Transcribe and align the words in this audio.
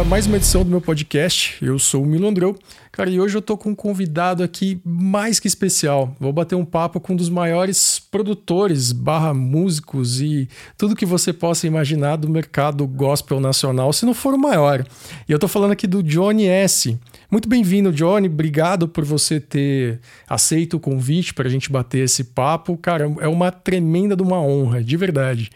a 0.00 0.04
mais 0.04 0.26
uma 0.26 0.38
edição 0.38 0.64
do 0.64 0.70
meu 0.70 0.80
podcast. 0.80 1.62
Eu 1.62 1.78
sou 1.78 2.02
o 2.02 2.06
Milo 2.06 2.26
Andreu. 2.26 2.56
Cara, 2.90 3.10
e 3.10 3.20
hoje 3.20 3.36
eu 3.36 3.42
tô 3.42 3.58
com 3.58 3.70
um 3.70 3.74
convidado 3.74 4.42
aqui 4.42 4.80
mais 4.82 5.38
que 5.38 5.46
especial. 5.46 6.16
Vou 6.18 6.32
bater 6.32 6.54
um 6.54 6.64
papo 6.64 6.98
com 6.98 7.12
um 7.12 7.16
dos 7.16 7.28
maiores 7.28 7.98
produtores, 7.98 8.90
barra 8.90 9.34
músicos 9.34 10.18
e 10.20 10.48
tudo 10.78 10.96
que 10.96 11.04
você 11.04 11.30
possa 11.30 11.66
imaginar 11.66 12.16
do 12.16 12.28
mercado 12.28 12.86
gospel 12.86 13.38
nacional, 13.38 13.92
se 13.92 14.06
não 14.06 14.14
for 14.14 14.32
o 14.32 14.38
maior. 14.38 14.82
E 15.28 15.32
eu 15.32 15.38
tô 15.38 15.46
falando 15.46 15.72
aqui 15.72 15.86
do 15.86 16.02
Johnny 16.02 16.46
S. 16.46 16.98
Muito 17.30 17.46
bem-vindo, 17.46 17.92
Johnny. 17.92 18.28
Obrigado 18.28 18.88
por 18.88 19.04
você 19.04 19.40
ter 19.40 20.00
aceito 20.26 20.78
o 20.78 20.80
convite 20.80 21.34
para 21.34 21.48
a 21.48 21.50
gente 21.50 21.70
bater 21.70 22.04
esse 22.04 22.24
papo. 22.24 22.78
Cara, 22.78 23.12
é 23.20 23.28
uma 23.28 23.50
tremenda 23.50 24.16
de 24.16 24.22
uma 24.22 24.40
honra, 24.40 24.82
de 24.82 24.96
verdade. 24.96 25.50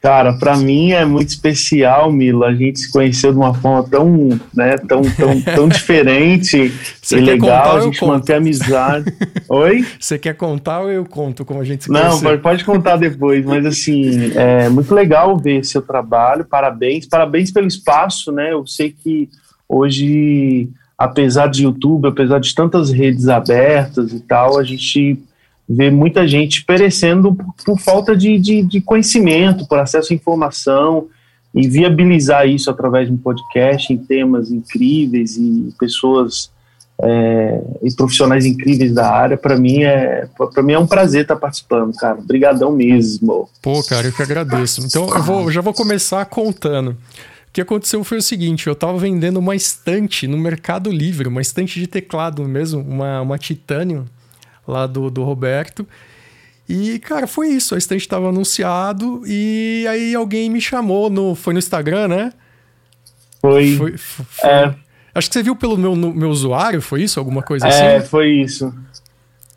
Cara, 0.00 0.32
para 0.34 0.56
mim 0.56 0.92
é 0.92 1.04
muito 1.04 1.30
especial, 1.30 2.12
Mila. 2.12 2.48
A 2.48 2.54
gente 2.54 2.78
se 2.78 2.90
conheceu 2.90 3.32
de 3.32 3.38
uma 3.38 3.52
forma 3.52 3.82
tão, 3.82 4.28
né, 4.54 4.76
tão, 4.78 5.02
tão, 5.02 5.40
tão 5.42 5.66
diferente 5.68 6.72
Você 7.02 7.18
e 7.18 7.20
legal. 7.20 7.76
a 7.76 7.80
gente 7.80 8.04
manter 8.04 8.34
amizade. 8.34 9.12
Oi? 9.50 9.84
Você 9.98 10.16
quer 10.16 10.34
contar 10.34 10.82
ou 10.82 10.90
eu 10.90 11.04
conto 11.04 11.44
como 11.44 11.60
a 11.60 11.64
gente 11.64 11.82
se 11.82 11.88
conheceu? 11.88 12.10
Não, 12.12 12.20
pode, 12.20 12.42
pode 12.42 12.64
contar 12.64 12.96
depois, 12.96 13.44
mas 13.44 13.66
assim, 13.66 14.30
é 14.36 14.68
muito 14.68 14.94
legal 14.94 15.36
ver 15.36 15.64
seu 15.64 15.82
trabalho. 15.82 16.44
Parabéns, 16.44 17.04
parabéns 17.04 17.50
pelo 17.50 17.66
espaço, 17.66 18.30
né? 18.30 18.52
Eu 18.52 18.64
sei 18.68 18.94
que 18.96 19.28
hoje, 19.68 20.68
apesar 20.96 21.48
de 21.48 21.64
YouTube, 21.64 22.06
apesar 22.06 22.38
de 22.38 22.54
tantas 22.54 22.92
redes 22.92 23.26
abertas 23.28 24.12
e 24.12 24.20
tal, 24.20 24.58
a 24.58 24.62
gente 24.62 25.18
vê 25.68 25.90
muita 25.90 26.26
gente 26.26 26.64
perecendo 26.64 27.34
por, 27.34 27.54
por 27.64 27.78
falta 27.78 28.16
de, 28.16 28.38
de, 28.38 28.62
de, 28.62 28.80
conhecimento, 28.80 29.66
por 29.66 29.78
acesso 29.78 30.12
à 30.12 30.16
informação, 30.16 31.08
e 31.54 31.68
viabilizar 31.68 32.48
isso 32.48 32.70
através 32.70 33.08
de 33.08 33.12
um 33.12 33.16
podcast 33.16 33.92
em 33.92 33.98
temas 33.98 34.50
incríveis 34.50 35.36
e 35.36 35.74
pessoas 35.78 36.50
é, 37.00 37.60
e 37.82 37.92
profissionais 37.94 38.44
incríveis 38.44 38.92
da 38.92 39.08
área, 39.10 39.36
para 39.36 39.56
mim 39.56 39.82
é 39.82 40.28
para 40.52 40.62
mim 40.62 40.72
é 40.72 40.78
um 40.78 40.86
prazer 40.86 41.22
estar 41.22 41.36
participando, 41.36 41.94
cara. 41.94 42.18
Obrigadão 42.18 42.72
mesmo. 42.72 43.48
Pô, 43.62 43.82
cara, 43.84 44.08
eu 44.08 44.12
que 44.12 44.22
agradeço. 44.22 44.84
Então 44.84 45.08
eu 45.08 45.22
vou, 45.22 45.50
já 45.50 45.60
vou 45.60 45.72
começar 45.72 46.24
contando. 46.26 46.90
O 46.90 47.52
que 47.52 47.60
aconteceu 47.60 48.02
foi 48.02 48.18
o 48.18 48.22
seguinte: 48.22 48.66
eu 48.66 48.72
estava 48.72 48.98
vendendo 48.98 49.38
uma 49.38 49.54
estante 49.54 50.26
no 50.26 50.36
Mercado 50.36 50.90
Livre, 50.90 51.28
uma 51.28 51.40
estante 51.40 51.78
de 51.78 51.86
teclado 51.86 52.42
mesmo, 52.44 52.80
uma, 52.80 53.20
uma 53.20 53.38
Titanium 53.38 54.04
lá 54.68 54.86
do, 54.86 55.10
do 55.10 55.24
Roberto. 55.24 55.86
E, 56.68 56.98
cara, 56.98 57.26
foi 57.26 57.48
isso. 57.48 57.74
A 57.74 57.78
estante 57.78 58.02
estava 58.02 58.28
anunciado 58.28 59.22
e 59.26 59.86
aí 59.88 60.14
alguém 60.14 60.50
me 60.50 60.60
chamou 60.60 61.08
no. 61.08 61.34
Foi 61.34 61.54
no 61.54 61.58
Instagram, 61.58 62.08
né? 62.08 62.32
Foi. 63.40 63.74
foi, 63.76 63.96
foi 63.96 64.50
é. 64.50 64.74
Acho 65.14 65.28
que 65.28 65.34
você 65.34 65.42
viu 65.42 65.56
pelo 65.56 65.78
meu, 65.78 65.96
meu 65.96 66.28
usuário, 66.28 66.82
foi 66.82 67.02
isso? 67.02 67.18
Alguma 67.18 67.42
coisa 67.42 67.66
é, 67.66 67.68
assim? 67.70 67.82
É, 67.82 68.00
foi 68.02 68.28
isso. 68.28 68.72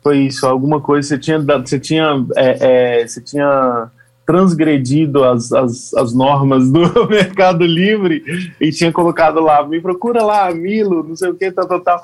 Foi 0.02 0.18
isso. 0.20 0.46
Alguma 0.46 0.80
coisa. 0.80 1.06
Você 1.06 1.18
tinha. 1.18 1.38
Você 1.38 1.78
tinha. 1.78 2.26
É, 2.34 3.00
é, 3.00 3.06
você 3.06 3.20
tinha 3.20 3.90
transgredido 4.24 5.24
as, 5.24 5.52
as, 5.52 5.92
as 5.94 6.14
normas 6.14 6.70
do 6.70 6.80
Mercado 7.10 7.66
Livre 7.66 8.54
e 8.58 8.70
tinha 8.70 8.92
colocado 8.92 9.40
lá, 9.40 9.66
me 9.66 9.80
procura 9.80 10.22
lá, 10.22 10.50
Milo, 10.54 11.02
não 11.02 11.16
sei 11.16 11.28
o 11.28 11.34
que, 11.34 11.50
tal, 11.50 11.66
tal, 11.66 11.80
tal 11.80 12.00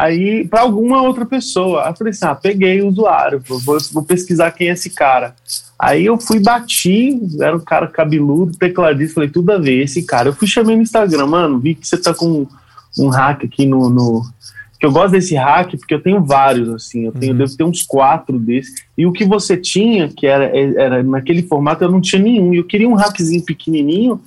aí 0.00 0.48
para 0.48 0.62
alguma 0.62 1.02
outra 1.02 1.26
pessoa. 1.26 1.84
Aí 1.84 1.90
eu 1.90 1.96
falei 1.96 2.10
assim: 2.10 2.24
ah, 2.24 2.34
peguei 2.34 2.80
o 2.80 2.88
usuário, 2.88 3.42
vou, 3.46 3.78
vou, 3.92 4.02
pesquisar 4.02 4.50
quem 4.52 4.68
é 4.68 4.72
esse 4.72 4.90
cara. 4.90 5.34
Aí 5.78 6.06
eu 6.06 6.18
fui, 6.18 6.40
bati, 6.40 7.20
era 7.40 7.56
um 7.56 7.60
cara 7.60 7.86
cabeludo, 7.86 8.56
tecladista, 8.56 9.14
falei, 9.14 9.30
tudo 9.30 9.52
a 9.52 9.58
ver, 9.58 9.82
esse 9.82 10.02
cara. 10.02 10.28
Eu 10.28 10.32
fui 10.32 10.46
chamei 10.46 10.76
no 10.76 10.82
Instagram, 10.82 11.26
mano, 11.26 11.58
vi 11.58 11.74
que 11.74 11.86
você 11.86 11.96
tá 11.96 12.14
com 12.14 12.46
um 12.98 13.08
hack 13.08 13.44
aqui 13.44 13.66
no, 13.66 13.88
no. 13.88 14.22
que 14.78 14.84
eu 14.84 14.92
gosto 14.92 15.12
desse 15.12 15.34
hack 15.36 15.70
porque 15.76 15.94
eu 15.94 16.02
tenho 16.02 16.22
vários, 16.22 16.68
assim, 16.70 17.06
eu 17.06 17.12
tenho, 17.12 17.32
uhum. 17.32 17.38
devo 17.38 17.56
ter 17.56 17.64
uns 17.64 17.82
quatro 17.82 18.38
desses. 18.38 18.82
E 18.96 19.06
o 19.06 19.12
que 19.12 19.24
você 19.24 19.56
tinha, 19.56 20.08
que 20.08 20.26
era, 20.26 20.44
era 20.46 21.02
naquele 21.02 21.42
formato, 21.42 21.84
eu 21.84 21.90
não 21.90 22.00
tinha 22.00 22.22
nenhum. 22.22 22.54
E 22.54 22.58
eu 22.58 22.64
queria 22.64 22.88
um 22.88 22.94
hackzinho 22.94 23.44
pequenininho. 23.44 24.20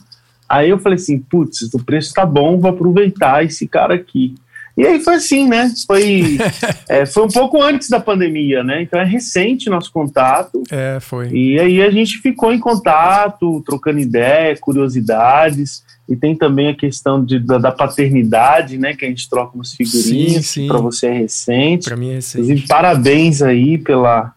Aí 0.47 0.69
eu 0.69 0.77
falei 0.77 0.97
assim, 0.97 1.19
putz, 1.19 1.73
o 1.73 1.83
preço 1.83 2.13
tá 2.13 2.25
bom, 2.25 2.59
vou 2.59 2.69
aproveitar 2.69 3.43
esse 3.43 3.67
cara 3.67 3.95
aqui. 3.95 4.35
E 4.75 4.85
aí 4.85 4.99
foi 5.01 5.15
assim, 5.15 5.47
né? 5.47 5.71
Foi, 5.85 6.37
é, 6.89 7.05
foi 7.05 7.23
um 7.23 7.29
pouco 7.29 7.61
antes 7.61 7.89
da 7.89 7.99
pandemia, 7.99 8.63
né? 8.63 8.81
Então 8.81 8.99
é 8.99 9.05
recente 9.05 9.69
nosso 9.69 9.91
contato. 9.91 10.63
É, 10.71 10.99
foi. 10.99 11.29
E 11.29 11.59
aí 11.59 11.81
a 11.81 11.91
gente 11.91 12.17
ficou 12.17 12.51
em 12.51 12.59
contato, 12.59 13.61
trocando 13.65 13.99
ideia, 13.99 14.57
curiosidades. 14.57 15.83
E 16.09 16.15
tem 16.15 16.35
também 16.35 16.69
a 16.69 16.75
questão 16.75 17.23
de, 17.23 17.39
da, 17.39 17.57
da 17.57 17.71
paternidade, 17.71 18.77
né? 18.77 18.93
Que 18.95 19.05
a 19.05 19.07
gente 19.07 19.29
troca 19.29 19.55
umas 19.55 19.73
figurinhas. 19.73 20.55
Para 20.67 20.79
você 20.79 21.07
é 21.07 21.13
recente. 21.13 21.85
Para 21.85 21.95
mim 21.95 22.09
é 22.09 22.15
recente. 22.15 22.43
Inclusive, 22.43 22.67
parabéns 22.67 23.41
aí 23.41 23.77
pela, 23.77 24.33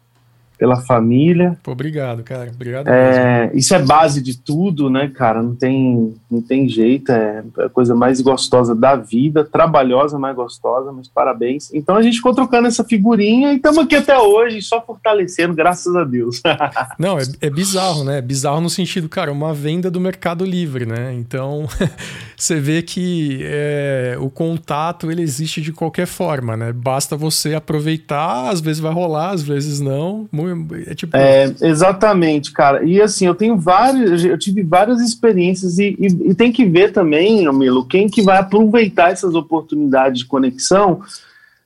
pela 0.59 0.77
família. 0.77 1.56
Pô, 1.62 1.72
obrigado, 1.72 2.22
cara. 2.22 2.50
Obrigado. 2.53 2.89
É, 2.89 3.50
isso 3.55 3.75
é 3.75 3.78
base 3.78 4.22
de 4.22 4.39
tudo, 4.39 4.89
né, 4.89 5.11
cara? 5.15 5.43
Não 5.43 5.55
tem, 5.55 6.15
não 6.31 6.41
tem 6.41 6.69
jeito. 6.69 7.12
É 7.12 7.44
a 7.59 7.69
coisa 7.69 7.94
mais 7.94 8.21
gostosa 8.21 8.75
da 8.75 8.97
vida, 8.97 9.45
trabalhosa, 9.45 10.19
mais 10.19 10.34
gostosa, 10.34 10.93
mas 10.93 11.09
parabéns. 11.09 11.72
Então 11.75 11.97
a 11.97 12.03
gente 12.03 12.16
ficou 12.16 12.34
trocando 12.34 12.69
essa 12.69 12.84
figurinha 12.84 13.53
e 13.53 13.56
estamos 13.56 13.78
aqui 13.78 13.97
até 13.97 14.19
hoje, 14.19 14.62
só 14.62 14.81
fortalecendo, 14.81 15.55
graças 15.55 15.95
a 15.95 16.05
Deus. 16.05 16.41
Não, 16.99 17.19
é, 17.19 17.22
é 17.41 17.50
bizarro, 17.50 18.05
né? 18.05 18.19
É 18.19 18.22
bizarro 18.22 18.61
no 18.61 18.71
sentido, 18.71 19.09
cara, 19.09 19.31
uma 19.31 19.53
venda 19.53 19.91
do 19.91 20.00
Mercado 20.00 20.45
Livre, 20.45 20.87
né? 20.87 21.12
Então 21.15 21.66
você 22.37 22.59
vê 22.59 22.81
que 22.81 23.41
é, 23.43 24.16
o 24.19 24.31
contato 24.31 25.11
ele 25.11 25.22
existe 25.22 25.61
de 25.61 25.72
qualquer 25.72 26.06
forma, 26.06 26.56
né? 26.56 26.72
Basta 26.72 27.16
você 27.16 27.55
aproveitar, 27.55 28.49
às 28.49 28.61
vezes 28.61 28.81
vai 28.81 28.93
rolar, 28.93 29.31
às 29.31 29.43
vezes 29.43 29.81
não. 29.81 30.27
Muito 30.33 30.46
é 30.87 30.95
tipo. 30.95 31.17
É, 31.17 31.55
exatamente, 31.62 32.53
cara. 32.53 32.84
E 32.84 33.01
assim, 33.01 33.27
eu 33.27 33.34
tenho 33.34 33.57
vários, 33.57 34.25
eu 34.25 34.39
tive 34.39 34.62
várias 34.62 35.01
experiências 35.01 35.79
e, 35.79 35.97
e, 35.99 36.31
e 36.31 36.34
tem 36.34 36.53
que 36.53 36.65
ver 36.65 36.93
também, 36.93 37.51
Milo, 37.53 37.87
quem 37.87 38.09
que 38.09 38.23
vai 38.23 38.39
aproveitar 38.39 39.11
essas 39.11 39.34
oportunidades 39.34 40.21
de 40.21 40.27
conexão. 40.27 41.01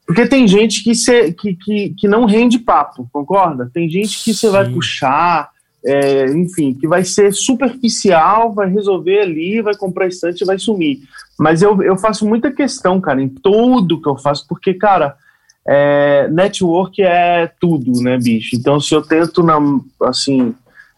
Porque 0.07 0.27
tem 0.27 0.49
gente 0.49 0.83
que, 0.83 0.93
cê, 0.93 1.33
que, 1.33 1.55
que, 1.55 1.95
que 1.97 2.09
não 2.09 2.25
rende 2.25 2.59
papo, 2.59 3.09
concorda? 3.13 3.71
Tem 3.73 3.89
gente 3.89 4.25
que 4.25 4.35
você 4.35 4.49
vai 4.49 4.69
puxar, 4.69 5.51
é, 5.85 6.27
enfim, 6.33 6.75
que 6.75 6.89
vai 6.89 7.05
ser 7.05 7.33
superficial, 7.33 8.53
vai 8.53 8.69
resolver 8.69 9.21
ali, 9.21 9.62
vai 9.62 9.77
comprar 9.77 10.09
estante 10.09 10.43
e 10.43 10.47
vai 10.47 10.59
sumir. 10.59 11.03
Mas 11.39 11.62
eu, 11.62 11.81
eu 11.83 11.97
faço 11.97 12.27
muita 12.27 12.51
questão, 12.51 13.01
cara, 13.01 13.23
em 13.23 13.29
tudo 13.29 14.01
que 14.03 14.09
eu 14.09 14.17
faço, 14.17 14.47
porque, 14.49 14.75
cara, 14.75 15.17
é, 15.66 16.28
network 16.28 17.03
é 17.03 17.50
tudo, 17.60 18.03
né, 18.03 18.19
bicho? 18.19 18.56
Então, 18.56 18.81
se 18.81 18.94
eu 18.94 19.03
tento, 19.03 19.43
na, 19.43 19.59
assim, 20.03 20.54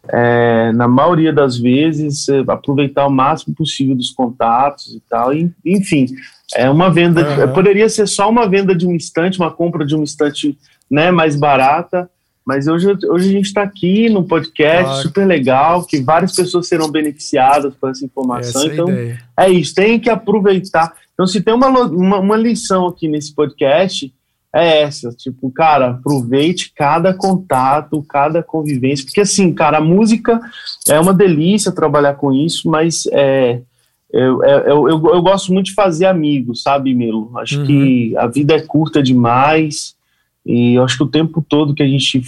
é, 0.09 0.73
na 0.73 0.89
maioria 0.89 1.33
das 1.33 1.57
vezes, 1.59 2.29
é, 2.29 2.43
aproveitar 2.49 3.07
o 3.07 3.11
máximo 3.11 3.55
possível 3.55 3.95
dos 3.95 4.11
contatos 4.11 4.95
e 4.95 5.03
tal, 5.09 5.33
e, 5.35 5.53
enfim, 5.65 6.07
é 6.55 6.69
uma 6.71 6.91
venda, 6.91 7.47
uhum. 7.47 7.53
poderia 7.53 7.89
ser 7.89 8.07
só 8.07 8.29
uma 8.29 8.49
venda 8.49 8.75
de 8.75 8.87
um 8.87 8.95
instante, 8.95 9.39
uma 9.39 9.51
compra 9.51 9.85
de 9.85 9.95
um 9.95 10.03
instante 10.03 10.59
né, 10.91 11.11
mais 11.11 11.37
barata, 11.37 12.09
mas 12.45 12.67
hoje, 12.67 12.89
hoje 13.09 13.29
a 13.29 13.33
gente 13.33 13.47
está 13.47 13.63
aqui 13.63 14.09
no 14.09 14.25
podcast 14.25 14.85
claro. 14.85 15.03
super 15.03 15.27
legal, 15.27 15.87
que 15.87 16.01
várias 16.01 16.35
pessoas 16.35 16.67
serão 16.67 16.91
beneficiadas 16.91 17.73
por 17.75 17.91
essa 17.91 18.05
informação. 18.05 18.63
Essa 18.63 18.73
então, 18.73 18.89
é 19.39 19.49
isso, 19.49 19.75
tem 19.75 19.99
que 19.99 20.11
aproveitar. 20.11 20.93
Então, 21.15 21.27
se 21.27 21.41
tem 21.41 21.55
uma, 21.55 21.69
uma, 21.69 22.19
uma 22.19 22.37
lição 22.37 22.89
aqui 22.89 23.07
nesse 23.07 23.33
podcast, 23.33 24.13
é 24.55 24.83
essa, 24.83 25.11
tipo, 25.11 25.51
cara, 25.51 25.91
aproveite 25.91 26.73
cada 26.75 27.15
contato, 27.15 28.03
cada 28.03 28.43
convivência, 28.43 29.05
porque 29.05 29.23
assim, 29.23 29.53
cara, 29.53 29.79
a 29.79 29.81
música 29.81 30.41
é 30.89 31.01
uma 31.01 31.15
delícia 31.15 31.73
trabalhar 31.73 32.15
com 32.15 32.33
isso, 32.33 32.69
mas 32.69 33.05
é, 33.13 33.63
eu, 34.13 34.45
é, 34.45 34.71
eu, 34.71 34.89
eu, 34.89 35.07
eu 35.07 35.23
gosto 35.23 35.53
muito 35.53 35.67
de 35.67 35.75
fazer 35.75 36.05
amigos, 36.05 36.63
sabe, 36.63 36.95
Milo? 36.95 37.33
Acho 37.39 37.61
uhum. 37.61 37.67
que 37.67 38.17
a 38.19 38.27
vida 38.27 38.55
é 38.55 38.61
curta 38.61 39.03
demais 39.03 39.95
e 40.45 40.75
eu 40.75 40.85
acho 40.85 40.99
que 40.99 41.05
o 41.05 41.09
tempo 41.09 41.45
todo 41.49 41.75
que 41.75 41.83
a 41.83 41.89
gente 41.89 42.21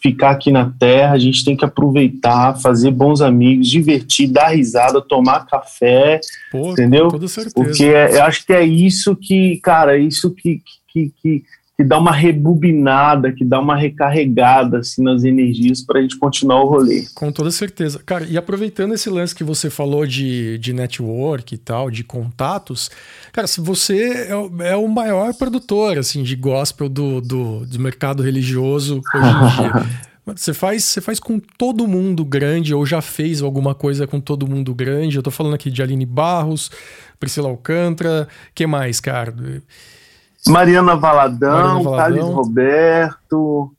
ficar 0.00 0.32
aqui 0.32 0.52
na 0.52 0.70
Terra, 0.70 1.14
a 1.14 1.18
gente 1.18 1.44
tem 1.44 1.56
que 1.56 1.64
aproveitar, 1.64 2.60
fazer 2.60 2.90
bons 2.90 3.22
amigos, 3.22 3.68
divertir, 3.68 4.28
dar 4.28 4.48
risada, 4.48 5.00
tomar 5.00 5.46
café, 5.46 6.20
Pô, 6.52 6.72
entendeu? 6.72 7.04
Com 7.04 7.12
toda 7.12 7.26
certeza. 7.26 7.54
Porque 7.54 7.84
é, 7.84 8.18
eu 8.18 8.22
acho 8.24 8.44
que 8.46 8.52
é 8.52 8.62
isso 8.62 9.16
que, 9.16 9.58
cara, 9.62 9.96
é 9.96 10.00
isso 10.00 10.30
que, 10.30 10.60
que, 10.92 11.10
que 11.20 11.42
que 11.76 11.82
dá 11.82 11.98
uma 11.98 12.12
rebobinada, 12.12 13.32
que 13.32 13.44
dá 13.44 13.58
uma 13.58 13.76
recarregada 13.76 14.78
assim 14.78 15.02
nas 15.02 15.24
energias 15.24 15.82
para 15.84 15.98
a 15.98 16.02
gente 16.02 16.16
continuar 16.18 16.62
o 16.62 16.68
rolê. 16.68 17.04
Com 17.14 17.32
toda 17.32 17.50
certeza. 17.50 18.00
Cara, 18.06 18.24
e 18.24 18.38
aproveitando 18.38 18.94
esse 18.94 19.10
lance 19.10 19.34
que 19.34 19.42
você 19.42 19.68
falou 19.68 20.06
de, 20.06 20.56
de 20.58 20.72
network 20.72 21.54
e 21.54 21.58
tal, 21.58 21.90
de 21.90 22.04
contatos, 22.04 22.90
cara, 23.32 23.48
se 23.48 23.60
você 23.60 24.28
é, 24.28 24.70
é 24.70 24.76
o 24.76 24.86
maior 24.86 25.34
produtor 25.34 25.98
assim 25.98 26.22
de 26.22 26.36
gospel 26.36 26.88
do, 26.88 27.20
do, 27.20 27.66
do 27.66 27.80
mercado 27.80 28.22
religioso 28.22 29.00
hoje 29.12 29.26
em 29.26 29.62
dia. 29.62 30.04
Você 30.26 30.54
faz, 30.54 30.84
você 30.84 31.02
faz 31.02 31.20
com 31.20 31.38
todo 31.38 31.86
mundo 31.86 32.24
grande 32.24 32.74
ou 32.74 32.86
já 32.86 33.02
fez 33.02 33.42
alguma 33.42 33.74
coisa 33.74 34.06
com 34.06 34.18
todo 34.18 34.48
mundo 34.48 34.74
grande? 34.74 35.16
Eu 35.16 35.22
tô 35.22 35.30
falando 35.30 35.52
aqui 35.52 35.70
de 35.70 35.82
Aline 35.82 36.06
Barros, 36.06 36.70
Priscila 37.20 37.50
Alcântara, 37.50 38.26
que 38.54 38.66
mais, 38.66 39.00
cara? 39.00 39.34
Mariana 40.48 40.96
Valadão. 40.96 41.82
Thales 41.84 42.24
Roberto, 42.24 43.72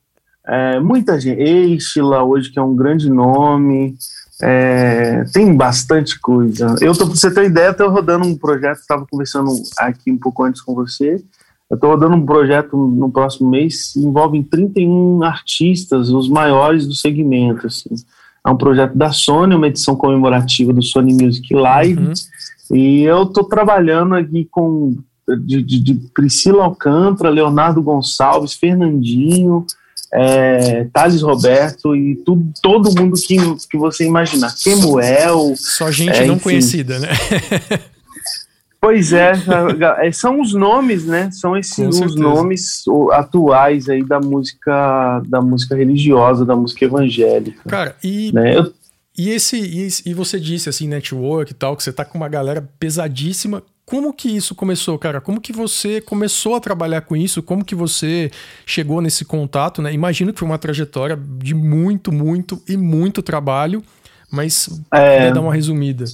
é, 0.46 0.78
muita 0.78 1.18
gente, 1.20 1.40
Eichila 1.40 2.22
hoje 2.22 2.50
que 2.50 2.58
é 2.58 2.62
um 2.62 2.76
grande 2.76 3.10
nome, 3.10 3.96
é, 4.42 5.24
tem 5.32 5.54
bastante 5.54 6.20
coisa. 6.20 6.76
Eu 6.80 6.94
tô, 6.94 7.06
pra 7.06 7.16
você 7.16 7.32
ter 7.32 7.44
ideia, 7.44 7.74
tô 7.74 7.88
rodando 7.88 8.26
um 8.26 8.36
projeto, 8.36 8.78
estava 8.78 9.06
conversando 9.10 9.50
aqui 9.78 10.10
um 10.10 10.18
pouco 10.18 10.44
antes 10.44 10.60
com 10.60 10.74
você, 10.74 11.22
eu 11.68 11.74
estou 11.74 11.90
rodando 11.90 12.14
um 12.14 12.24
projeto 12.24 12.76
no 12.76 13.10
próximo 13.10 13.50
mês, 13.50 13.96
envolve 13.96 14.42
31 14.44 15.22
artistas, 15.24 16.10
os 16.10 16.28
maiores 16.28 16.86
do 16.86 16.94
segmento. 16.94 17.66
Assim. 17.66 17.90
É 18.46 18.50
um 18.50 18.56
projeto 18.56 18.96
da 18.96 19.10
Sony, 19.10 19.56
uma 19.56 19.66
edição 19.66 19.96
comemorativa 19.96 20.72
do 20.72 20.82
Sony 20.82 21.12
Music 21.12 21.52
Live. 21.52 22.06
Uhum. 22.06 22.12
E 22.72 23.02
eu 23.02 23.24
estou 23.24 23.42
trabalhando 23.44 24.14
aqui 24.14 24.46
com 24.48 24.96
de, 25.44 25.62
de, 25.62 25.80
de, 25.80 25.94
Priscila 26.14 26.64
Alcântara, 26.64 27.30
Leonardo 27.30 27.82
Gonçalves, 27.82 28.54
Fernandinho, 28.54 29.66
é, 30.12 30.84
Thales 30.92 31.22
Roberto 31.22 31.96
e 31.96 32.16
tudo, 32.16 32.52
todo 32.62 32.94
mundo 32.94 33.14
que, 33.20 33.36
que 33.68 33.76
você 33.76 34.04
imaginar. 34.04 34.54
Kemuel. 34.54 35.54
Só 35.56 35.90
gente 35.90 36.18
é, 36.18 36.26
não 36.26 36.38
conhecida, 36.38 36.98
né? 36.98 37.08
Pois 38.86 39.12
é, 39.12 39.32
é, 40.00 40.12
são 40.12 40.40
os 40.40 40.52
nomes, 40.52 41.06
né? 41.06 41.28
São 41.32 41.56
esses 41.56 41.98
os 41.98 42.14
nomes 42.14 42.84
atuais 43.14 43.88
aí 43.88 44.04
da 44.04 44.20
música 44.20 45.20
da 45.26 45.40
música 45.40 45.74
religiosa, 45.74 46.44
da 46.44 46.54
música 46.54 46.84
evangélica. 46.84 47.68
Cara, 47.68 47.96
e 48.00 48.30
né? 48.32 48.56
Eu... 48.56 48.72
e 49.18 49.30
esse 49.30 49.56
e, 49.56 49.88
e, 50.10 50.14
você 50.14 50.38
disse 50.38 50.68
assim, 50.68 50.86
network 50.86 51.50
e 51.50 51.54
tal, 51.54 51.76
que 51.76 51.82
você 51.82 51.92
tá 51.92 52.04
com 52.04 52.16
uma 52.16 52.28
galera 52.28 52.68
pesadíssima. 52.78 53.60
Como 53.86 54.12
que 54.12 54.28
isso 54.28 54.52
começou, 54.52 54.98
cara? 54.98 55.20
Como 55.20 55.40
que 55.40 55.52
você 55.52 56.00
começou 56.00 56.56
a 56.56 56.60
trabalhar 56.60 57.02
com 57.02 57.14
isso? 57.14 57.40
Como 57.40 57.64
que 57.64 57.74
você 57.74 58.32
chegou 58.66 59.00
nesse 59.00 59.24
contato, 59.24 59.80
né? 59.80 59.92
Imagino 59.92 60.32
que 60.32 60.40
foi 60.40 60.48
uma 60.48 60.58
trajetória 60.58 61.16
de 61.38 61.54
muito, 61.54 62.10
muito 62.10 62.60
e 62.68 62.76
muito 62.76 63.22
trabalho, 63.22 63.80
mas 64.28 64.68
é... 64.92 65.30
dar 65.30 65.40
uma 65.40 65.54
resumida. 65.54 66.04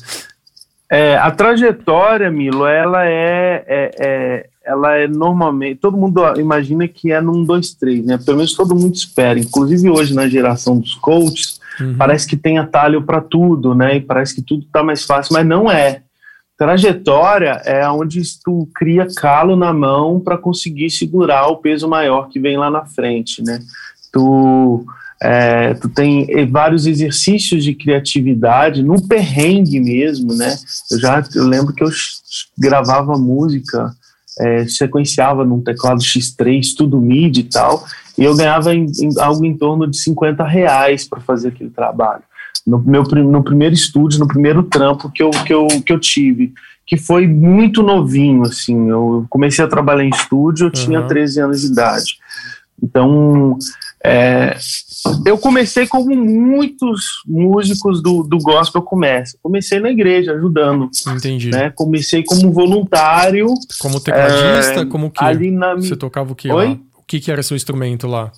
É, 0.90 1.16
a 1.16 1.30
trajetória, 1.30 2.30
Milo, 2.30 2.66
ela 2.66 3.06
é, 3.06 3.64
é, 3.66 3.90
é, 3.98 4.46
ela 4.62 4.94
é 4.98 5.08
normalmente. 5.08 5.80
Todo 5.80 5.96
mundo 5.96 6.22
imagina 6.38 6.86
que 6.86 7.10
é 7.10 7.22
num 7.22 7.42
2, 7.42 7.72
3, 7.76 8.04
né? 8.04 8.19
Pelo 8.19 8.36
menos 8.36 8.52
todo 8.52 8.74
mundo 8.74 8.94
espera. 8.94 9.38
Inclusive 9.38 9.88
hoje, 9.88 10.12
na 10.12 10.28
geração 10.28 10.78
dos 10.78 10.92
coaches, 10.96 11.58
uhum. 11.80 11.96
parece 11.96 12.26
que 12.26 12.36
tem 12.36 12.58
atalho 12.58 13.00
para 13.00 13.22
tudo, 13.22 13.74
né? 13.74 13.96
E 13.96 14.00
parece 14.02 14.34
que 14.34 14.42
tudo 14.42 14.66
está 14.66 14.82
mais 14.82 15.06
fácil, 15.06 15.32
mas 15.32 15.46
não 15.46 15.72
é. 15.72 16.02
Trajetória 16.62 17.61
é 17.64 17.88
onde 17.88 18.23
tu 18.41 18.69
cria 18.73 19.09
calo 19.17 19.56
na 19.56 19.73
mão 19.73 20.20
para 20.20 20.38
conseguir 20.38 20.91
segurar 20.91 21.49
o 21.49 21.56
peso 21.56 21.88
maior 21.88 22.29
que 22.29 22.38
vem 22.38 22.56
lá 22.56 22.70
na 22.70 22.87
frente, 22.87 23.43
né? 23.43 23.59
Tu 24.12 24.87
é, 25.20 25.75
tu 25.75 25.88
tem 25.88 26.25
vários 26.47 26.87
exercícios 26.87 27.64
de 27.64 27.75
criatividade 27.75 28.81
no 28.81 29.09
perrengue 29.09 29.81
mesmo, 29.81 30.35
né? 30.35 30.55
Eu 30.88 31.00
já 31.00 31.25
eu 31.35 31.49
lembro 31.49 31.75
que 31.75 31.82
eu 31.82 31.91
gravava 32.56 33.19
música, 33.19 33.93
é, 34.38 34.65
sequenciava 34.69 35.44
num 35.44 35.61
teclado 35.61 36.00
X3, 36.00 36.76
tudo 36.79 37.00
MIDI 37.00 37.41
e 37.41 37.44
tal, 37.44 37.85
e 38.17 38.23
eu 38.23 38.37
ganhava 38.37 38.73
em, 38.73 38.87
em, 39.00 39.11
algo 39.19 39.44
em 39.44 39.56
torno 39.58 39.91
de 39.91 39.99
50 39.99 40.44
reais 40.44 41.08
para 41.08 41.20
fazer 41.20 41.49
aquele 41.49 41.70
trabalho. 41.70 42.23
No 42.67 42.79
meu 42.79 43.03
no 43.03 43.43
primeiro 43.43 43.75
estúdio, 43.75 44.20
no 44.20 44.29
primeiro 44.29 44.62
trampo 44.62 45.11
que 45.11 45.23
eu, 45.23 45.31
que 45.31 45.53
eu, 45.53 45.67
que 45.67 45.93
eu 45.93 45.99
tive, 45.99 46.53
que 46.87 46.97
foi 46.97 47.26
muito 47.26 47.82
novinho, 47.82 48.43
assim. 48.43 48.88
Eu 48.88 49.26
comecei 49.29 49.64
a 49.64 49.69
trabalhar 49.69 50.05
em 50.05 50.11
estúdio, 50.11 50.64
eu 50.64 50.69
uhum. 50.69 50.73
tinha 50.73 51.03
13 51.03 51.41
anos 51.41 51.61
de 51.61 51.67
idade. 51.69 52.19
Então, 52.82 53.56
é, 54.05 54.56
eu 55.25 55.38
comecei 55.38 55.87
como 55.87 56.14
muitos 56.17 57.23
músicos 57.26 58.03
do, 58.03 58.23
do 58.23 58.38
gospel 58.38 58.82
começam. 58.82 59.38
Comecei 59.43 59.79
na 59.79 59.91
igreja, 59.91 60.32
ajudando. 60.32 60.91
Entendi. 61.08 61.50
Né? 61.50 61.70
Comecei 61.70 62.25
como 62.25 62.50
voluntário. 62.53 63.47
Como 63.79 64.00
tecladista? 64.00 64.81
É, 64.81 64.85
como 64.85 65.11
que? 65.11 65.23
Ali 65.23 65.50
na... 65.50 65.75
Você 65.75 65.97
tocava 65.97 66.32
o 66.32 66.35
que 66.35 66.50
Oi? 66.50 66.67
lá? 66.67 66.73
O 66.97 67.05
que, 67.06 67.20
que 67.20 67.31
era 67.31 67.43
seu 67.43 67.56
instrumento 67.56 68.06
lá? 68.06 68.32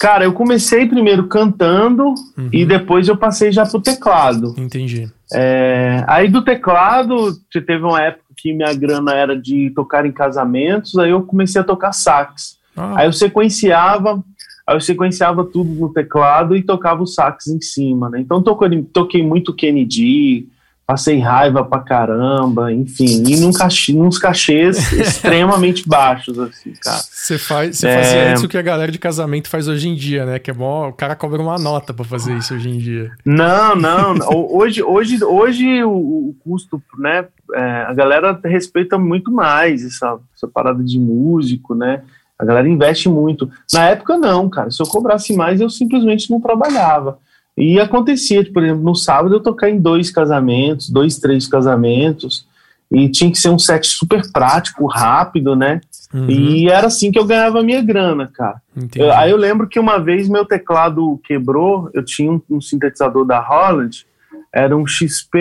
Cara, 0.00 0.24
eu 0.24 0.32
comecei 0.32 0.86
primeiro 0.86 1.26
cantando 1.26 2.14
uhum. 2.36 2.48
e 2.52 2.64
depois 2.64 3.08
eu 3.08 3.16
passei 3.16 3.50
já 3.50 3.66
pro 3.66 3.80
teclado. 3.80 4.54
Entendi. 4.56 5.10
É, 5.32 6.04
aí 6.06 6.28
do 6.28 6.42
teclado, 6.42 7.36
teve 7.50 7.82
uma 7.82 8.00
época 8.00 8.24
que 8.36 8.52
minha 8.52 8.72
grana 8.72 9.12
era 9.14 9.36
de 9.36 9.70
tocar 9.70 10.06
em 10.06 10.12
casamentos, 10.12 10.96
aí 10.96 11.10
eu 11.10 11.22
comecei 11.22 11.60
a 11.60 11.64
tocar 11.64 11.92
sax. 11.92 12.56
Ah. 12.76 13.00
Aí 13.00 13.06
eu 13.08 13.12
sequenciava 13.12 14.22
Aí 14.68 14.76
eu 14.76 14.80
sequenciava 14.82 15.46
tudo 15.46 15.70
no 15.70 15.90
teclado 15.90 16.54
e 16.54 16.62
tocava 16.62 17.02
o 17.02 17.06
sax 17.06 17.46
em 17.46 17.58
cima, 17.58 18.10
né? 18.10 18.20
Então 18.20 18.42
toquei, 18.42 18.82
toquei 18.92 19.22
muito 19.22 19.54
Kennedy, 19.54 20.46
passei 20.88 21.18
raiva 21.18 21.62
pra 21.62 21.80
caramba, 21.80 22.72
enfim, 22.72 23.22
e 23.26 23.36
num 23.36 23.52
cachê, 23.52 23.92
nos 23.92 24.16
cachês 24.16 24.78
extremamente 24.90 25.86
baixos, 25.86 26.38
assim, 26.38 26.72
cara. 26.82 26.96
Você 26.96 27.36
faz, 27.36 27.84
é... 27.84 28.02
fazia 28.02 28.32
isso 28.32 28.48
que 28.48 28.56
a 28.56 28.62
galera 28.62 28.90
de 28.90 28.98
casamento 28.98 29.50
faz 29.50 29.68
hoje 29.68 29.86
em 29.86 29.94
dia, 29.94 30.24
né? 30.24 30.38
Que 30.38 30.50
é 30.50 30.54
bom, 30.54 30.88
o 30.88 30.92
cara 30.94 31.14
cobra 31.14 31.42
uma 31.42 31.58
nota 31.58 31.92
para 31.92 32.06
fazer 32.06 32.34
isso 32.38 32.54
hoje 32.54 32.70
em 32.70 32.78
dia. 32.78 33.12
Não, 33.22 33.76
não, 33.76 34.14
hoje, 34.32 34.82
hoje, 34.82 35.22
hoje 35.22 35.84
o, 35.84 35.90
o 35.90 36.36
custo, 36.42 36.82
né? 36.96 37.26
É, 37.54 37.82
a 37.82 37.92
galera 37.92 38.40
respeita 38.42 38.96
muito 38.96 39.30
mais 39.30 39.84
essa, 39.84 40.18
essa 40.34 40.48
parada 40.48 40.82
de 40.82 40.98
músico, 40.98 41.74
né? 41.74 42.00
A 42.38 42.46
galera 42.46 42.66
investe 42.66 43.10
muito. 43.10 43.50
Na 43.74 43.90
época, 43.90 44.16
não, 44.16 44.48
cara. 44.48 44.70
Se 44.70 44.82
eu 44.82 44.86
cobrasse 44.86 45.36
mais, 45.36 45.60
eu 45.60 45.68
simplesmente 45.68 46.30
não 46.30 46.40
trabalhava. 46.40 47.18
E 47.58 47.80
acontecia, 47.80 48.44
por 48.52 48.62
exemplo, 48.62 48.84
no 48.84 48.94
sábado 48.94 49.34
eu 49.34 49.40
tocar 49.40 49.68
em 49.68 49.80
dois 49.80 50.10
casamentos, 50.10 50.88
dois, 50.88 51.18
três 51.18 51.48
casamentos, 51.48 52.46
e 52.90 53.08
tinha 53.08 53.30
que 53.30 53.36
ser 53.36 53.50
um 53.50 53.58
set 53.58 53.86
super 53.88 54.22
prático, 54.32 54.86
rápido, 54.86 55.56
né? 55.56 55.80
Uhum. 56.14 56.30
E 56.30 56.68
era 56.68 56.86
assim 56.86 57.10
que 57.10 57.18
eu 57.18 57.26
ganhava 57.26 57.60
a 57.60 57.62
minha 57.62 57.82
grana, 57.82 58.30
cara. 58.32 58.62
Eu, 58.94 59.12
aí 59.12 59.30
eu 59.30 59.36
lembro 59.36 59.68
que 59.68 59.78
uma 59.78 59.98
vez 59.98 60.28
meu 60.28 60.44
teclado 60.44 61.20
quebrou, 61.24 61.90
eu 61.92 62.04
tinha 62.04 62.30
um, 62.30 62.40
um 62.48 62.60
sintetizador 62.60 63.26
da 63.26 63.40
Holland, 63.40 64.06
era 64.52 64.76
um 64.76 64.86
XP. 64.86 65.38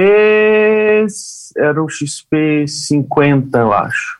Era 1.55 1.81
um 1.81 1.88
XP 1.88 2.67
50, 2.67 3.57
eu 3.57 3.74
acho. 3.74 4.16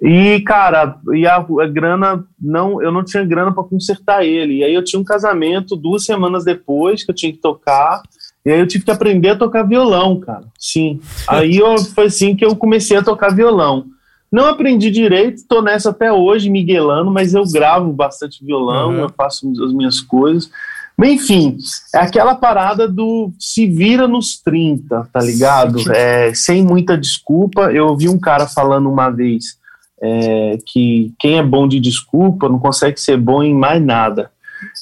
E, 0.00 0.40
cara, 0.40 0.98
e 1.14 1.26
a, 1.26 1.36
a, 1.36 1.66
grana, 1.66 2.24
não, 2.40 2.82
eu 2.82 2.92
não 2.92 3.02
tinha 3.02 3.24
grana 3.24 3.52
para 3.52 3.64
consertar 3.64 4.24
ele. 4.24 4.58
E 4.58 4.64
aí 4.64 4.74
eu 4.74 4.84
tinha 4.84 5.00
um 5.00 5.04
casamento 5.04 5.74
duas 5.74 6.04
semanas 6.04 6.44
depois 6.44 7.02
que 7.02 7.10
eu 7.10 7.14
tinha 7.14 7.32
que 7.32 7.38
tocar. 7.38 8.02
E 8.44 8.50
aí 8.50 8.60
eu 8.60 8.66
tive 8.66 8.84
que 8.84 8.90
aprender 8.90 9.30
a 9.30 9.36
tocar 9.36 9.62
violão, 9.62 10.20
cara. 10.20 10.44
Sim. 10.58 11.00
Aí 11.26 11.56
eu, 11.56 11.78
foi 11.78 12.06
assim 12.06 12.36
que 12.36 12.44
eu 12.44 12.54
comecei 12.54 12.96
a 12.96 13.02
tocar 13.02 13.34
violão. 13.34 13.86
Não 14.30 14.46
aprendi 14.46 14.90
direito, 14.90 15.46
tô 15.48 15.62
nessa 15.62 15.90
até 15.90 16.12
hoje, 16.12 16.50
miguelando, 16.50 17.10
mas 17.10 17.32
eu 17.32 17.44
gravo 17.50 17.92
bastante 17.92 18.44
violão, 18.44 18.90
uhum. 18.90 18.98
eu 18.98 19.08
faço 19.08 19.48
as 19.64 19.72
minhas 19.72 20.00
coisas. 20.00 20.50
Mas, 20.96 21.10
enfim, 21.10 21.56
é 21.94 21.98
aquela 21.98 22.34
parada 22.34 22.88
do 22.88 23.30
se 23.38 23.66
vira 23.66 24.08
nos 24.08 24.40
30, 24.40 25.08
tá 25.12 25.20
ligado? 25.20 25.90
É, 25.92 26.34
sem 26.34 26.64
muita 26.64 26.96
desculpa. 26.96 27.72
Eu 27.72 27.86
ouvi 27.88 28.08
um 28.08 28.18
cara 28.18 28.46
falando 28.46 28.90
uma 28.90 29.10
vez 29.10 29.58
é, 30.02 30.58
que 30.66 31.12
quem 31.18 31.38
é 31.38 31.42
bom 31.42 31.66
de 31.66 31.80
desculpa 31.80 32.48
não 32.48 32.58
consegue 32.58 33.00
ser 33.00 33.16
bom 33.16 33.42
em 33.42 33.54
mais 33.54 33.82
nada. 33.82 34.30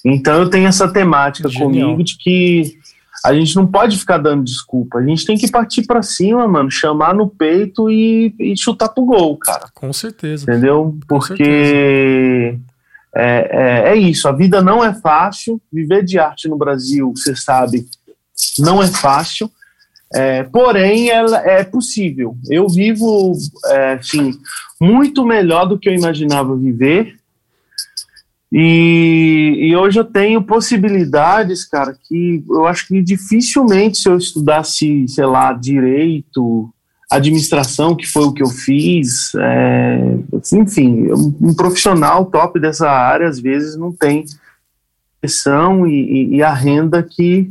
Então 0.04 0.34
eu 0.34 0.50
tenho 0.50 0.68
essa 0.68 0.92
temática 0.92 1.48
Genial. 1.48 1.68
comigo 1.68 2.04
de 2.04 2.16
que 2.16 2.78
a 3.24 3.32
gente 3.32 3.56
não 3.56 3.66
pode 3.66 3.98
ficar 3.98 4.18
dando 4.18 4.44
desculpa. 4.44 4.98
A 4.98 5.02
gente 5.02 5.24
tem 5.24 5.36
que 5.36 5.50
partir 5.50 5.84
para 5.86 6.02
cima, 6.02 6.46
mano, 6.46 6.70
chamar 6.70 7.14
no 7.14 7.26
peito 7.26 7.90
e, 7.90 8.34
e, 8.38 8.54
chutar 8.54 8.90
pro 8.90 9.06
gol, 9.06 9.38
cara. 9.38 9.66
Com 9.74 9.92
certeza. 9.94 10.42
Entendeu? 10.42 10.98
Porque 11.08 12.58
é, 13.16 13.48
é, 13.86 13.92
é, 13.92 13.96
isso. 13.96 14.28
A 14.28 14.32
vida 14.32 14.60
não 14.60 14.84
é 14.84 14.92
fácil. 14.92 15.58
Viver 15.72 16.04
de 16.04 16.18
arte 16.18 16.48
no 16.48 16.58
Brasil, 16.58 17.12
você 17.16 17.34
sabe, 17.34 17.86
não 18.58 18.82
é 18.82 18.88
fácil. 18.88 19.50
É, 20.12 20.42
porém, 20.42 21.08
ela 21.08 21.38
é 21.38 21.64
possível. 21.64 22.36
Eu 22.50 22.68
vivo, 22.68 23.32
é, 23.66 23.94
assim, 23.94 24.34
muito 24.84 25.24
melhor 25.24 25.66
do 25.66 25.78
que 25.78 25.88
eu 25.88 25.94
imaginava 25.94 26.56
viver. 26.56 27.16
E, 28.52 29.56
e, 29.58 29.76
hoje 29.76 29.98
eu 29.98 30.04
tenho 30.04 30.40
possibilidades, 30.40 31.64
cara, 31.64 31.96
que 32.06 32.44
eu 32.48 32.66
acho 32.66 32.86
que 32.86 33.02
dificilmente 33.02 33.98
se 33.98 34.08
eu 34.08 34.16
estudasse, 34.16 35.08
sei 35.08 35.26
lá, 35.26 35.52
direito, 35.52 36.72
administração, 37.10 37.96
que 37.96 38.06
foi 38.06 38.24
o 38.24 38.32
que 38.32 38.44
eu 38.44 38.48
fiz, 38.48 39.32
é, 39.34 40.18
enfim, 40.52 41.08
um 41.40 41.52
profissional 41.52 42.26
top 42.26 42.60
dessa 42.60 42.88
área 42.88 43.28
às 43.28 43.40
vezes 43.40 43.76
não 43.76 43.90
tem 43.90 44.24
direção 45.20 45.86
e, 45.86 46.36
e, 46.36 46.42
a 46.42 46.52
renda 46.52 47.02
que, 47.02 47.50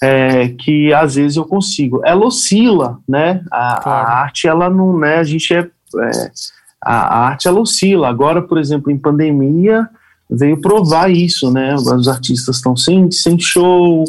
é, 0.00 0.48
que 0.50 0.92
às 0.92 1.16
vezes 1.16 1.36
eu 1.36 1.44
consigo. 1.44 2.00
Ela 2.04 2.26
oscila, 2.26 2.98
né? 3.08 3.42
A, 3.50 3.80
claro. 3.82 4.08
a 4.08 4.12
arte, 4.20 4.46
ela 4.46 4.70
não, 4.70 4.96
né? 4.96 5.16
A 5.16 5.24
gente 5.24 5.52
é, 5.52 5.60
é 5.60 6.30
a, 6.82 6.94
a 6.94 7.26
arte 7.28 7.48
ela 7.48 7.60
oscila. 7.60 8.08
Agora, 8.08 8.42
por 8.42 8.58
exemplo, 8.58 8.90
em 8.90 8.98
pandemia 8.98 9.88
veio 10.30 10.60
provar 10.60 11.10
isso, 11.10 11.50
né? 11.50 11.74
Os 11.74 12.08
artistas 12.08 12.56
estão 12.56 12.76
sem, 12.76 13.10
sem 13.10 13.38
show, 13.38 14.04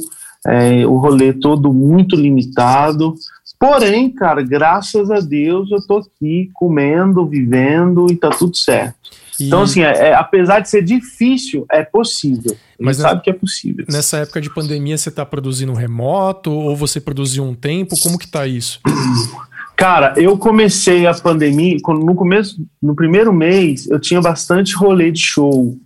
é, 0.46 0.86
o 0.86 0.98
rolê 0.98 1.34
todo 1.34 1.74
muito 1.74 2.16
limitado. 2.16 3.16
Porém, 3.60 4.10
cara, 4.10 4.42
graças 4.42 5.12
a 5.12 5.20
Deus 5.20 5.70
eu 5.72 5.86
tô 5.86 5.98
aqui 5.98 6.50
comendo, 6.54 7.26
vivendo 7.26 8.08
e 8.10 8.16
tá 8.16 8.30
tudo 8.30 8.56
certo. 8.56 8.96
E... 9.40 9.48
Então, 9.48 9.64
assim, 9.64 9.82
é, 9.82 10.10
é, 10.10 10.14
apesar 10.14 10.60
de 10.60 10.70
ser 10.70 10.84
difícil, 10.84 11.66
é 11.72 11.84
possível. 11.84 12.56
Mas 12.80 12.98
sabe 12.98 13.22
que 13.22 13.30
é 13.30 13.34
possível. 13.34 13.86
Nessa 13.90 14.20
época 14.20 14.40
de 14.42 14.54
pandemia, 14.54 14.98
você 14.98 15.10
está 15.10 15.26
produzindo 15.26 15.74
remoto 15.74 16.52
ou 16.52 16.76
você 16.76 17.02
produziu 17.02 17.44
um 17.44 17.54
tempo? 17.54 18.00
Como 18.02 18.18
que 18.18 18.28
tá 18.28 18.46
isso? 18.48 18.80
Cara, 19.80 20.14
eu 20.18 20.38
comecei 20.38 21.08
a 21.08 21.14
pandemia, 21.14 21.78
no 21.88 22.14
começo, 22.14 22.62
no 22.84 22.94
primeiro 22.94 23.32
mês, 23.32 23.90
eu 23.90 23.98
tinha 23.98 24.20
bastante 24.20 24.76
rolê 24.76 25.10
de 25.10 25.22
show. 25.22 25.78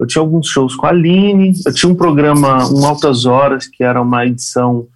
Eu 0.00 0.06
tinha 0.06 0.22
alguns 0.22 0.46
shows 0.46 0.74
com 0.74 0.86
a 0.86 0.88
Aline, 0.88 1.52
eu 1.66 1.74
tinha 1.74 1.92
um 1.92 1.94
programa, 1.94 2.66
um 2.72 2.86
Altas 2.86 3.26
Horas, 3.26 3.66
que 3.66 3.84
era 3.84 4.00
uma 4.00 4.24
edição 4.24 4.86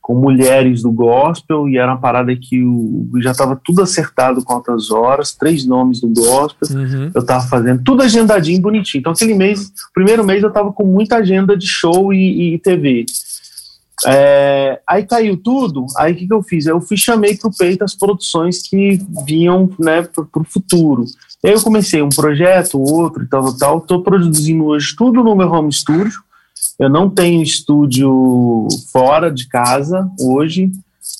com 0.00 0.14
mulheres 0.14 0.82
do 0.82 0.92
gospel, 0.92 1.68
e 1.68 1.76
era 1.76 1.90
uma 1.90 2.00
parada 2.00 2.32
que 2.36 2.62
o, 2.62 3.10
já 3.20 3.32
estava 3.32 3.60
tudo 3.64 3.82
acertado 3.82 4.44
com 4.44 4.52
altas 4.52 4.92
horas, 4.92 5.32
três 5.32 5.66
nomes 5.66 6.00
do 6.00 6.08
gospel, 6.08 6.68
uhum. 6.70 7.10
eu 7.12 7.20
estava 7.20 7.44
fazendo 7.48 7.82
tudo 7.82 8.02
agendadinho, 8.02 8.62
bonitinho. 8.62 9.00
Então, 9.00 9.12
aquele 9.12 9.34
mês, 9.34 9.72
primeiro 9.92 10.22
mês, 10.22 10.40
eu 10.40 10.50
estava 10.50 10.72
com 10.72 10.84
muita 10.84 11.16
agenda 11.16 11.56
de 11.56 11.66
show 11.66 12.12
e, 12.12 12.54
e 12.54 12.58
TV. 12.60 13.06
É, 14.06 14.80
aí 14.86 15.04
caiu 15.04 15.36
tudo, 15.36 15.86
aí 15.96 16.12
o 16.12 16.16
que, 16.16 16.26
que 16.26 16.34
eu 16.34 16.42
fiz? 16.42 16.66
Eu 16.66 16.80
fui 16.80 16.96
chamei 16.96 17.36
para 17.36 17.48
o 17.48 17.56
peito 17.56 17.84
as 17.84 17.94
produções 17.94 18.62
que 18.62 19.00
vinham 19.24 19.70
né, 19.78 20.02
para 20.02 20.42
o 20.42 20.44
futuro. 20.44 21.04
Eu 21.42 21.60
comecei 21.62 22.02
um 22.02 22.08
projeto, 22.08 22.80
outro 22.80 23.22
e 23.22 23.26
tal, 23.26 23.56
tal. 23.56 23.78
Estou 23.78 24.02
produzindo 24.02 24.64
hoje 24.64 24.94
tudo 24.96 25.22
no 25.22 25.36
meu 25.36 25.50
home 25.50 25.72
studio, 25.72 26.20
eu 26.78 26.88
não 26.88 27.08
tenho 27.08 27.42
estúdio 27.42 28.66
fora 28.92 29.30
de 29.30 29.46
casa 29.48 30.10
hoje. 30.20 30.72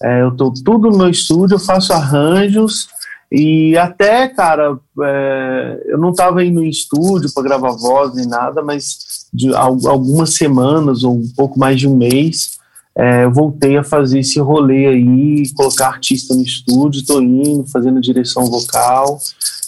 É, 0.02 0.23
eu 0.23 0.31
estou 0.31 0.52
tudo 0.52 0.90
no 0.90 0.99
meu 0.99 1.11
estúdio, 1.11 1.54
eu 1.54 1.61
faço 1.61 1.93
arranjos 1.93 2.88
e 3.37 3.76
até, 3.76 4.28
cara, 4.28 4.78
é, 5.02 5.83
eu 5.87 5.99
não 5.99 6.11
estava 6.11 6.45
indo 6.45 6.62
em 6.62 6.69
estúdio 6.69 7.33
para 7.35 7.43
gravar 7.43 7.73
voz 7.73 8.14
nem 8.14 8.26
nada, 8.26 8.62
mas 8.62 9.26
de 9.33 9.52
algumas 9.54 10.35
semanas 10.35 11.02
ou 11.02 11.16
um 11.16 11.28
pouco 11.37 11.59
mais 11.59 11.81
de 11.81 11.88
um 11.88 11.97
mês, 11.97 12.59
é, 12.97 13.25
eu 13.25 13.33
voltei 13.33 13.77
a 13.77 13.83
fazer 13.83 14.21
esse 14.21 14.39
rolê 14.39 14.87
aí, 14.87 15.43
colocar 15.55 15.89
artista 15.89 16.35
no 16.35 16.43
estúdio, 16.43 17.01
estou 17.01 17.21
indo, 17.21 17.67
fazendo 17.67 18.01
direção 18.01 18.45
vocal. 18.47 19.19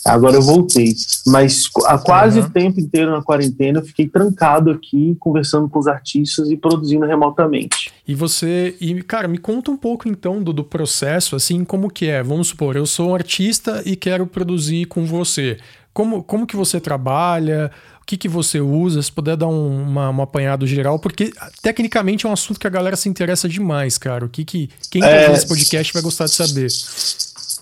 Agora 0.04 0.37
eu 0.37 0.42
voltei. 0.42 0.95
Mas 1.26 1.64
há 1.87 1.99
quase 1.99 2.38
uhum. 2.38 2.47
o 2.47 2.50
tempo 2.50 2.78
inteiro 2.78 3.11
na 3.11 3.23
quarentena 3.23 3.80
eu 3.80 3.85
fiquei 3.85 4.06
trancado 4.06 4.71
aqui, 4.71 5.16
conversando 5.18 5.68
com 5.68 5.80
os 5.80 5.88
artistas 5.88 6.49
e 6.49 6.56
produzindo 6.56 7.04
remotamente. 7.04 7.92
E 8.06 8.14
você, 8.14 8.76
e 8.80 9.02
cara, 9.02 9.26
me 9.26 9.38
conta 9.38 9.73
um 9.73 9.76
pouco 9.76 10.09
então 10.09 10.40
do, 10.40 10.52
do 10.52 10.62
processo, 10.62 11.35
assim, 11.35 11.64
como 11.64 11.90
que 11.90 12.06
é? 12.06 12.23
Vamos 12.23 12.49
supor, 12.49 12.76
eu 12.76 12.87
sou 12.87 13.11
um 13.11 13.14
artista 13.14 13.83
e 13.85 13.97
quero 13.97 14.26
produzir 14.26 14.87
com 14.87 15.04
você. 15.04 15.59
Como, 15.92 16.23
como 16.23 16.47
que 16.47 16.54
você 16.54 16.78
trabalha? 16.78 17.73
O 18.06 18.08
que, 18.08 18.16
que 18.16 18.28
você 18.28 18.60
usa? 18.60 19.02
Se 19.02 19.10
puder 19.10 19.36
dar 19.36 19.48
um, 19.48 19.82
uma, 19.82 20.10
um 20.10 20.22
apanhado 20.22 20.64
geral, 20.64 20.96
porque 20.96 21.32
tecnicamente 21.60 22.25
é 22.25 22.28
um 22.28 22.32
assunto 22.32 22.60
que 22.60 22.66
a 22.68 22.70
galera 22.70 22.94
se 22.94 23.08
interessa 23.08 23.48
demais, 23.48 23.98
cara. 23.98 24.25
O 24.25 24.28
que 24.28 24.44
que 24.44 24.70
quem 24.88 25.04
é... 25.04 25.32
esse 25.32 25.48
podcast 25.48 25.92
vai 25.92 26.02
gostar 26.02 26.26
de 26.26 26.30
saber? 26.30 26.68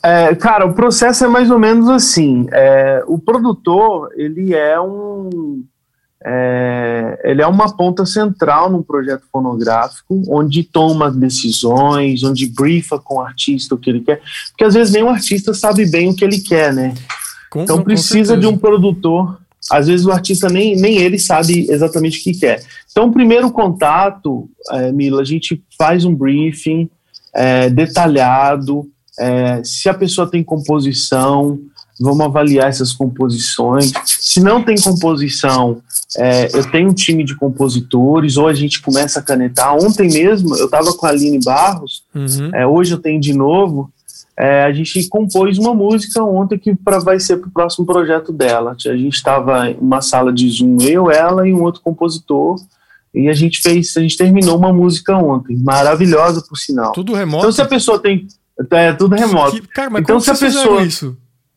É, 0.03 0.35
cara, 0.35 0.67
o 0.67 0.75
processo 0.75 1.25
é 1.25 1.29
mais 1.29 1.51
ou 1.51 1.59
menos 1.59 1.89
assim. 1.89 2.47
É, 2.53 3.03
o 3.07 3.19
produtor, 3.19 4.11
ele 4.15 4.55
é 4.55 4.79
um. 4.79 5.65
É, 6.23 7.23
ele 7.25 7.41
é 7.41 7.47
uma 7.47 7.75
ponta 7.75 8.05
central 8.05 8.71
num 8.71 8.83
projeto 8.83 9.23
fonográfico, 9.33 10.23
onde 10.29 10.63
toma 10.63 11.11
decisões, 11.11 12.23
onde 12.23 12.47
briefa 12.47 12.99
com 12.99 13.15
o 13.15 13.21
artista 13.23 13.75
o 13.75 13.79
que 13.79 13.89
ele 13.89 14.01
quer, 14.01 14.21
porque 14.51 14.65
às 14.65 14.75
vezes 14.75 14.93
nem 14.93 15.03
o 15.03 15.09
artista 15.09 15.55
sabe 15.55 15.91
bem 15.91 16.11
o 16.11 16.15
que 16.15 16.23
ele 16.23 16.39
quer, 16.39 16.75
né? 16.75 16.93
Com, 17.49 17.63
então 17.63 17.83
precisa 17.83 18.37
de 18.37 18.47
um 18.47 18.59
produtor. 18.59 19.39
Às 19.71 19.87
vezes 19.87 20.05
o 20.07 20.13
artista 20.13 20.49
nem, 20.49 20.77
nem 20.77 20.99
ele 20.99 21.19
sabe 21.19 21.67
exatamente 21.71 22.19
o 22.19 22.23
que 22.23 22.39
quer. 22.39 22.63
Então, 22.91 23.07
o 23.07 23.13
primeiro 23.13 23.51
contato, 23.51 24.49
é, 24.71 24.93
Mila, 24.93 25.23
a 25.23 25.25
gente 25.25 25.63
faz 25.79 26.05
um 26.05 26.15
briefing 26.15 26.89
é, 27.35 27.71
detalhado, 27.71 28.89
é, 29.19 29.63
se 29.65 29.89
a 29.89 29.95
pessoa 29.95 30.31
tem 30.31 30.43
composição, 30.43 31.59
vamos 32.01 32.21
avaliar 32.21 32.69
essas 32.69 32.93
composições. 32.93 33.93
Se 34.05 34.41
não 34.41 34.63
tem 34.63 34.77
composição, 34.77 35.81
é, 36.17 36.49
eu 36.57 36.71
tenho 36.71 36.91
um 36.91 36.95
time 36.95 37.25
de 37.25 37.37
compositores, 37.37 38.37
ou 38.37 38.49
a 38.49 38.55
gente 38.55 38.81
começa 38.81 39.21
a 39.21 39.23
canetar. 39.23 39.75
Ontem 39.75 40.09
mesmo 40.09 40.57
eu 40.57 40.67
estava 40.67 40.93
com 40.93 41.07
a 41.07 41.11
Aline 41.11 41.41
Barros, 41.45 42.03
uhum. 42.15 42.51
é, 42.53 42.67
hoje 42.67 42.93
eu 42.93 42.99
tenho 42.99 43.21
de 43.21 43.33
novo. 43.33 43.91
É, 44.37 44.65
a 44.65 44.73
gente 44.73 45.09
compôs 45.09 45.59
uma 45.59 45.75
música 45.75 46.23
ontem 46.23 46.59
que 46.59 46.75
pra, 46.75 46.99
vai 46.99 47.21
ser 47.21 47.37
para 47.37 47.49
o 47.49 47.53
próximo 47.53 47.87
projeto 47.87 48.33
dela. 48.33 48.77
A 48.87 48.97
gente 48.97 49.15
estava 49.15 49.71
em 49.71 49.77
uma 49.81 50.01
sala 50.01 50.33
de 50.33 50.49
Zoom, 50.49 50.79
eu, 50.81 51.11
ela 51.11 51.47
e 51.47 51.55
um 51.55 51.63
outro 51.63 51.81
compositor. 51.81 52.57
E 53.15 53.29
a 53.29 53.33
gente 53.33 53.63
fez, 53.63 53.97
a 53.97 54.01
gente 54.01 54.17
terminou 54.17 54.59
uma 54.59 54.73
música 54.73 55.17
ontem, 55.17 55.57
maravilhosa 55.57 56.45
por 56.49 56.57
sinal. 56.57 56.91
Tudo 56.93 57.15
remoto. 57.15 57.45
Então 57.45 57.53
se 57.53 57.63
a 57.63 57.67
pessoa 57.67 57.99
tem 58.01 58.27
é 58.71 58.93
tudo 58.93 59.15
remoto. 59.15 59.61
Que, 59.61 59.69
cara, 59.69 59.91
mas 59.91 60.03
então, 60.03 60.17
como 60.17 60.25
se 60.25 60.31
a 60.31 60.47
pessoa 60.47 60.83
isso? 60.83 61.17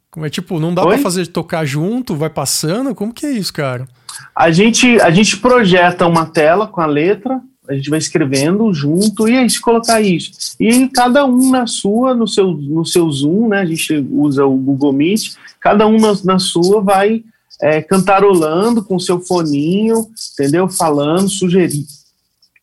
Como 0.09 0.25
é 0.25 0.29
tipo, 0.29 0.59
não 0.59 0.73
dá 0.73 0.83
para 0.83 0.97
fazer 0.97 1.27
tocar 1.27 1.65
junto, 1.65 2.15
vai 2.15 2.29
passando? 2.29 2.95
Como 2.95 3.13
que 3.13 3.25
é 3.25 3.31
isso, 3.31 3.53
cara? 3.53 3.87
A 4.35 4.49
gente 4.49 4.99
a 5.01 5.11
gente 5.11 5.37
projeta 5.37 6.07
uma 6.07 6.25
tela 6.25 6.67
com 6.67 6.81
a 6.81 6.85
letra, 6.85 7.39
a 7.69 7.73
gente 7.73 7.89
vai 7.89 7.99
escrevendo 7.99 8.73
junto 8.73 9.27
e 9.27 9.37
aí 9.37 9.49
se 9.49 9.59
colocar 9.59 10.01
isso. 10.01 10.31
E 10.59 10.87
cada 10.89 11.25
um 11.25 11.51
na 11.51 11.67
sua, 11.67 12.13
no 12.13 12.27
seu 12.27 12.51
no 12.53 12.85
seu 12.85 13.09
Zoom, 13.11 13.49
né? 13.49 13.59
A 13.59 13.65
gente 13.65 14.05
usa 14.11 14.45
o 14.45 14.55
Google 14.55 14.93
Meet, 14.93 15.35
cada 15.59 15.87
um 15.87 15.97
na, 15.97 16.17
na 16.23 16.39
sua 16.39 16.81
vai 16.81 17.23
é, 17.61 17.81
cantarolando 17.81 18.83
com 18.83 18.99
seu 18.99 19.19
foninho, 19.19 20.07
entendeu? 20.33 20.69
Falando, 20.69 21.29
sugerindo 21.29 21.97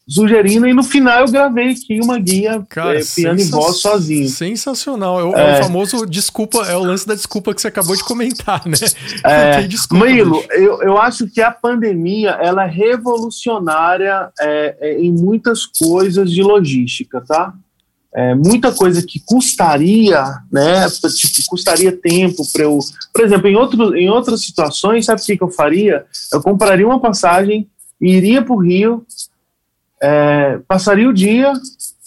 sugerindo, 0.07 0.67
e 0.67 0.75
no 0.75 0.83
final 0.83 1.21
eu 1.21 1.31
gravei 1.31 1.71
aqui 1.71 1.99
uma 2.03 2.19
guia 2.19 2.63
Cara, 2.69 3.01
é, 3.01 3.03
piano 3.03 3.41
e 3.41 3.45
voz 3.45 3.77
sozinho. 3.77 4.29
Sensacional. 4.29 5.19
É 5.19 5.25
o, 5.25 5.35
é. 5.35 5.57
é 5.57 5.61
o, 5.61 5.63
famoso 5.65 6.07
desculpa, 6.07 6.59
é 6.67 6.77
o 6.77 6.85
lance 6.85 7.07
da 7.07 7.15
desculpa 7.15 7.55
que 7.55 7.61
você 7.61 7.69
acabou 7.69 7.97
de 7.97 8.05
comentar, 8.05 8.67
né? 8.67 8.77
É, 9.25 9.63
desculpa, 9.67 10.05
Milo, 10.05 10.45
eu, 10.51 10.83
eu 10.83 10.99
acho 10.99 11.27
que 11.27 11.41
a 11.41 11.51
pandemia 11.51 12.31
ela 12.33 12.65
é 12.65 12.71
revolucionária 12.71 14.31
é, 14.39 14.77
é, 14.81 15.01
em 15.01 15.11
muitas 15.11 15.65
coisas 15.65 16.31
de 16.31 16.43
logística, 16.43 17.23
tá? 17.23 17.55
É, 18.17 18.33
muita 18.35 18.71
coisa 18.71 19.03
que 19.05 19.19
custaria, 19.19 20.23
né? 20.53 20.87
Tipo, 20.89 21.49
custaria 21.49 21.91
tempo 21.91 22.45
para 22.53 22.63
eu. 22.63 22.79
Por 23.13 23.25
exemplo, 23.25 23.49
em, 23.49 23.57
outro, 23.57 23.97
em 23.97 24.09
outras 24.09 24.43
situações, 24.43 25.07
sabe 25.07 25.21
o 25.21 25.25
que, 25.25 25.37
que 25.37 25.43
eu 25.43 25.51
faria? 25.51 26.05
Eu 26.33 26.41
compraria 26.41 26.87
uma 26.87 27.01
passagem, 27.01 27.67
iria 28.01 28.41
para 28.41 28.55
o 28.55 28.59
Rio, 28.59 29.05
é, 30.03 30.59
passaria 30.67 31.09
o 31.09 31.13
dia 31.13 31.53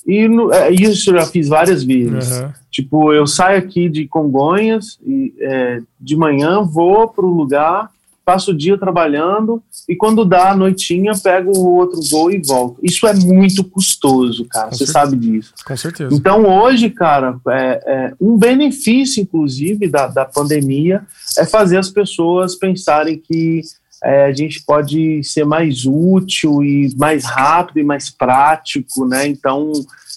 e 0.06 0.28
no, 0.28 0.54
é, 0.54 0.72
isso 0.72 1.10
eu 1.10 1.20
já 1.20 1.26
fiz 1.26 1.50
várias 1.50 1.84
vezes. 1.84 2.40
Uhum. 2.40 2.50
Tipo, 2.72 3.14
eu 3.14 3.28
saio 3.28 3.60
aqui 3.60 3.90
de 3.90 4.08
Congonhas 4.08 4.98
e 5.06 5.34
é, 5.42 5.82
de 6.00 6.16
manhã 6.16 6.62
vou 6.62 7.10
para 7.10 7.26
o 7.26 7.36
lugar, 7.36 7.90
passo 8.24 8.52
o 8.52 8.58
dia 8.58 8.78
trabalhando 8.78 9.62
e 9.88 9.96
quando 9.96 10.24
dá 10.24 10.52
a 10.52 10.56
noitinha 10.56 11.14
pego 11.22 11.58
o 11.58 11.76
outro 11.76 12.00
voo 12.10 12.32
e 12.32 12.42
volto. 12.42 12.80
Isso 12.84 13.08
é 13.08 13.14
muito 13.14 13.64
custoso, 13.64 14.46
cara. 14.46 14.72
Você 14.72 14.86
sabe 14.86 15.18
disso. 15.18 15.54
Com 15.66 15.76
certeza. 15.76 16.14
Então 16.14 16.46
hoje, 16.46 16.90
cara, 16.90 17.38
é, 17.50 17.84
é, 17.86 18.14
um 18.20 18.38
benefício, 18.38 19.22
inclusive, 19.22 19.88
da, 19.88 20.08
da 20.08 20.24
pandemia 20.26 21.04
é 21.38 21.46
fazer 21.46 21.78
as 21.78 21.90
pessoas 21.90 22.56
pensarem 22.56 23.18
que 23.18 23.62
é, 24.04 24.26
a 24.26 24.32
gente 24.32 24.64
pode 24.66 25.24
ser 25.24 25.46
mais 25.46 25.86
útil 25.86 26.64
e 26.64 26.94
mais 26.98 27.26
rápido 27.26 27.80
e 27.80 27.84
mais 27.84 28.10
prático, 28.10 29.06
né? 29.06 29.28
Então, 29.28 29.72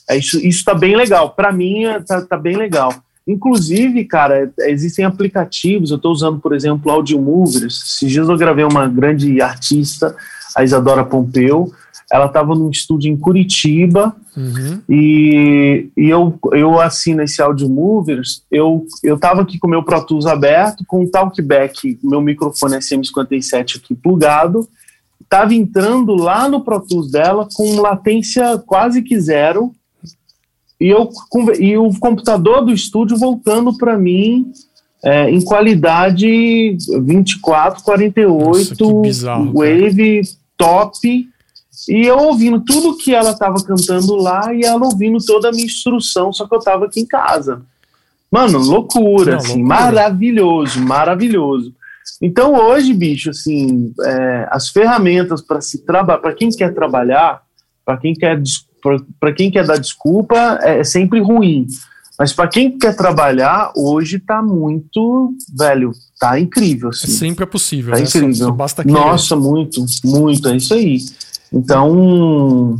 é, 0.08 0.16
isso 0.16 0.38
está 0.38 0.74
bem 0.74 0.96
legal. 0.96 1.30
Para 1.30 1.52
mim, 1.52 1.84
está 1.84 2.20
tá 2.22 2.36
bem 2.36 2.56
legal. 2.56 2.94
Inclusive, 3.26 4.04
cara, 4.04 4.52
existem 4.60 5.04
aplicativos. 5.04 5.90
Eu 5.90 5.96
estou 5.96 6.12
usando, 6.12 6.40
por 6.40 6.54
exemplo, 6.54 6.90
Audio 6.90 7.20
Movers. 7.20 7.82
Esses 7.84 8.10
dias 8.10 8.28
eu 8.28 8.36
gravei 8.36 8.64
uma 8.64 8.88
grande 8.88 9.40
artista, 9.40 10.16
a 10.56 10.64
Isadora 10.64 11.04
Pompeu 11.04 11.72
ela 12.10 12.26
estava 12.26 12.54
num 12.54 12.70
estúdio 12.70 13.10
em 13.10 13.16
Curitiba 13.16 14.14
uhum. 14.36 14.80
e, 14.88 15.88
e 15.96 16.08
eu, 16.08 16.36
eu 16.52 16.80
assino 16.80 17.22
esse 17.22 17.40
Audio 17.40 17.68
Movers, 17.68 18.42
eu 18.50 18.86
estava 19.04 19.42
aqui 19.42 19.58
com 19.58 19.66
o 19.66 19.70
meu 19.70 19.82
Pro 19.82 20.04
Tools 20.04 20.26
aberto, 20.26 20.84
com 20.86 21.04
o 21.04 21.08
Talkback, 21.08 21.98
meu 22.02 22.20
microfone 22.20 22.76
SM57 22.76 23.76
aqui 23.76 23.94
plugado, 23.94 24.68
estava 25.22 25.54
entrando 25.54 26.14
lá 26.14 26.48
no 26.48 26.62
Pro 26.62 26.80
Tools 26.80 27.10
dela 27.10 27.48
com 27.54 27.80
latência 27.80 28.58
quase 28.58 29.02
que 29.02 29.20
zero 29.20 29.72
e, 30.80 30.88
eu, 30.88 31.10
e 31.58 31.76
o 31.76 31.90
computador 32.00 32.64
do 32.64 32.72
estúdio 32.72 33.16
voltando 33.16 33.76
para 33.76 33.98
mim 33.98 34.50
é, 35.04 35.30
em 35.30 35.40
qualidade 35.42 36.76
24, 37.02 37.82
48, 37.82 38.84
Nossa, 38.84 39.00
bizarro, 39.00 39.52
Wave, 39.52 40.22
cara. 40.22 40.36
top. 40.56 41.29
E 41.88 42.06
eu 42.06 42.18
ouvindo 42.18 42.60
tudo 42.60 42.96
que 42.96 43.14
ela 43.14 43.30
estava 43.30 43.62
cantando 43.62 44.14
lá 44.16 44.52
e 44.54 44.62
ela 44.62 44.84
ouvindo 44.84 45.18
toda 45.24 45.48
a 45.48 45.52
minha 45.52 45.64
instrução, 45.64 46.32
só 46.32 46.46
que 46.46 46.54
eu 46.54 46.58
estava 46.58 46.86
aqui 46.86 47.00
em 47.00 47.06
casa. 47.06 47.62
Mano, 48.30 48.58
loucura, 48.58 49.32
Não, 49.32 49.38
assim, 49.38 49.62
loucura. 49.62 49.80
maravilhoso, 49.80 50.80
maravilhoso. 50.80 51.74
Então 52.22 52.54
hoje, 52.54 52.92
bicho, 52.92 53.30
assim, 53.30 53.92
é, 54.02 54.48
as 54.50 54.68
ferramentas 54.68 55.40
para 55.40 55.60
se 55.60 55.78
trabalhar, 55.84 56.18
para 56.18 56.34
quem 56.34 56.50
quer 56.50 56.74
trabalhar, 56.74 57.42
para 57.84 57.96
quem 57.96 58.14
quer 58.14 58.40
para 59.18 59.32
quem 59.32 59.50
quer 59.50 59.66
dar 59.66 59.76
desculpa, 59.76 60.58
é, 60.62 60.80
é 60.80 60.84
sempre 60.84 61.20
ruim. 61.20 61.66
Mas 62.18 62.32
para 62.32 62.48
quem 62.48 62.78
quer 62.78 62.94
trabalhar, 62.94 63.72
hoje 63.74 64.18
tá 64.18 64.42
muito, 64.42 65.34
velho, 65.56 65.92
tá 66.18 66.38
incrível. 66.38 66.90
Assim. 66.90 67.06
É 67.06 67.10
sempre 67.10 67.44
é 67.44 67.46
possível, 67.46 67.92
tá 67.92 67.98
né? 67.98 68.04
incrível. 68.04 68.34
Só, 68.34 68.44
só 68.44 68.52
basta 68.52 68.84
Nossa, 68.84 69.36
muito, 69.36 69.84
muito, 70.04 70.48
é 70.48 70.56
isso 70.56 70.74
aí. 70.74 70.98
Então, 71.52 72.76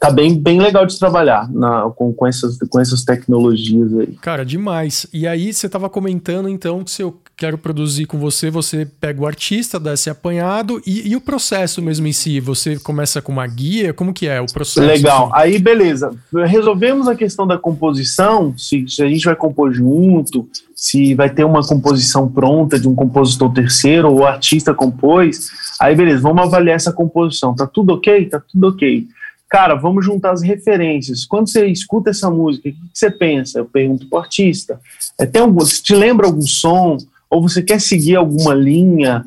tá 0.00 0.10
bem, 0.10 0.38
bem 0.40 0.60
legal 0.60 0.86
de 0.86 0.98
trabalhar 0.98 1.50
na, 1.52 1.90
com, 1.90 2.12
com, 2.12 2.26
essas, 2.26 2.58
com 2.58 2.80
essas 2.80 3.04
tecnologias 3.04 3.92
aí. 3.98 4.16
Cara, 4.22 4.44
demais. 4.44 5.06
E 5.12 5.26
aí 5.26 5.52
você 5.52 5.68
tava 5.68 5.90
comentando 5.90 6.48
então 6.48 6.82
que 6.82 6.90
se 6.90 7.02
eu 7.02 7.20
quero 7.40 7.56
produzir 7.56 8.04
com 8.04 8.18
você, 8.18 8.50
você 8.50 8.86
pega 9.00 9.22
o 9.22 9.26
artista, 9.26 9.80
dá 9.80 9.94
esse 9.94 10.10
apanhado 10.10 10.78
e, 10.86 11.08
e 11.08 11.16
o 11.16 11.20
processo 11.22 11.80
mesmo 11.80 12.06
em 12.06 12.12
si, 12.12 12.38
você 12.38 12.78
começa 12.78 13.22
com 13.22 13.32
uma 13.32 13.46
guia, 13.46 13.94
como 13.94 14.12
que 14.12 14.28
é 14.28 14.38
o 14.42 14.46
processo? 14.46 14.86
Legal, 14.86 15.32
assim? 15.32 15.42
aí 15.42 15.58
beleza, 15.58 16.14
resolvemos 16.46 17.08
a 17.08 17.14
questão 17.14 17.46
da 17.46 17.56
composição, 17.56 18.52
se, 18.58 18.84
se 18.86 19.02
a 19.02 19.08
gente 19.08 19.24
vai 19.24 19.34
compor 19.34 19.72
junto, 19.72 20.46
se 20.76 21.14
vai 21.14 21.30
ter 21.30 21.44
uma 21.44 21.66
composição 21.66 22.28
pronta 22.28 22.78
de 22.78 22.86
um 22.86 22.94
compositor 22.94 23.50
terceiro 23.54 24.10
ou 24.10 24.18
o 24.18 24.26
artista 24.26 24.74
compôs, 24.74 25.48
aí 25.80 25.96
beleza, 25.96 26.20
vamos 26.20 26.44
avaliar 26.44 26.76
essa 26.76 26.92
composição, 26.92 27.54
tá 27.54 27.66
tudo 27.66 27.94
ok? 27.94 28.26
Tá 28.26 28.38
tudo 28.38 28.68
ok. 28.68 29.08
Cara, 29.48 29.74
vamos 29.74 30.04
juntar 30.04 30.30
as 30.30 30.42
referências. 30.42 31.24
Quando 31.24 31.50
você 31.50 31.66
escuta 31.66 32.10
essa 32.10 32.30
música, 32.30 32.68
o 32.68 32.72
que 32.72 32.78
você 32.92 33.10
pensa? 33.10 33.58
Eu 33.58 33.64
pergunto 33.64 34.06
pro 34.06 34.18
artista. 34.18 34.78
É, 35.18 35.26
tem 35.26 35.42
algum, 35.42 35.64
te 35.64 35.94
lembra 35.94 36.26
algum 36.26 36.42
som? 36.42 36.98
Ou 37.30 37.40
você 37.40 37.62
quer 37.62 37.80
seguir 37.80 38.16
alguma 38.16 38.52
linha, 38.52 39.24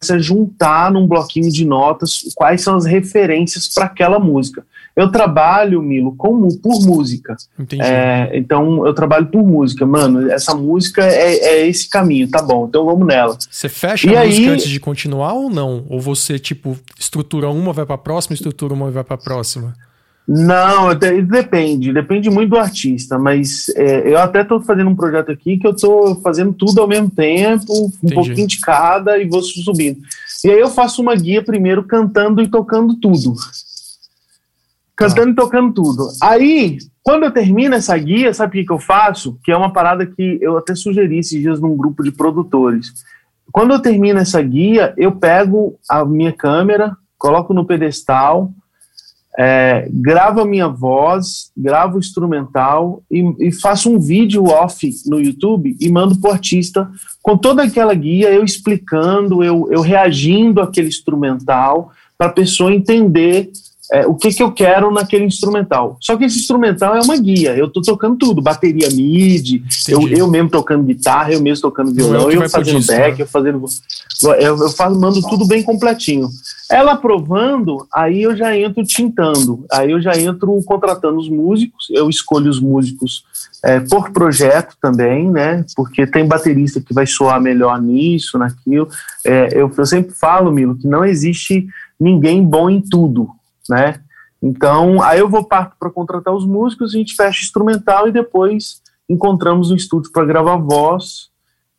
você 0.00 0.18
juntar 0.18 0.90
num 0.90 1.06
bloquinho 1.06 1.50
de 1.50 1.64
notas 1.64 2.22
quais 2.34 2.62
são 2.62 2.74
as 2.74 2.86
referências 2.86 3.68
para 3.68 3.84
aquela 3.84 4.18
música. 4.18 4.64
Eu 4.94 5.10
trabalho, 5.10 5.80
Milo, 5.80 6.14
como 6.16 6.54
por 6.58 6.84
música. 6.84 7.34
É, 7.80 8.30
então 8.34 8.86
eu 8.86 8.92
trabalho 8.92 9.26
por 9.26 9.42
música. 9.42 9.86
Mano, 9.86 10.30
essa 10.30 10.54
música 10.54 11.02
é, 11.02 11.34
é, 11.34 11.66
esse 11.66 11.88
caminho, 11.88 12.28
tá 12.28 12.42
bom, 12.42 12.66
então 12.66 12.84
vamos 12.84 13.06
nela. 13.06 13.36
Você 13.50 13.68
fecha 13.68 14.10
e 14.10 14.16
a 14.16 14.20
aí... 14.20 14.28
música 14.28 14.50
antes 14.50 14.68
de 14.68 14.80
continuar 14.80 15.32
ou 15.32 15.48
não? 15.48 15.86
Ou 15.88 15.98
você, 15.98 16.38
tipo, 16.38 16.76
estrutura 16.98 17.48
uma, 17.48 17.72
vai 17.72 17.86
pra 17.86 17.96
próxima, 17.96 18.34
estrutura 18.34 18.74
uma 18.74 18.88
e 18.88 18.92
vai 18.92 19.04
pra 19.04 19.16
próxima? 19.16 19.74
Não, 20.26 20.94
depende, 20.94 21.92
depende 21.92 22.30
muito 22.30 22.50
do 22.50 22.58
artista, 22.58 23.18
mas 23.18 23.68
é, 23.70 24.08
eu 24.08 24.18
até 24.18 24.42
estou 24.42 24.60
fazendo 24.60 24.88
um 24.88 24.94
projeto 24.94 25.32
aqui 25.32 25.58
que 25.58 25.66
eu 25.66 25.72
estou 25.72 26.20
fazendo 26.20 26.52
tudo 26.52 26.80
ao 26.80 26.86
mesmo 26.86 27.10
tempo, 27.10 27.72
um 27.72 27.86
Entendi. 27.86 28.14
pouquinho 28.14 28.46
de 28.46 28.60
cada 28.60 29.18
e 29.18 29.28
vou 29.28 29.42
subindo. 29.42 30.00
E 30.44 30.50
aí 30.50 30.60
eu 30.60 30.68
faço 30.68 31.02
uma 31.02 31.14
guia 31.16 31.42
primeiro 31.42 31.82
cantando 31.82 32.40
e 32.40 32.48
tocando 32.48 32.94
tudo. 32.94 33.34
Cantando 34.96 35.28
ah. 35.28 35.32
e 35.32 35.34
tocando 35.34 35.72
tudo. 35.74 36.08
Aí, 36.22 36.78
quando 37.02 37.24
eu 37.24 37.32
termino 37.32 37.74
essa 37.74 37.98
guia, 37.98 38.32
sabe 38.32 38.50
o 38.50 38.60
que, 38.60 38.66
que 38.66 38.72
eu 38.72 38.78
faço? 38.78 39.38
Que 39.44 39.50
é 39.50 39.56
uma 39.56 39.72
parada 39.72 40.06
que 40.06 40.38
eu 40.40 40.56
até 40.56 40.74
sugeri 40.74 41.18
esses 41.18 41.40
dias 41.40 41.60
num 41.60 41.76
grupo 41.76 42.02
de 42.02 42.12
produtores. 42.12 42.92
Quando 43.50 43.72
eu 43.72 43.80
termino 43.80 44.20
essa 44.20 44.40
guia, 44.40 44.94
eu 44.96 45.12
pego 45.12 45.78
a 45.88 46.04
minha 46.04 46.32
câmera, 46.32 46.96
coloco 47.18 47.52
no 47.52 47.66
pedestal, 47.66 48.52
é, 49.38 49.88
gravo 49.90 50.40
a 50.40 50.44
minha 50.44 50.68
voz, 50.68 51.50
gravo 51.56 51.96
o 51.96 51.98
instrumental 51.98 53.02
e, 53.10 53.48
e, 53.48 53.52
faço 53.52 53.90
um 53.90 53.98
vídeo 53.98 54.44
off 54.44 54.88
no 55.06 55.18
YouTube 55.18 55.74
e 55.80 55.90
mando 55.90 56.18
para 56.20 56.30
o 56.30 56.32
artista 56.34 56.90
com 57.22 57.36
toda 57.38 57.62
aquela 57.62 57.94
guia, 57.94 58.30
eu 58.30 58.44
explicando, 58.44 59.42
eu, 59.42 59.68
eu 59.70 59.80
reagindo 59.80 60.60
àquele 60.60 60.88
instrumental, 60.88 61.92
para 62.18 62.26
a 62.26 62.32
pessoa 62.32 62.74
entender 62.74 63.50
é, 63.92 64.06
o 64.06 64.14
que, 64.14 64.32
que 64.32 64.42
eu 64.42 64.50
quero 64.50 64.90
naquele 64.90 65.26
instrumental. 65.26 65.98
Só 66.00 66.16
que 66.16 66.24
esse 66.24 66.38
instrumental 66.38 66.96
é 66.96 67.00
uma 67.02 67.16
guia, 67.18 67.54
eu 67.54 67.66
estou 67.66 67.82
tocando 67.82 68.16
tudo, 68.16 68.40
bateria 68.40 68.88
MIDI, 68.88 69.62
eu, 69.86 70.08
eu 70.08 70.26
mesmo 70.26 70.48
tocando 70.48 70.82
guitarra, 70.82 71.34
eu 71.34 71.42
mesmo 71.42 71.60
tocando 71.60 71.92
violão, 71.92 72.30
é 72.30 72.36
eu 72.36 72.48
fazendo 72.48 72.78
disco, 72.78 72.90
back, 72.90 73.18
né? 73.18 73.22
eu 73.22 73.26
fazendo. 73.26 73.62
Eu, 74.22 74.56
eu 74.56 74.70
faço, 74.70 74.98
mando 74.98 75.20
tudo 75.20 75.46
bem 75.46 75.62
completinho. 75.62 76.30
Ela 76.70 76.92
aprovando, 76.92 77.86
aí 77.94 78.22
eu 78.22 78.34
já 78.34 78.56
entro 78.56 78.82
tintando, 78.82 79.66
aí 79.70 79.90
eu 79.90 80.00
já 80.00 80.18
entro 80.18 80.58
contratando 80.64 81.18
os 81.18 81.28
músicos, 81.28 81.88
eu 81.90 82.08
escolho 82.08 82.48
os 82.48 82.58
músicos 82.58 83.24
é, 83.62 83.78
por 83.78 84.10
projeto 84.10 84.74
também, 84.80 85.30
né? 85.30 85.66
Porque 85.76 86.06
tem 86.06 86.26
baterista 86.26 86.80
que 86.80 86.94
vai 86.94 87.06
soar 87.06 87.38
melhor 87.42 87.78
nisso, 87.82 88.38
naquilo. 88.38 88.88
É, 89.22 89.48
eu, 89.52 89.70
eu 89.76 89.86
sempre 89.86 90.14
falo, 90.14 90.50
Milo, 90.50 90.78
que 90.78 90.88
não 90.88 91.04
existe 91.04 91.66
ninguém 92.00 92.42
bom 92.42 92.70
em 92.70 92.80
tudo 92.80 93.28
né? 93.68 94.00
Então, 94.42 95.00
aí 95.02 95.20
eu 95.20 95.28
vou 95.28 95.44
partir 95.44 95.76
para 95.78 95.90
contratar 95.90 96.34
os 96.34 96.44
músicos, 96.44 96.94
a 96.94 96.98
gente 96.98 97.14
fecha 97.14 97.42
instrumental 97.42 98.08
e 98.08 98.12
depois 98.12 98.82
encontramos 99.08 99.70
um 99.70 99.76
estúdio 99.76 100.10
para 100.10 100.24
gravar 100.24 100.56
voz 100.56 101.30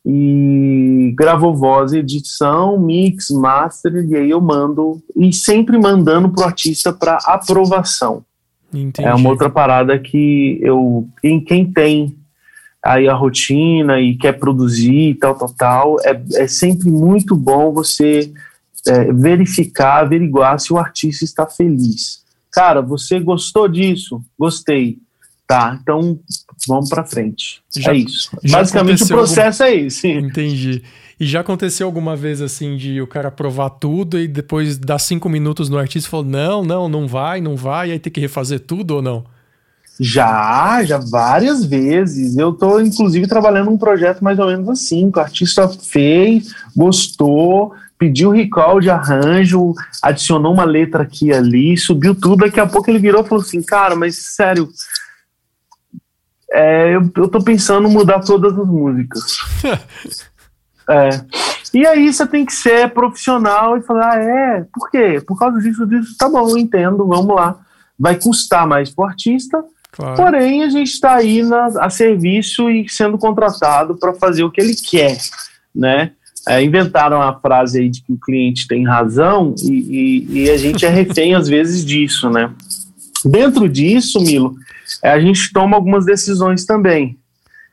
e 0.06 1.14
gravou 1.16 1.54
voz, 1.54 1.92
edição, 1.92 2.78
mix, 2.78 3.30
master 3.30 4.06
e 4.06 4.16
aí 4.16 4.30
eu 4.30 4.40
mando 4.40 5.02
e 5.16 5.32
sempre 5.32 5.78
mandando 5.78 6.28
pro 6.28 6.44
artista 6.44 6.92
para 6.92 7.18
aprovação. 7.24 8.24
Entendi. 8.72 9.06
É 9.06 9.14
uma 9.14 9.30
outra 9.30 9.48
parada 9.48 9.98
que 9.98 10.58
eu 10.62 11.08
quem, 11.22 11.40
quem 11.40 11.72
tem 11.72 12.16
aí 12.82 13.08
a 13.08 13.14
rotina 13.14 13.98
e 13.98 14.14
quer 14.14 14.32
produzir 14.32 15.10
e 15.10 15.14
tal, 15.14 15.34
tal, 15.36 15.54
tal, 15.56 15.96
é, 16.02 16.20
é 16.34 16.46
sempre 16.46 16.90
muito 16.90 17.34
bom 17.34 17.72
você 17.72 18.30
é, 18.86 19.12
verificar, 19.12 20.00
averiguar 20.00 20.58
se 20.58 20.72
o 20.72 20.78
artista 20.78 21.24
está 21.24 21.46
feliz. 21.46 22.22
Cara, 22.52 22.80
você 22.80 23.18
gostou 23.18 23.68
disso? 23.68 24.22
Gostei. 24.38 24.98
Tá, 25.46 25.78
então 25.82 26.18
vamos 26.66 26.88
para 26.88 27.04
frente. 27.04 27.60
Já, 27.76 27.92
é 27.92 27.96
isso. 27.96 28.30
Basicamente 28.50 29.04
o 29.04 29.08
processo 29.08 29.62
algum... 29.62 29.74
é 29.74 29.78
esse. 29.78 30.08
Entendi. 30.08 30.82
E 31.20 31.26
já 31.26 31.40
aconteceu 31.40 31.86
alguma 31.86 32.16
vez 32.16 32.40
assim 32.40 32.76
de 32.76 33.00
o 33.00 33.06
cara 33.06 33.30
provar 33.30 33.70
tudo 33.70 34.18
e 34.18 34.26
depois 34.26 34.78
dar 34.78 34.98
cinco 34.98 35.28
minutos 35.28 35.68
no 35.68 35.78
artista 35.78 36.08
e 36.08 36.10
falou: 36.10 36.26
não, 36.26 36.64
não, 36.64 36.88
não 36.88 37.06
vai, 37.06 37.40
não 37.40 37.56
vai, 37.56 37.90
e 37.90 37.92
aí 37.92 37.98
tem 37.98 38.12
que 38.12 38.20
refazer 38.20 38.60
tudo 38.60 38.96
ou 38.96 39.02
não? 39.02 39.24
Já, 40.00 40.82
já 40.84 40.98
várias 40.98 41.64
vezes. 41.64 42.36
Eu 42.36 42.50
estou, 42.50 42.80
inclusive, 42.80 43.26
trabalhando 43.28 43.70
um 43.70 43.78
projeto 43.78 44.24
mais 44.24 44.38
ou 44.38 44.46
menos 44.46 44.68
assim, 44.68 45.10
que 45.10 45.18
o 45.18 45.22
artista 45.22 45.68
fez, 45.68 46.52
gostou, 46.74 47.72
pediu 48.04 48.30
recall 48.30 48.80
de 48.80 48.90
arranjo, 48.90 49.72
adicionou 50.02 50.52
uma 50.52 50.64
letra 50.64 51.04
aqui 51.04 51.28
e 51.28 51.32
ali, 51.32 51.76
subiu 51.76 52.14
tudo. 52.14 52.44
Daqui 52.44 52.60
a 52.60 52.66
pouco 52.66 52.90
ele 52.90 52.98
virou 52.98 53.22
e 53.22 53.28
falou 53.28 53.42
assim: 53.42 53.62
Cara, 53.62 53.96
mas 53.96 54.34
sério, 54.34 54.68
é, 56.52 56.94
eu, 56.94 57.10
eu 57.16 57.28
tô 57.28 57.42
pensando 57.42 57.88
em 57.88 57.92
mudar 57.92 58.20
todas 58.20 58.58
as 58.58 58.66
músicas. 58.66 59.38
é. 60.88 61.08
E 61.72 61.86
aí 61.86 62.12
você 62.12 62.26
tem 62.26 62.44
que 62.44 62.52
ser 62.52 62.90
profissional 62.90 63.78
e 63.78 63.82
falar: 63.82 64.18
ah, 64.18 64.22
é, 64.22 64.66
por 64.72 64.90
quê? 64.90 65.22
Por 65.26 65.38
causa 65.38 65.58
disso, 65.60 65.86
disso, 65.86 66.14
tá 66.18 66.28
bom, 66.28 66.50
eu 66.50 66.58
entendo, 66.58 67.06
vamos 67.06 67.34
lá. 67.34 67.58
Vai 67.98 68.16
custar 68.16 68.66
mais 68.66 68.90
pro 68.90 69.06
artista, 69.06 69.64
claro. 69.92 70.16
porém 70.16 70.62
a 70.62 70.68
gente 70.68 70.90
está 70.90 71.14
aí 71.14 71.42
na, 71.42 71.66
a 71.80 71.88
serviço 71.88 72.68
e 72.68 72.86
sendo 72.86 73.16
contratado 73.16 73.96
para 73.96 74.12
fazer 74.12 74.44
o 74.44 74.50
que 74.50 74.60
ele 74.60 74.74
quer, 74.74 75.16
né? 75.74 76.12
É, 76.48 76.62
inventaram 76.62 77.22
a 77.22 77.38
frase 77.38 77.80
aí 77.80 77.88
de 77.88 78.02
que 78.02 78.12
o 78.12 78.18
cliente 78.18 78.66
tem 78.66 78.84
razão 78.84 79.54
e, 79.62 79.72
e, 79.72 80.42
e 80.44 80.50
a 80.50 80.56
gente 80.56 80.84
é 80.84 80.88
refém 80.88 81.34
às 81.34 81.48
vezes 81.48 81.84
disso, 81.84 82.28
né? 82.30 82.52
Dentro 83.24 83.68
disso, 83.68 84.20
Milo, 84.20 84.54
é, 85.02 85.10
a 85.10 85.20
gente 85.20 85.52
toma 85.52 85.76
algumas 85.76 86.04
decisões 86.04 86.66
também. 86.66 87.18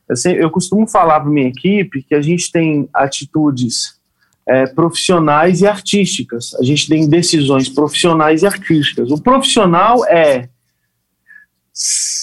Assim, 0.10 0.32
eu 0.32 0.50
costumo 0.50 0.88
falar 0.88 1.20
para 1.20 1.30
minha 1.30 1.48
equipe 1.48 2.04
que 2.04 2.16
a 2.16 2.22
gente 2.22 2.52
tem 2.52 2.88
atitudes 2.94 4.00
é, 4.48 4.66
profissionais 4.68 5.62
e 5.62 5.68
artísticas. 5.68 6.54
A 6.56 6.64
gente 6.64 6.88
tem 6.88 7.08
decisões 7.08 7.70
profissionais 7.70 8.44
e 8.44 8.48
artísticas. 8.48 9.12
O 9.12 9.22
profissional 9.22 10.06
é 10.06 10.50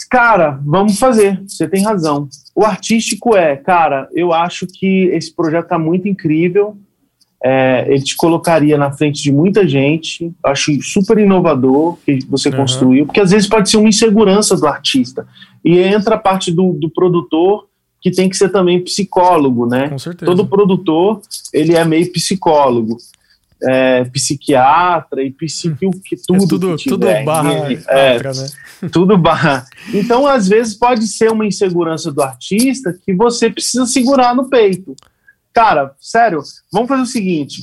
cara, 0.09 0.61
vamos 0.65 0.99
fazer, 0.99 1.43
você 1.47 1.69
tem 1.69 1.85
razão. 1.85 2.29
O 2.55 2.65
artístico 2.65 3.37
é, 3.37 3.57
cara, 3.57 4.09
eu 4.13 4.33
acho 4.33 4.67
que 4.67 5.05
esse 5.13 5.35
projeto 5.35 5.69
tá 5.69 5.79
muito 5.79 6.09
incrível, 6.09 6.77
é, 7.43 7.87
ele 7.89 8.03
te 8.03 8.17
colocaria 8.17 8.77
na 8.77 8.91
frente 8.91 9.23
de 9.23 9.31
muita 9.31 9.67
gente. 9.67 10.33
Acho 10.45 10.73
super 10.83 11.19
inovador 11.19 11.97
que 12.05 12.19
você 12.29 12.49
uhum. 12.49 12.57
construiu, 12.57 13.07
porque 13.07 13.21
às 13.21 13.31
vezes 13.31 13.49
pode 13.49 13.71
ser 13.71 13.77
uma 13.77 13.89
insegurança 13.89 14.57
do 14.57 14.67
artista. 14.67 15.27
E 15.65 15.79
entra 15.79 16.17
a 16.17 16.19
parte 16.19 16.51
do, 16.51 16.73
do 16.73 16.91
produtor 16.91 17.67
que 18.01 18.11
tem 18.11 18.29
que 18.29 18.37
ser 18.37 18.49
também 18.51 18.83
psicólogo, 18.83 19.67
né? 19.67 19.89
Com 19.89 19.99
certeza. 19.99 20.31
Todo 20.31 20.47
produtor 20.47 21.21
ele 21.53 21.75
é 21.75 21.85
meio 21.85 22.11
psicólogo. 22.13 22.97
É, 23.61 24.05
psiquiatra 24.05 25.23
e 25.23 25.33
psiquiatra, 25.33 26.01
que 26.05 26.17
tudo, 26.17 26.45
é 26.45 26.47
tudo, 26.47 26.77
que 26.77 26.89
tudo 26.89 27.07
barra, 27.25 27.73
é, 27.89 28.23
né? 28.23 28.47
tudo 28.93 29.19
barra. 29.19 29.67
Então, 29.93 30.27
às 30.27 30.47
vezes, 30.47 30.75
pode 30.75 31.07
ser 31.09 31.33
uma 31.33 31.45
insegurança 31.45 32.13
do 32.13 32.23
artista 32.23 32.97
que 33.05 33.13
você 33.13 33.51
precisa 33.51 33.85
segurar 33.87 34.35
no 34.35 34.49
peito. 34.49 34.95
Cara, 35.53 35.93
sério, 36.01 36.41
vamos 36.73 36.89
fazer 36.89 37.03
o 37.03 37.07
seguinte: 37.07 37.63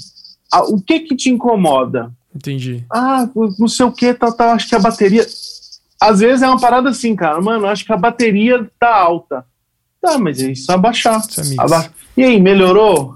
o 0.67 0.81
que 0.81 0.99
que 0.99 1.15
te 1.15 1.29
incomoda? 1.29 2.12
Entendi. 2.36 2.84
Ah, 2.91 3.29
não 3.58 3.67
sei 3.67 3.86
o 3.86 3.91
que, 3.91 4.13
tal, 4.13 4.34
tal, 4.34 4.49
acho 4.49 4.67
que 4.67 4.75
a 4.75 4.79
bateria. 4.79 5.25
Às 6.01 6.19
vezes 6.19 6.41
é 6.41 6.47
uma 6.47 6.60
parada 6.60 6.89
assim, 6.89 7.15
cara, 7.15 7.39
mano, 7.41 7.67
acho 7.67 7.86
que 7.86 7.93
a 7.93 7.97
bateria 7.97 8.69
tá 8.77 8.93
alta. 8.93 9.45
Tá, 10.01 10.19
mas 10.19 10.41
é 10.41 10.51
isso 10.51 10.71
abaixar. 10.71 11.19
Isso 11.19 11.60
Aba... 11.60 11.89
E 12.17 12.23
aí, 12.23 12.39
melhorou? 12.39 13.15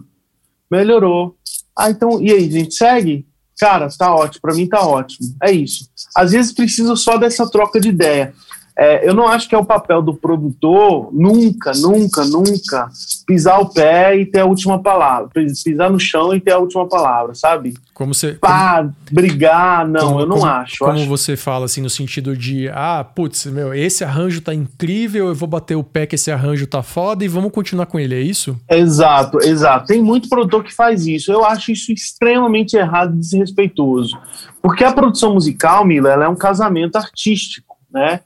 Melhorou. 0.72 1.36
Ah, 1.80 1.90
então, 1.90 2.22
e 2.22 2.32
aí, 2.32 2.48
a 2.48 2.52
gente 2.52 2.76
segue? 2.76 3.26
Cara, 3.58 3.88
tá 3.98 4.14
ótimo, 4.14 4.42
para 4.42 4.56
mim 4.56 4.68
tá 4.68 4.82
ótimo. 4.82 5.36
É 5.44 5.52
isso. 5.52 5.90
Às 6.16 6.32
vezes 6.32 6.54
precisa 6.54 6.96
só 6.96 7.18
dessa 7.18 7.50
troca 7.50 7.80
de 7.80 7.90
ideia. 7.90 8.34
É, 8.82 9.06
eu 9.06 9.14
não 9.14 9.28
acho 9.28 9.50
que 9.50 9.54
é 9.54 9.58
o 9.58 9.66
papel 9.66 10.02
do 10.02 10.14
produtor 10.14 11.10
nunca, 11.12 11.74
nunca, 11.74 12.24
nunca 12.24 12.88
pisar 13.28 13.60
o 13.60 13.68
pé 13.68 14.16
e 14.16 14.26
ter 14.26 14.40
a 14.40 14.46
última 14.46 14.82
palavra, 14.82 15.30
pisar 15.34 15.92
no 15.92 16.00
chão 16.00 16.34
e 16.34 16.40
ter 16.40 16.54
a 16.54 16.60
última 16.60 16.88
palavra, 16.88 17.36
sabe? 17.36 17.74
Como 17.94 18.14
você. 18.14 18.36
Pá, 18.36 18.78
como, 18.78 18.96
brigar, 19.12 19.86
não, 19.86 20.08
como, 20.08 20.20
eu 20.22 20.26
não 20.26 20.38
como, 20.38 20.50
acho. 20.50 20.78
Como 20.80 20.92
acho. 20.94 21.08
você 21.08 21.36
fala, 21.36 21.66
assim, 21.66 21.82
no 21.82 21.90
sentido 21.90 22.38
de, 22.38 22.70
ah, 22.70 23.04
putz, 23.04 23.48
meu, 23.48 23.74
esse 23.74 24.06
arranjo 24.06 24.40
tá 24.40 24.54
incrível, 24.54 25.28
eu 25.28 25.36
vou 25.36 25.50
bater 25.50 25.76
o 25.76 25.84
pé 25.84 26.06
que 26.06 26.16
esse 26.16 26.32
arranjo 26.32 26.66
tá 26.66 26.82
foda 26.82 27.26
e 27.26 27.28
vamos 27.28 27.52
continuar 27.52 27.86
com 27.86 28.00
ele, 28.00 28.16
é 28.16 28.22
isso? 28.22 28.58
Exato, 28.70 29.40
exato. 29.42 29.88
Tem 29.88 30.02
muito 30.02 30.30
produtor 30.30 30.64
que 30.64 30.74
faz 30.74 31.06
isso. 31.06 31.34
Eu 31.34 31.44
acho 31.44 31.74
isso 31.74 31.92
extremamente 31.92 32.78
errado 32.78 33.14
e 33.14 33.20
desrespeitoso. 33.20 34.18
Porque 34.62 34.86
a 34.86 34.94
produção 34.94 35.34
musical, 35.34 35.84
Mila, 35.84 36.10
ela 36.10 36.24
é 36.24 36.30
um 36.30 36.36
casamento 36.36 36.96
artístico, 36.96 37.76
né? 37.92 38.22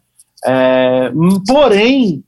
É, 0.45 1.11
porém, 1.47 2.23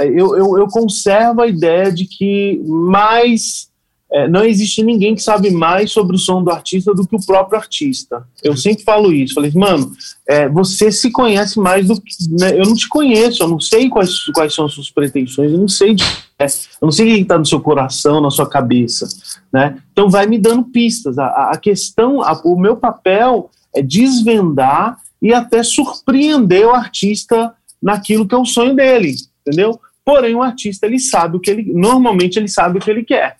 eu, 0.00 0.36
eu, 0.36 0.58
eu, 0.58 0.66
conservo 0.68 1.42
a 1.42 1.46
ideia 1.46 1.92
de 1.92 2.04
que 2.06 2.62
mais 2.64 3.68
é, 4.10 4.26
não 4.26 4.42
existe 4.42 4.82
ninguém 4.82 5.14
que 5.14 5.22
sabe 5.22 5.50
mais 5.50 5.92
sobre 5.92 6.16
o 6.16 6.18
som 6.18 6.42
do 6.42 6.50
artista 6.50 6.94
do 6.94 7.06
que 7.06 7.14
o 7.14 7.26
próprio 7.26 7.58
artista. 7.58 8.26
Eu 8.42 8.56
sempre 8.56 8.82
falo 8.82 9.12
isso. 9.12 9.34
Falei, 9.34 9.52
mano, 9.54 9.92
é, 10.26 10.48
você 10.48 10.90
se 10.90 11.10
conhece 11.10 11.60
mais 11.60 11.86
do 11.86 12.00
que. 12.00 12.10
Né, 12.30 12.58
eu 12.58 12.64
não 12.64 12.74
te 12.74 12.88
conheço, 12.88 13.42
eu 13.42 13.48
não 13.48 13.60
sei 13.60 13.88
quais, 13.90 14.24
quais 14.34 14.54
são 14.54 14.64
as 14.64 14.72
suas 14.72 14.90
pretensões, 14.90 15.52
eu 15.52 15.58
não 15.58 15.68
sei 15.68 15.94
de, 15.94 16.04
é, 16.38 16.46
eu 16.46 16.86
não 16.86 16.92
sei 16.92 17.12
o 17.12 17.14
que 17.16 17.20
está 17.22 17.38
no 17.38 17.44
seu 17.44 17.60
coração, 17.60 18.20
na 18.20 18.30
sua 18.30 18.48
cabeça. 18.48 19.06
Né? 19.52 19.76
Então 19.92 20.08
vai 20.08 20.26
me 20.26 20.38
dando 20.38 20.64
pistas. 20.64 21.18
A, 21.18 21.50
a 21.52 21.58
questão, 21.58 22.22
a, 22.22 22.32
o 22.44 22.58
meu 22.58 22.76
papel 22.76 23.50
é 23.74 23.82
desvendar 23.82 24.96
e 25.20 25.32
até 25.32 25.62
surpreender 25.62 26.66
o 26.66 26.74
artista 26.74 27.52
naquilo 27.82 28.26
que 28.26 28.34
é 28.34 28.38
o 28.38 28.44
sonho 28.44 28.74
dele, 28.74 29.14
entendeu? 29.40 29.80
Porém, 30.04 30.34
o 30.34 30.42
artista 30.42 30.86
ele 30.86 30.98
sabe 30.98 31.36
o 31.36 31.40
que 31.40 31.50
ele 31.50 31.72
normalmente 31.72 32.38
ele 32.38 32.48
sabe 32.48 32.78
o 32.78 32.80
que 32.80 32.90
ele 32.90 33.04
quer. 33.04 33.36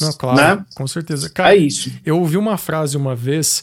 Não, 0.00 0.12
claro, 0.12 0.58
né? 0.58 0.66
com 0.74 0.86
certeza. 0.86 1.30
Cara, 1.30 1.54
é 1.54 1.58
isso. 1.58 1.90
Eu 2.04 2.18
ouvi 2.18 2.36
uma 2.36 2.56
frase 2.56 2.96
uma 2.96 3.14
vez, 3.14 3.62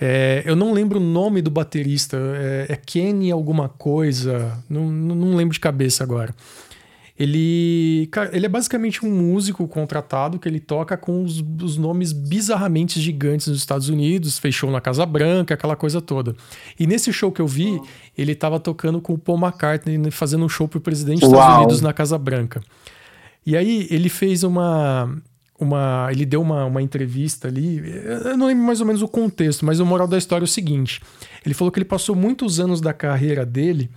é, 0.00 0.42
eu 0.44 0.56
não 0.56 0.72
lembro 0.72 0.98
o 0.98 1.02
nome 1.02 1.42
do 1.42 1.50
baterista, 1.50 2.16
é, 2.16 2.66
é 2.70 2.76
Kenny 2.76 3.30
alguma 3.30 3.68
coisa, 3.68 4.56
não, 4.68 4.90
não 4.90 5.36
lembro 5.36 5.52
de 5.52 5.60
cabeça 5.60 6.02
agora. 6.02 6.34
Ele, 7.18 8.06
cara, 8.12 8.30
ele 8.32 8.46
é 8.46 8.48
basicamente 8.48 9.04
um 9.04 9.10
músico 9.10 9.66
contratado 9.66 10.38
que 10.38 10.48
ele 10.48 10.60
toca 10.60 10.96
com 10.96 11.24
os, 11.24 11.44
os, 11.60 11.76
nomes 11.76 12.12
bizarramente 12.12 13.00
gigantes 13.00 13.48
nos 13.48 13.58
Estados 13.58 13.88
Unidos, 13.88 14.38
fechou 14.38 14.70
na 14.70 14.80
Casa 14.80 15.04
Branca, 15.04 15.54
aquela 15.54 15.74
coisa 15.74 16.00
toda. 16.00 16.36
E 16.78 16.86
nesse 16.86 17.12
show 17.12 17.32
que 17.32 17.40
eu 17.40 17.46
vi, 17.48 17.80
ele 18.16 18.32
estava 18.32 18.60
tocando 18.60 19.00
com 19.00 19.14
o 19.14 19.18
Paul 19.18 19.36
McCartney, 19.36 19.98
né, 19.98 20.12
fazendo 20.12 20.44
um 20.44 20.48
show 20.48 20.68
pro 20.68 20.80
presidente 20.80 21.20
dos 21.20 21.30
Uau. 21.30 21.40
Estados 21.40 21.58
Unidos 21.58 21.80
na 21.80 21.92
Casa 21.92 22.16
Branca. 22.16 22.60
E 23.44 23.56
aí 23.56 23.88
ele 23.90 24.08
fez 24.08 24.44
uma. 24.44 25.12
Uma, 25.60 26.06
ele 26.12 26.24
deu 26.24 26.40
uma, 26.40 26.66
uma 26.66 26.80
entrevista 26.80 27.48
ali, 27.48 27.82
eu 28.24 28.38
não 28.38 28.46
lembro 28.46 28.62
mais 28.62 28.80
ou 28.80 28.86
menos 28.86 29.02
o 29.02 29.08
contexto, 29.08 29.66
mas 29.66 29.80
o 29.80 29.84
moral 29.84 30.06
da 30.06 30.16
história 30.16 30.44
é 30.44 30.46
o 30.46 30.48
seguinte: 30.48 31.00
ele 31.44 31.52
falou 31.52 31.72
que 31.72 31.80
ele 31.80 31.84
passou 31.84 32.14
muitos 32.14 32.60
anos 32.60 32.80
da 32.80 32.92
carreira 32.92 33.44
dele 33.44 33.90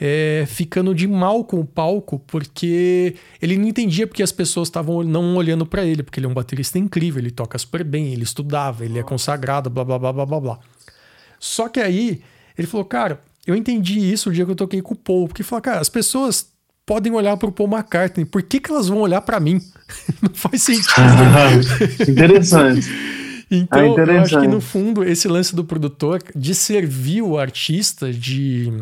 é, 0.00 0.44
ficando 0.46 0.94
de 0.94 1.06
mal 1.06 1.44
com 1.44 1.60
o 1.60 1.64
palco, 1.64 2.18
porque 2.26 3.14
ele 3.40 3.56
não 3.56 3.68
entendia 3.68 4.06
porque 4.06 4.22
as 4.22 4.32
pessoas 4.32 4.68
estavam 4.68 5.02
não 5.02 5.36
olhando 5.36 5.64
para 5.64 5.84
ele, 5.84 6.02
porque 6.02 6.18
ele 6.18 6.26
é 6.26 6.28
um 6.28 6.34
baterista 6.34 6.78
incrível, 6.78 7.20
ele 7.20 7.30
toca 7.30 7.58
super 7.58 7.84
bem, 7.84 8.12
ele 8.12 8.22
estudava, 8.22 8.84
ele 8.84 8.98
é 8.98 9.02
consagrado, 9.02 9.70
blá 9.70 9.84
blá 9.84 9.98
blá 9.98 10.12
blá 10.12 10.26
blá 10.26 10.40
blá. 10.40 10.58
Só 11.38 11.68
que 11.68 11.80
aí 11.80 12.22
ele 12.56 12.66
falou, 12.66 12.84
cara, 12.84 13.20
eu 13.46 13.54
entendi 13.54 13.98
isso 13.98 14.30
o 14.30 14.32
dia 14.32 14.44
que 14.44 14.50
eu 14.50 14.56
toquei 14.56 14.80
com 14.80 14.94
o 14.94 14.96
Paul, 14.96 15.28
porque 15.28 15.42
falou, 15.42 15.62
cara, 15.62 15.80
as 15.80 15.88
pessoas 15.88 16.52
podem 16.86 17.12
olhar 17.12 17.36
para 17.36 17.48
o 17.48 17.52
Paul 17.52 17.68
McCartney, 17.68 18.24
por 18.24 18.42
que, 18.42 18.60
que 18.60 18.70
elas 18.70 18.88
vão 18.88 18.98
olhar 18.98 19.20
para 19.20 19.40
mim? 19.40 19.60
não 20.20 20.30
faz 20.34 20.62
sentido. 20.62 21.00
Interessante. 22.08 22.88
Então, 23.50 23.98
é 23.98 24.16
eu 24.16 24.20
acho 24.22 24.40
que 24.40 24.48
no 24.48 24.60
fundo, 24.60 25.04
esse 25.04 25.28
lance 25.28 25.54
do 25.54 25.64
produtor 25.64 26.22
de 26.34 26.54
servir 26.54 27.22
o 27.22 27.38
artista, 27.38 28.10
de 28.10 28.72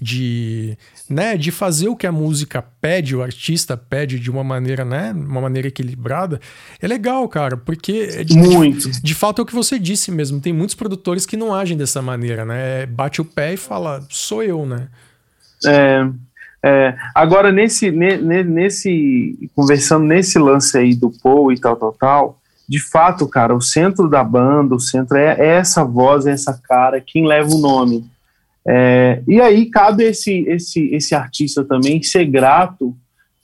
de, 0.00 0.76
né, 1.08 1.36
de 1.36 1.50
fazer 1.50 1.88
o 1.88 1.96
que 1.96 2.06
a 2.06 2.12
música 2.12 2.62
pede, 2.80 3.16
o 3.16 3.22
artista 3.22 3.76
pede 3.76 4.18
de 4.18 4.30
uma 4.30 4.44
maneira, 4.44 4.84
né, 4.84 5.12
uma 5.12 5.40
maneira 5.40 5.68
equilibrada, 5.68 6.40
é 6.80 6.86
legal, 6.86 7.26
cara, 7.28 7.56
porque 7.56 8.24
de, 8.24 8.36
Muito. 8.36 8.90
De, 8.90 9.02
de, 9.02 9.14
fato 9.14 9.40
é 9.40 9.42
o 9.42 9.46
que 9.46 9.54
você 9.54 9.78
disse 9.78 10.10
mesmo, 10.10 10.40
tem 10.40 10.52
muitos 10.52 10.74
produtores 10.74 11.24
que 11.24 11.36
não 11.36 11.54
agem 11.54 11.76
dessa 11.76 12.02
maneira, 12.02 12.44
né, 12.44 12.86
bate 12.86 13.20
o 13.20 13.24
pé 13.24 13.54
e 13.54 13.56
fala, 13.56 14.04
sou 14.10 14.42
eu, 14.42 14.66
né. 14.66 14.88
É, 15.64 16.06
é, 16.62 16.96
agora 17.14 17.50
nesse, 17.50 17.90
nesse, 17.90 19.50
conversando 19.54 20.04
nesse 20.04 20.38
lance 20.38 20.76
aí 20.76 20.94
do 20.94 21.10
Paul 21.22 21.52
e 21.52 21.58
tal, 21.58 21.76
tal, 21.76 21.92
tal, 21.92 22.38
de 22.68 22.80
fato, 22.80 23.28
cara, 23.28 23.54
o 23.54 23.60
centro 23.60 24.08
da 24.08 24.24
banda, 24.24 24.74
o 24.74 24.80
centro 24.80 25.16
é, 25.16 25.36
é 25.38 25.46
essa 25.56 25.84
voz, 25.84 26.26
é 26.26 26.32
essa 26.32 26.52
cara, 26.52 27.00
quem 27.00 27.26
leva 27.26 27.48
o 27.54 27.58
nome. 27.58 28.04
É, 28.68 29.22
e 29.28 29.40
aí 29.40 29.66
cabe 29.66 30.04
esse, 30.04 30.44
esse, 30.48 30.88
esse 30.92 31.14
artista 31.14 31.64
também 31.64 32.02
ser 32.02 32.24
grato 32.24 32.96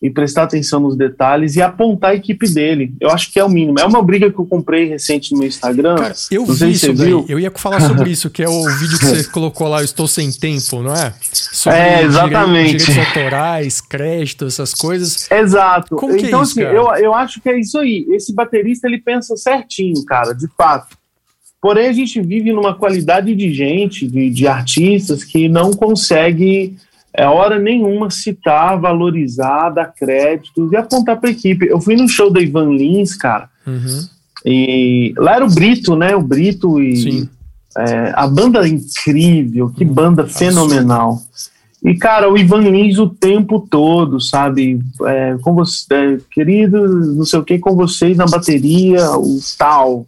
e 0.03 0.11
prestar 0.11 0.43
atenção 0.43 0.81
nos 0.81 0.97
detalhes 0.97 1.55
e 1.55 1.63
apontar 1.63 2.11
a 2.11 2.15
equipe 2.17 2.49
dele. 2.49 2.93
Eu 3.01 3.09
acho 3.11 3.33
que 3.33 3.39
é 3.39 3.45
o 3.45 3.49
mínimo. 3.49 3.79
É 3.79 3.85
uma 3.85 4.03
briga 4.03 4.33
que 4.33 4.39
eu 4.39 4.45
comprei 4.45 4.89
recente 4.89 5.31
no 5.31 5.39
meu 5.39 5.47
Instagram. 5.47 5.95
Cara, 5.95 6.13
eu 6.29 6.45
vi 6.45 6.73
isso. 6.73 6.93
Viu. 6.93 7.25
Eu 7.29 7.39
ia 7.39 7.53
falar 7.53 7.81
sobre 7.81 8.11
isso, 8.11 8.29
que 8.29 8.43
é 8.43 8.49
o 8.49 8.65
vídeo 8.81 8.99
que 8.99 9.07
você 9.07 9.25
colocou 9.31 9.69
lá, 9.69 9.81
Eu 9.81 9.85
Estou 9.85 10.09
Sem 10.09 10.33
Tempo, 10.33 10.83
não 10.83 10.93
é? 10.93 11.15
Sobre 11.33 11.79
é, 11.79 12.03
exatamente. 12.03 12.79
Direitos, 12.79 12.87
direitos 12.87 13.17
autorais, 13.17 13.81
créditos, 13.81 14.55
essas 14.55 14.75
coisas. 14.75 15.31
Exato. 15.31 15.95
Como 15.95 16.17
então, 16.17 16.41
é 16.41 16.43
isso, 16.43 16.61
assim, 16.61 16.63
eu, 16.63 16.93
eu 16.97 17.15
acho 17.15 17.41
que 17.41 17.49
é 17.49 17.61
isso 17.61 17.79
aí. 17.79 18.05
Esse 18.11 18.35
baterista, 18.35 18.89
ele 18.89 18.99
pensa 18.99 19.37
certinho, 19.37 20.05
cara, 20.05 20.33
de 20.33 20.49
fato. 20.59 20.97
Porém, 21.63 21.87
a 21.87 21.93
gente 21.93 22.21
vive 22.21 22.53
numa 22.53 22.75
qualidade 22.75 23.33
de 23.37 23.55
gente, 23.55 24.05
de, 24.09 24.29
de 24.29 24.49
artistas, 24.49 25.23
que 25.23 25.49
não 25.49 25.73
consegue, 25.73 26.77
é, 27.15 27.25
hora 27.25 27.57
nenhuma, 27.57 28.11
citar, 28.11 28.81
valorizar, 28.81 29.71
dar 29.71 29.95
créditos 29.95 30.73
e 30.73 30.77
apontar 30.77 31.21
para 31.21 31.29
a 31.29 31.33
equipe. 31.33 31.69
Eu 31.69 31.81
fui 31.81 31.95
no 31.95 32.09
show 32.09 32.33
da 32.33 32.41
Ivan 32.41 32.71
Lins, 32.71 33.15
cara, 33.15 33.49
uhum. 33.65 34.01
e 34.45 35.15
lá 35.17 35.37
era 35.37 35.47
o 35.47 35.55
Brito, 35.55 35.95
né? 35.95 36.17
O 36.17 36.21
Brito 36.23 36.83
e 36.83 37.29
é, 37.79 38.13
a 38.13 38.27
banda 38.27 38.67
incrível, 38.67 39.71
que 39.71 39.85
uhum. 39.85 39.95
banda 39.95 40.27
fenomenal. 40.27 41.23
E, 41.85 41.95
cara, 41.95 42.29
o 42.29 42.37
Ivan 42.37 42.63
Lins 42.63 42.99
o 42.99 43.09
tempo 43.09 43.61
todo, 43.71 44.21
sabe? 44.21 44.81
É, 45.05 45.37
com 45.41 45.55
você, 45.55 45.87
é, 45.95 46.19
querido, 46.33 46.89
não 47.15 47.25
sei 47.25 47.39
o 47.39 47.45
que, 47.45 47.57
com 47.59 47.77
vocês 47.77 48.17
na 48.17 48.27
bateria, 48.27 49.13
o 49.13 49.39
tal. 49.57 50.07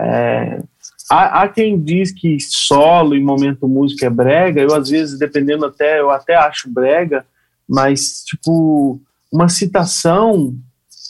É, 0.00 0.60
há, 1.10 1.42
há, 1.42 1.48
quem 1.48 1.78
diz 1.78 2.12
que 2.12 2.38
solo 2.40 3.14
e 3.14 3.22
momento 3.22 3.68
música 3.68 4.06
é 4.06 4.10
brega, 4.10 4.60
eu 4.60 4.74
às 4.74 4.88
vezes, 4.88 5.18
dependendo 5.18 5.64
até, 5.64 6.00
eu 6.00 6.10
até 6.10 6.34
acho 6.34 6.70
brega, 6.70 7.24
mas, 7.68 8.24
tipo, 8.24 9.00
uma 9.32 9.48
citação, 9.48 10.54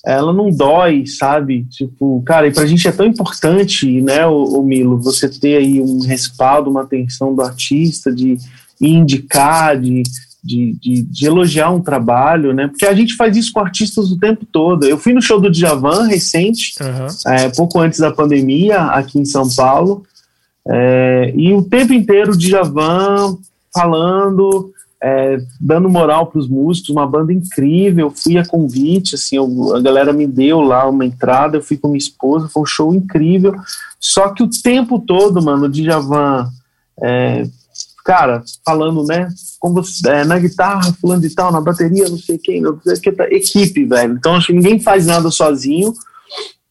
ela 0.05 0.33
não 0.33 0.51
dói, 0.51 1.07
sabe? 1.07 1.65
Tipo, 1.65 2.23
cara, 2.27 2.47
e 2.47 2.53
pra 2.53 2.67
gente 2.67 2.87
é 2.87 2.93
tão 2.93 3.07
importante, 3.07 4.01
né, 4.03 4.27
o, 4.27 4.61
o 4.61 4.63
Milo, 4.63 4.99
você 4.99 5.29
ter 5.29 5.57
aí 5.57 5.81
um 5.81 6.01
respaldo, 6.01 6.71
uma 6.71 6.83
atenção 6.83 7.35
do 7.35 7.43
artista, 7.43 8.13
de 8.13 8.37
indicar, 8.81 9.81
de, 9.81 10.03
de, 10.45 10.77
de, 10.79 11.03
de, 11.03 11.27
elogiar 11.27 11.71
um 11.71 11.81
trabalho, 11.81 12.53
né? 12.53 12.69
Porque 12.69 12.85
a 12.85 12.93
gente 12.93 13.17
faz 13.17 13.35
isso 13.35 13.51
com 13.51 13.61
artistas 13.61 14.13
o 14.13 14.19
tempo 14.19 14.45
todo. 14.45 14.85
Eu 14.85 14.99
fui 14.99 15.15
no 15.15 15.23
show 15.23 15.41
do 15.41 15.51
Djavan 15.51 16.07
recente, 16.07 16.75
uhum. 16.81 17.33
é, 17.33 17.49
pouco 17.49 17.81
antes 17.81 17.99
da 17.99 18.13
pandemia, 18.13 18.79
aqui 18.89 19.19
em 19.19 19.25
São 19.25 19.49
Paulo, 19.49 20.05
é, 20.69 21.33
e 21.35 21.55
o 21.55 21.63
tempo 21.63 21.95
inteiro 21.95 22.33
o 22.33 22.37
Djavan 22.37 23.39
falando, 23.73 24.71
é, 25.03 25.39
dando 25.59 25.89
moral 25.89 26.27
para 26.27 26.39
os 26.39 26.49
músicos, 26.49 26.91
uma 26.91 27.07
banda 27.07 27.33
incrível. 27.33 28.11
Fui 28.11 28.37
a 28.37 28.47
convite, 28.47 29.15
assim, 29.15 29.37
eu, 29.37 29.75
a 29.75 29.81
galera 29.81 30.13
me 30.13 30.27
deu 30.27 30.61
lá 30.61 30.87
uma 30.87 31.07
entrada, 31.07 31.57
eu 31.57 31.63
fui 31.63 31.79
com 31.79 31.89
minha 31.89 31.99
esposa, 31.99 32.49
foi 32.49 32.63
um 32.63 32.67
show 32.67 32.95
incrível. 32.95 33.55
Só 33.99 34.29
que 34.29 34.43
o 34.43 34.51
tempo 34.51 34.99
todo, 34.99 35.43
mano, 35.43 35.65
o 35.65 35.69
Djavan 35.71 36.49
é, 37.03 37.47
cara, 38.05 38.43
falando, 38.65 39.03
né, 39.05 39.29
como 39.59 39.77
você, 39.77 40.07
é, 40.11 40.25
na 40.25 40.39
guitarra, 40.39 40.93
fulano 41.01 41.23
de 41.23 41.35
tal, 41.35 41.51
na 41.51 41.61
bateria, 41.61 42.07
não 42.07 42.19
sei 42.19 42.37
quem, 42.37 42.61
não 42.61 42.79
sei 42.83 42.97
que, 42.97 43.11
tá, 43.11 43.25
equipe, 43.31 43.87
velho. 43.87 44.13
Então, 44.13 44.37
acho 44.37 44.49
que 44.49 44.53
ninguém 44.53 44.79
faz 44.79 45.07
nada 45.07 45.31
sozinho 45.31 45.93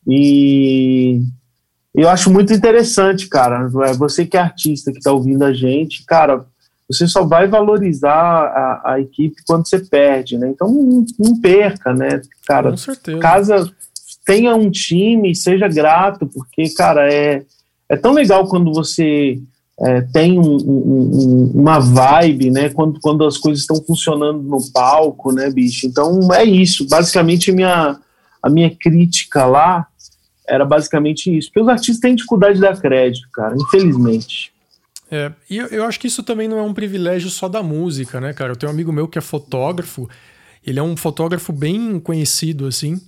e 0.08 1.22
eu 1.96 2.08
acho 2.08 2.32
muito 2.32 2.54
interessante, 2.54 3.28
cara, 3.28 3.68
é, 3.86 3.94
você 3.94 4.26
que 4.26 4.38
é 4.38 4.42
artista, 4.42 4.92
que 4.92 5.00
tá 5.00 5.12
ouvindo 5.12 5.44
a 5.44 5.52
gente, 5.52 6.06
cara, 6.06 6.46
você 6.88 7.08
só 7.08 7.24
vai 7.26 7.48
valorizar 7.48 8.12
a, 8.14 8.94
a 8.94 9.00
equipe 9.00 9.42
quando 9.48 9.68
você 9.68 9.80
perde, 9.80 10.38
né, 10.38 10.50
então 10.50 10.72
não, 10.72 11.06
não 11.18 11.42
perca, 11.42 11.94
né, 11.94 12.22
cara, 12.46 12.72
Com 12.72 12.78
certeza. 12.78 13.20
casa, 13.20 13.72
tenha 14.24 14.56
um 14.56 14.70
time, 14.70 15.36
seja 15.36 15.68
grato, 15.68 16.28
porque, 16.28 16.70
cara, 16.76 17.12
é, 17.12 17.44
é 17.90 17.98
tão 17.98 18.14
legal 18.14 18.48
quando 18.48 18.72
você 18.72 19.42
é, 19.86 20.02
tem 20.02 20.40
um, 20.40 20.56
um, 20.56 21.52
uma 21.54 21.78
vibe, 21.80 22.52
né? 22.52 22.70
Quando, 22.70 23.00
quando 23.02 23.26
as 23.26 23.38
coisas 23.38 23.64
estão 23.64 23.84
funcionando 23.84 24.42
no 24.42 24.60
palco, 24.72 25.34
né, 25.34 25.50
bicho? 25.50 25.86
Então 25.86 26.34
é 26.34 26.44
isso. 26.44 26.88
Basicamente, 26.88 27.52
a 27.52 27.54
minha, 27.54 28.00
a 28.42 28.50
minha 28.50 28.74
crítica 28.74 29.46
lá 29.46 29.86
era 30.48 30.64
basicamente 30.64 31.36
isso. 31.36 31.50
Porque 31.50 31.62
os 31.62 31.68
artistas 31.68 32.00
têm 32.00 32.16
dificuldade 32.16 32.56
de 32.56 32.62
dar 32.62 32.80
crédito, 32.80 33.28
cara, 33.34 33.56
infelizmente. 33.60 34.54
É, 35.12 35.32
e 35.50 35.58
eu, 35.58 35.68
eu 35.68 35.84
acho 35.86 36.00
que 36.00 36.08
isso 36.08 36.24
também 36.24 36.48
não 36.48 36.60
é 36.60 36.64
um 36.64 36.74
privilégio 36.74 37.30
só 37.30 37.50
da 37.50 37.62
música, 37.62 38.22
né, 38.22 38.32
cara? 38.32 38.54
Eu 38.54 38.56
tenho 38.56 38.72
um 38.72 38.74
amigo 38.74 38.92
meu 38.92 39.08
que 39.08 39.18
é 39.18 39.22
fotógrafo, 39.22 40.10
ele 40.66 40.80
é 40.80 40.84
um 40.84 40.96
fotógrafo 40.96 41.52
bem 41.52 42.00
conhecido, 42.00 42.68
assim. 42.68 43.02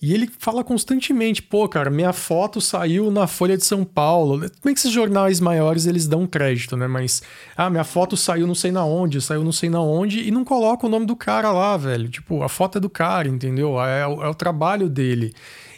E 0.00 0.14
ele 0.14 0.30
fala 0.38 0.62
constantemente, 0.62 1.42
pô, 1.42 1.68
cara, 1.68 1.90
minha 1.90 2.12
foto 2.12 2.60
saiu 2.60 3.10
na 3.10 3.26
Folha 3.26 3.56
de 3.56 3.64
São 3.64 3.84
Paulo. 3.84 4.38
Como 4.38 4.70
é 4.70 4.72
que 4.72 4.78
esses 4.78 4.92
jornais 4.92 5.40
maiores 5.40 5.86
eles 5.86 6.06
dão 6.06 6.24
crédito, 6.24 6.76
né? 6.76 6.86
Mas, 6.86 7.20
ah, 7.56 7.68
minha 7.68 7.82
foto 7.82 8.16
saiu 8.16 8.46
não 8.46 8.54
sei 8.54 8.70
na 8.70 8.84
onde, 8.84 9.20
saiu 9.20 9.42
não 9.42 9.50
sei 9.50 9.68
na 9.68 9.82
onde, 9.82 10.20
e 10.20 10.30
não 10.30 10.44
coloca 10.44 10.86
o 10.86 10.88
nome 10.88 11.04
do 11.04 11.16
cara 11.16 11.50
lá, 11.50 11.76
velho. 11.76 12.08
Tipo, 12.08 12.44
a 12.44 12.48
foto 12.48 12.78
é 12.78 12.80
do 12.80 12.88
cara, 12.88 13.26
entendeu? 13.26 13.80
É, 13.82 14.02
é, 14.02 14.06
o, 14.06 14.22
é 14.22 14.28
o 14.28 14.34
trabalho 14.34 14.88
dele. 14.88 15.34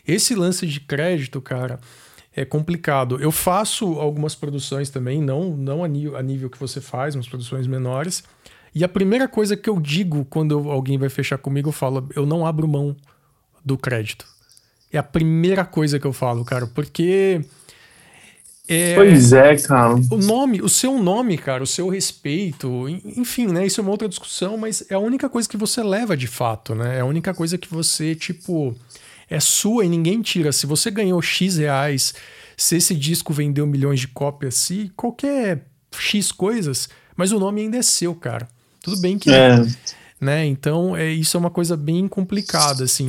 Esse 0.07 0.35
lance 0.35 0.67
de 0.67 0.81
crédito, 0.81 1.41
cara, 1.41 1.81
é 2.37 2.45
complicado. 2.45 3.19
Eu 3.23 3.33
faço 3.33 3.87
algumas 3.99 4.35
produções 4.35 4.91
também, 4.91 5.23
não, 5.23 5.57
não 5.57 5.83
a, 5.83 5.89
nível, 5.89 6.19
a 6.19 6.23
nível 6.23 6.51
que 6.51 6.61
você 6.61 6.79
faz, 6.79 7.15
umas 7.15 7.27
produções 7.27 7.67
menores. 7.67 8.23
E 8.75 8.85
a 8.85 8.89
primeira 8.89 9.27
coisa 9.27 9.57
que 9.57 9.69
eu 9.69 9.81
digo 9.81 10.27
quando 10.27 10.71
alguém 10.71 10.99
vai 10.99 11.09
fechar 11.09 11.39
comigo, 11.39 11.71
eu 11.71 11.73
falo, 11.73 12.07
eu 12.15 12.27
não 12.27 12.45
abro 12.45 12.69
mão 12.69 12.95
do 13.65 13.77
crédito. 13.77 14.27
É 14.93 14.99
a 14.99 15.03
primeira 15.03 15.65
coisa 15.65 15.99
que 15.99 16.07
eu 16.07 16.13
falo, 16.13 16.45
cara, 16.45 16.67
porque. 16.67 17.41
É, 18.69 18.95
pois 18.95 19.33
é, 19.33 19.57
cara. 19.57 19.95
O 19.95 20.17
nome, 20.17 20.61
o 20.61 20.69
seu 20.69 21.01
nome, 21.01 21.37
cara, 21.39 21.63
o 21.63 21.67
seu 21.67 21.89
respeito, 21.89 22.89
enfim, 22.89 23.47
né? 23.47 23.67
Isso 23.67 23.81
é 23.81 23.83
uma 23.83 23.91
outra 23.91 24.09
discussão, 24.09 24.57
mas 24.57 24.85
é 24.91 24.95
a 24.95 24.99
única 24.99 25.29
coisa 25.29 25.49
que 25.49 25.57
você 25.57 25.83
leva 25.83 26.17
de 26.17 26.27
fato, 26.27 26.75
né? 26.75 26.99
É 26.99 27.01
a 27.01 27.05
única 27.05 27.35
coisa 27.35 27.59
que 27.59 27.69
você, 27.69 28.15
tipo, 28.15 28.75
é 29.29 29.41
sua 29.41 29.85
e 29.85 29.89
ninguém 29.89 30.23
tira. 30.23 30.53
Se 30.53 30.67
você 30.67 30.91
ganhou 30.91 31.21
X 31.21 31.57
reais, 31.57 32.15
se 32.57 32.77
esse 32.77 32.95
disco 32.95 33.33
vendeu 33.33 33.67
milhões 33.67 34.01
de 34.01 34.09
cópias, 34.09 34.55
se 34.55 34.93
qualquer 34.97 35.67
X 35.93 36.31
coisas, 36.33 36.89
mas 37.17 37.33
o 37.33 37.39
nome 37.39 37.63
ainda 37.63 37.77
é 37.77 37.83
seu, 37.83 38.15
cara. 38.15 38.49
Tudo 38.83 39.01
bem 39.01 39.19
que. 39.19 39.31
É 39.31 39.65
né? 40.21 40.45
Então, 40.45 40.95
é, 40.95 41.09
isso 41.09 41.37
é 41.37 41.41
uma 41.41 41.51
coisa 41.51 41.77
bem 41.77 42.07
complicada, 42.07 42.85
assim. 42.85 43.09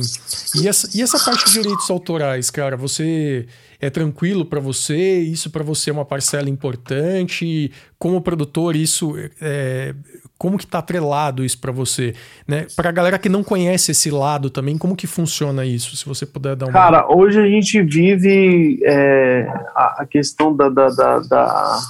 E 0.54 0.66
essa, 0.66 0.88
e 0.96 1.02
essa 1.02 1.18
parte 1.22 1.44
de 1.46 1.52
direitos 1.52 1.90
autorais, 1.90 2.50
cara, 2.50 2.76
você 2.76 3.46
é 3.78 3.90
tranquilo 3.90 4.46
para 4.46 4.60
você? 4.60 5.18
Isso 5.18 5.50
para 5.50 5.62
você 5.62 5.90
é 5.90 5.92
uma 5.92 6.04
parcela 6.04 6.48
importante? 6.48 7.70
Como 7.98 8.22
produtor, 8.22 8.74
isso 8.74 9.14
é, 9.40 9.94
como 10.38 10.58
que 10.58 10.66
tá 10.66 10.78
atrelado 10.78 11.44
isso 11.44 11.60
para 11.60 11.70
você, 11.70 12.14
né? 12.48 12.66
Para 12.74 12.88
a 12.88 12.92
galera 12.92 13.18
que 13.18 13.28
não 13.28 13.44
conhece 13.44 13.92
esse 13.92 14.10
lado 14.10 14.50
também, 14.50 14.78
como 14.78 14.96
que 14.96 15.06
funciona 15.06 15.64
isso? 15.64 15.96
Se 15.96 16.04
você 16.04 16.24
puder 16.26 16.56
dar 16.56 16.66
uma. 16.66 16.72
Cara, 16.72 17.14
hoje 17.14 17.38
a 17.38 17.46
gente 17.46 17.80
vive 17.82 18.80
é, 18.84 19.46
a, 19.74 20.02
a, 20.02 20.06
questão 20.06 20.56
da, 20.56 20.68
da, 20.68 20.88
da, 20.88 21.18
da 21.20 21.80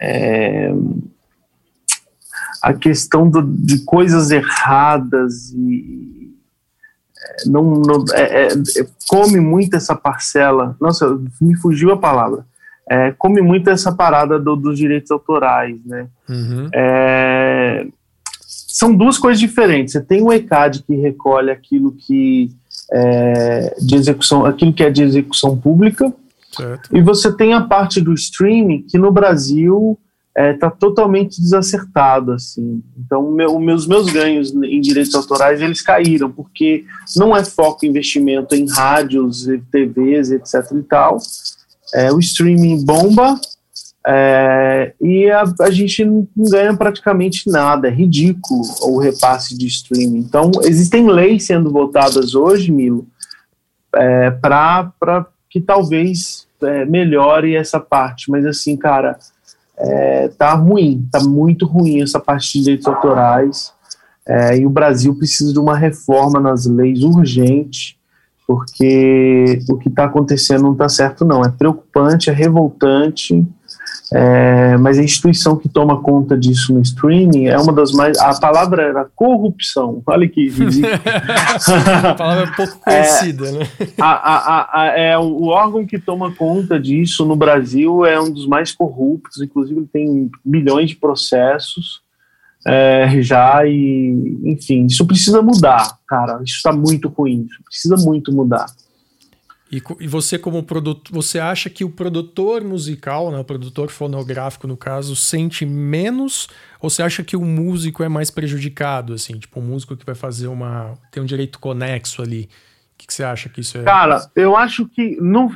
é, 0.00 0.70
a 2.64 2.72
questão 2.72 3.28
do, 3.28 3.42
de 3.42 3.84
coisas 3.84 4.30
erradas 4.30 5.52
e 5.52 6.32
é, 7.14 7.48
não, 7.48 7.74
não 7.74 8.04
é, 8.14 8.46
é, 8.46 8.48
come 9.06 9.38
muito 9.38 9.76
essa 9.76 9.94
parcela. 9.94 10.74
Nossa, 10.80 11.20
me 11.40 11.54
fugiu 11.56 11.92
a 11.92 11.98
palavra. 11.98 12.46
É, 12.88 13.12
come 13.12 13.42
muito 13.42 13.68
essa 13.68 13.92
parada 13.92 14.38
do, 14.38 14.56
dos 14.56 14.78
direitos 14.78 15.10
autorais, 15.10 15.76
né? 15.84 16.06
Uhum. 16.28 16.68
É, 16.74 17.86
são 18.40 18.94
duas 18.94 19.18
coisas 19.18 19.38
diferentes. 19.38 19.92
Você 19.92 20.00
tem 20.00 20.22
o 20.22 20.32
ECAD 20.32 20.82
que 20.84 20.94
recolhe 20.94 21.50
aquilo 21.50 21.92
que 21.92 22.50
é 22.90 23.74
de 23.78 23.94
execução, 23.94 24.46
aquilo 24.46 24.72
que 24.72 24.82
é 24.82 24.90
de 24.90 25.02
execução 25.02 25.56
pública, 25.56 26.12
certo. 26.50 26.96
e 26.96 27.02
você 27.02 27.30
tem 27.30 27.52
a 27.52 27.62
parte 27.62 28.00
do 28.00 28.12
streaming 28.14 28.82
que 28.82 28.98
no 28.98 29.10
Brasil 29.10 29.98
está 30.36 30.42
é, 30.42 30.52
tá 30.52 30.70
totalmente 30.70 31.40
desacertado 31.40 32.32
assim. 32.32 32.82
Então, 32.98 33.30
meu, 33.30 33.58
meus 33.60 33.86
meus 33.86 34.10
ganhos 34.10 34.52
em 34.52 34.80
direitos 34.80 35.14
autorais 35.14 35.62
eles 35.62 35.80
caíram 35.80 36.30
porque 36.30 36.84
não 37.16 37.36
é 37.36 37.44
foco 37.44 37.86
investimento 37.86 38.54
em 38.54 38.68
rádios, 38.68 39.46
TVs, 39.70 40.32
etc. 40.32 40.72
e 40.72 40.82
tal. 40.82 41.18
É, 41.94 42.12
o 42.12 42.18
streaming 42.18 42.84
bomba 42.84 43.38
é, 44.06 44.92
e 45.00 45.30
a, 45.30 45.44
a, 45.60 45.70
gente 45.70 46.04
não 46.04 46.26
ganha 46.36 46.76
praticamente 46.76 47.48
nada. 47.48 47.86
É 47.86 47.90
ridículo 47.90 48.62
o 48.82 48.98
repasse 48.98 49.56
de 49.56 49.66
streaming. 49.68 50.18
Então, 50.18 50.50
existem 50.62 51.08
leis 51.08 51.46
sendo 51.46 51.70
votadas 51.70 52.34
hoje, 52.34 52.72
Milo, 52.72 53.06
é, 53.94 54.30
para 54.32 55.26
que 55.48 55.60
talvez 55.60 56.48
é, 56.60 56.84
melhore 56.84 57.54
essa 57.54 57.78
parte. 57.78 58.30
Mas 58.30 58.44
assim, 58.44 58.76
cara 58.76 59.16
é, 59.76 60.28
tá 60.28 60.54
ruim, 60.54 61.06
tá 61.10 61.20
muito 61.20 61.66
ruim 61.66 62.02
essa 62.02 62.20
parte 62.20 62.52
de 62.52 62.64
direitos 62.64 62.86
autorais. 62.86 63.72
É, 64.26 64.58
e 64.58 64.66
o 64.66 64.70
Brasil 64.70 65.14
precisa 65.14 65.52
de 65.52 65.58
uma 65.58 65.76
reforma 65.76 66.40
nas 66.40 66.66
leis 66.66 67.02
urgente, 67.02 67.98
porque 68.46 69.60
o 69.68 69.76
que 69.76 69.88
está 69.88 70.04
acontecendo 70.04 70.62
não 70.62 70.72
está 70.72 70.88
certo, 70.88 71.24
não. 71.24 71.42
É 71.42 71.48
preocupante, 71.48 72.30
é 72.30 72.32
revoltante. 72.32 73.46
É, 74.16 74.76
mas 74.76 74.96
a 74.96 75.02
instituição 75.02 75.56
que 75.56 75.68
toma 75.68 76.00
conta 76.00 76.38
disso 76.38 76.72
no 76.72 76.80
streaming 76.80 77.46
é 77.46 77.58
uma 77.58 77.72
das 77.72 77.90
mais. 77.90 78.16
A 78.18 78.38
palavra 78.38 78.82
era 78.84 79.04
corrupção. 79.16 80.00
Olha 80.06 80.28
que. 80.28 80.52
a 82.04 82.14
palavra 82.14 82.44
é 82.44 82.54
pouco 82.54 82.78
conhecida, 82.78 83.48
é, 83.48 83.52
né? 83.52 83.68
A, 84.00 84.34
a, 84.34 84.82
a, 84.82 84.86
é, 84.96 85.18
o 85.18 85.46
órgão 85.46 85.84
que 85.84 85.98
toma 85.98 86.32
conta 86.32 86.78
disso 86.78 87.24
no 87.24 87.34
Brasil 87.34 88.06
é 88.06 88.20
um 88.20 88.30
dos 88.30 88.46
mais 88.46 88.70
corruptos, 88.70 89.42
inclusive 89.42 89.84
tem 89.92 90.30
milhões 90.44 90.90
de 90.90 90.96
processos 90.96 92.04
é, 92.64 93.20
já, 93.20 93.66
e 93.66 94.40
enfim, 94.44 94.86
isso 94.86 95.04
precisa 95.04 95.42
mudar, 95.42 95.98
cara. 96.06 96.40
Isso 96.44 96.56
está 96.56 96.72
muito 96.72 97.08
ruim, 97.08 97.46
isso 97.50 97.62
precisa 97.64 97.96
muito 97.96 98.32
mudar. 98.32 98.66
E, 99.74 99.82
e 99.98 100.06
você, 100.06 100.38
como 100.38 100.62
produtor, 100.62 101.12
você 101.12 101.40
acha 101.40 101.68
que 101.68 101.84
o 101.84 101.90
produtor 101.90 102.62
musical, 102.62 103.32
né, 103.32 103.38
o 103.40 103.44
produtor 103.44 103.90
fonográfico, 103.90 104.68
no 104.68 104.76
caso, 104.76 105.16
sente 105.16 105.66
menos? 105.66 106.48
Ou 106.80 106.88
você 106.88 107.02
acha 107.02 107.24
que 107.24 107.36
o 107.36 107.44
músico 107.44 108.04
é 108.04 108.08
mais 108.08 108.30
prejudicado, 108.30 109.14
assim? 109.14 109.36
Tipo, 109.36 109.58
o 109.58 109.62
músico 109.62 109.96
que 109.96 110.06
vai 110.06 110.14
fazer 110.14 110.46
uma. 110.46 110.94
tem 111.10 111.20
um 111.20 111.26
direito 111.26 111.58
conexo 111.58 112.22
ali. 112.22 112.42
O 112.42 112.96
que, 112.96 113.08
que 113.08 113.14
você 113.14 113.24
acha 113.24 113.48
que 113.48 113.62
isso 113.62 113.76
é? 113.76 113.82
Cara, 113.82 114.30
eu 114.36 114.56
acho 114.56 114.86
que, 114.86 115.18
no, 115.20 115.50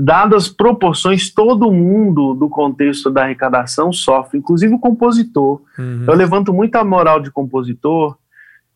dadas 0.00 0.44
as 0.44 0.48
proporções, 0.48 1.34
todo 1.34 1.72
mundo 1.72 2.34
do 2.34 2.48
contexto 2.48 3.10
da 3.10 3.24
arrecadação 3.24 3.92
sofre, 3.92 4.38
inclusive 4.38 4.72
o 4.72 4.78
compositor. 4.78 5.60
Uhum. 5.76 6.04
Eu 6.06 6.14
levanto 6.14 6.54
muita 6.54 6.84
moral 6.84 7.18
de 7.18 7.32
compositor 7.32 8.16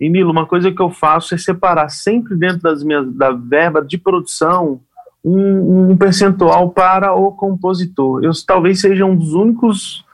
e 0.01 0.09
Milo, 0.09 0.31
uma 0.31 0.47
coisa 0.47 0.71
que 0.71 0.81
eu 0.81 0.91
faço 0.91 1.35
é 1.35 1.39
separar 1.39 1.89
sempre 1.89 2.37
dentro 2.37 2.61
das 2.61 2.83
minhas 2.83 3.13
da 3.15 3.31
verba 3.31 3.83
de 3.85 3.99
produção 3.99 4.81
um, 5.25 5.91
um 5.91 5.97
percentual 5.97 6.71
para 6.71 7.15
o 7.15 7.33
compositor. 7.33 8.23
Eu 8.23 8.31
talvez 8.47 8.81
seja 8.81 9.05
um 9.05 9.17
dos 9.17 9.35
únicos 9.35 10.05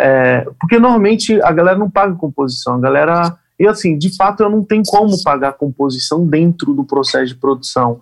é, 0.00 0.46
porque 0.58 0.78
normalmente 0.78 1.40
a 1.42 1.52
galera 1.52 1.78
não 1.78 1.90
paga 1.90 2.14
composição, 2.14 2.76
a 2.76 2.80
galera. 2.80 3.36
E 3.58 3.66
assim, 3.66 3.98
de 3.98 4.16
fato, 4.16 4.42
eu 4.42 4.48
não 4.48 4.64
tenho 4.64 4.82
como 4.86 5.22
pagar 5.22 5.52
composição 5.52 6.26
dentro 6.26 6.72
do 6.72 6.84
processo 6.84 7.26
de 7.26 7.34
produção. 7.34 8.00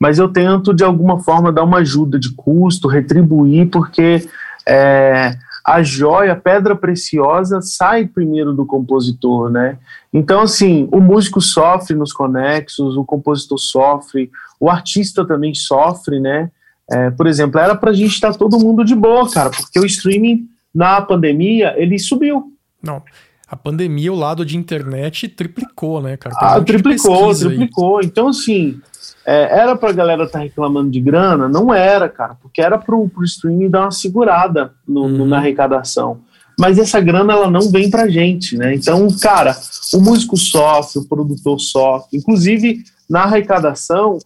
Mas 0.00 0.18
eu 0.18 0.28
tento, 0.28 0.72
de 0.72 0.84
alguma 0.84 1.18
forma, 1.18 1.52
dar 1.52 1.64
uma 1.64 1.78
ajuda 1.78 2.18
de 2.18 2.32
custo, 2.34 2.88
retribuir, 2.88 3.68
porque 3.68 4.26
é, 4.66 5.36
a 5.70 5.82
joia, 5.84 6.32
a 6.32 6.36
pedra 6.36 6.74
preciosa, 6.74 7.60
sai 7.60 8.04
primeiro 8.04 8.52
do 8.52 8.66
compositor, 8.66 9.48
né? 9.48 9.78
Então, 10.12 10.40
assim, 10.40 10.88
o 10.90 11.00
músico 11.00 11.40
sofre 11.40 11.94
nos 11.94 12.12
conexos, 12.12 12.96
o 12.96 13.04
compositor 13.04 13.58
sofre, 13.58 14.30
o 14.58 14.68
artista 14.68 15.24
também 15.24 15.54
sofre, 15.54 16.18
né? 16.18 16.50
É, 16.90 17.10
por 17.12 17.28
exemplo, 17.28 17.60
era 17.60 17.76
para 17.76 17.90
a 17.90 17.94
gente 17.94 18.12
estar 18.12 18.34
todo 18.34 18.58
mundo 18.58 18.84
de 18.84 18.96
boa, 18.96 19.30
cara, 19.30 19.50
porque 19.50 19.78
o 19.78 19.86
streaming 19.86 20.48
na 20.74 21.00
pandemia, 21.00 21.74
ele 21.76 22.00
subiu. 22.00 22.52
Não. 22.82 23.00
A 23.46 23.54
pandemia, 23.54 24.12
o 24.12 24.16
lado 24.16 24.44
de 24.44 24.56
internet 24.56 25.28
triplicou, 25.28 26.02
né, 26.02 26.16
cara? 26.16 26.34
ah, 26.36 26.60
triplicou, 26.60 27.32
triplicou. 27.32 27.98
Aí. 27.98 28.06
Então, 28.06 28.28
assim, 28.28 28.80
é, 29.26 29.60
era 29.60 29.76
pra 29.76 29.92
galera 29.92 30.24
estar 30.24 30.38
tá 30.38 30.44
reclamando 30.44 30.90
de 30.90 31.00
grana? 31.00 31.48
Não 31.48 31.72
era, 31.72 32.08
cara, 32.08 32.36
porque 32.40 32.60
era 32.60 32.78
pro, 32.78 33.08
pro 33.08 33.24
streaming 33.24 33.68
dar 33.68 33.82
uma 33.82 33.90
segurada 33.90 34.72
no, 34.86 35.02
uhum. 35.02 35.26
na 35.26 35.38
arrecadação. 35.38 36.20
Mas 36.58 36.78
essa 36.78 37.00
grana, 37.00 37.32
ela 37.32 37.50
não 37.50 37.70
vem 37.70 37.88
pra 37.88 38.08
gente, 38.08 38.56
né? 38.56 38.74
Então, 38.74 39.08
cara, 39.18 39.56
o 39.94 40.00
músico 40.00 40.36
sofre, 40.36 41.00
o 41.00 41.08
produtor 41.08 41.58
sofre. 41.58 42.18
Inclusive, 42.18 42.82
na 43.08 43.22
arrecadação, 43.22 44.18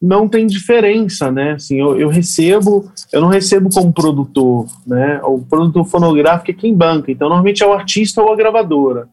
não 0.00 0.28
tem 0.28 0.46
diferença, 0.46 1.32
né? 1.32 1.52
Assim, 1.52 1.80
eu, 1.80 1.98
eu, 1.98 2.08
recebo, 2.08 2.90
eu 3.12 3.20
não 3.20 3.28
recebo 3.28 3.70
como 3.72 3.92
produtor, 3.92 4.66
né? 4.86 5.20
O 5.24 5.40
produtor 5.40 5.84
fonográfico 5.86 6.50
é 6.50 6.54
quem 6.54 6.74
banca, 6.74 7.10
então 7.10 7.28
normalmente 7.28 7.62
é 7.62 7.66
o 7.66 7.72
artista 7.72 8.22
ou 8.22 8.32
a 8.32 8.36
gravadora. 8.36 9.08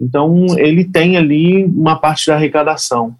Então 0.00 0.46
ele 0.56 0.84
tem 0.84 1.16
ali 1.16 1.64
uma 1.64 1.98
parte 1.98 2.28
da 2.28 2.36
arrecadação. 2.36 3.16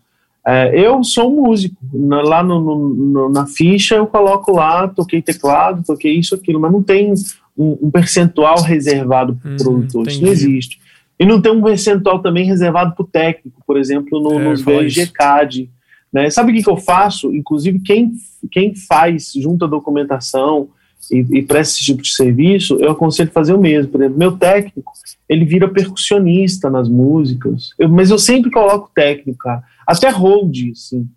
É, 0.51 0.81
eu 0.81 1.05
sou 1.05 1.31
um 1.31 1.43
músico, 1.43 1.77
na, 1.93 2.23
lá 2.23 2.43
no, 2.43 2.59
no, 2.59 3.29
na 3.29 3.47
ficha 3.47 3.97
eu 3.97 4.07
coloco 4.07 4.51
lá, 4.51 4.89
toquei 4.89 5.21
teclado, 5.21 5.85
toquei 5.85 6.15
isso, 6.15 6.35
aquilo, 6.35 6.59
mas 6.59 6.73
não 6.73 6.83
tem 6.83 7.13
um, 7.55 7.79
um 7.83 7.91
percentual 7.91 8.63
reservado 8.63 9.37
para 9.37 9.51
o 9.51 9.53
hum, 9.53 9.57
produtor, 9.59 10.09
isso 10.09 10.23
não 10.23 10.31
existe. 10.31 10.81
E 11.21 11.27
não 11.27 11.43
tem 11.43 11.53
um 11.53 11.61
percentual 11.61 12.21
também 12.21 12.47
reservado 12.47 12.95
para 12.95 13.03
o 13.03 13.07
técnico, 13.07 13.63
por 13.67 13.77
exemplo, 13.77 14.23
no, 14.23 14.41
é, 14.41 14.45
nos 14.45 14.63
VGCAD. 14.63 15.69
Né? 16.11 16.31
Sabe 16.31 16.51
o 16.51 16.55
que, 16.55 16.63
que 16.63 16.71
eu 16.71 16.79
faço? 16.79 17.35
Inclusive, 17.35 17.81
quem, 17.81 18.13
quem 18.51 18.75
faz 18.75 19.33
junto 19.37 19.67
a 19.67 19.69
documentação 19.69 20.71
e, 21.11 21.39
e 21.39 21.43
presta 21.43 21.75
esse 21.75 21.85
tipo 21.85 22.03
de 22.03 22.15
serviço, 22.15 22.77
eu 22.81 22.91
aconselho 22.91 23.31
fazer 23.31 23.53
o 23.55 23.61
mesmo. 23.61 23.91
Por 23.93 24.01
exemplo, 24.01 24.19
meu 24.19 24.37
técnico, 24.37 24.93
ele 25.29 25.45
vira 25.45 25.69
percussionista 25.69 26.69
nas 26.71 26.89
músicas, 26.89 27.71
eu, 27.79 27.89
mas 27.89 28.11
eu 28.11 28.19
sempre 28.19 28.51
coloco 28.51 28.91
técnico, 28.95 29.39
cara. 29.39 29.63
Até 29.87 30.11
hold, 30.11 30.57
assim. 30.73 31.09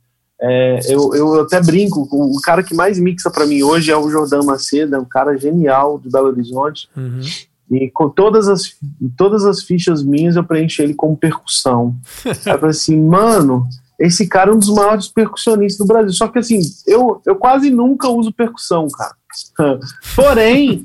É, 0.43 0.79
eu, 0.89 1.13
eu 1.13 1.41
até 1.41 1.61
brinco, 1.61 2.07
o 2.11 2.41
cara 2.41 2.63
que 2.63 2.73
mais 2.73 2.97
mixa 2.97 3.29
para 3.29 3.45
mim 3.45 3.61
hoje 3.61 3.91
é 3.91 3.97
o 3.97 4.09
Jordão 4.09 4.43
Macedo, 4.43 4.95
é 4.95 4.99
um 4.99 5.05
cara 5.05 5.37
genial 5.37 5.99
de 5.99 6.09
Belo 6.09 6.29
Horizonte. 6.29 6.89
Uhum. 6.97 7.21
E 7.69 7.89
com 7.91 8.09
todas 8.09 8.49
as, 8.49 8.75
todas 9.15 9.45
as 9.45 9.63
fichas 9.63 10.03
minhas 10.03 10.35
eu 10.35 10.43
preencho 10.43 10.81
ele 10.81 10.95
como 10.95 11.15
percussão. 11.15 11.95
Aí 12.25 12.31
eu 12.31 12.59
falei 12.59 12.71
assim, 12.71 12.99
mano, 12.99 13.67
esse 13.99 14.27
cara 14.27 14.49
é 14.49 14.53
um 14.53 14.59
dos 14.59 14.73
maiores 14.73 15.07
percussionistas 15.07 15.85
do 15.85 15.93
Brasil. 15.93 16.11
Só 16.11 16.27
que 16.27 16.39
assim, 16.39 16.59
eu, 16.87 17.21
eu 17.25 17.35
quase 17.35 17.69
nunca 17.69 18.09
uso 18.09 18.33
percussão, 18.33 18.87
cara. 18.89 19.15
Porém, 20.15 20.83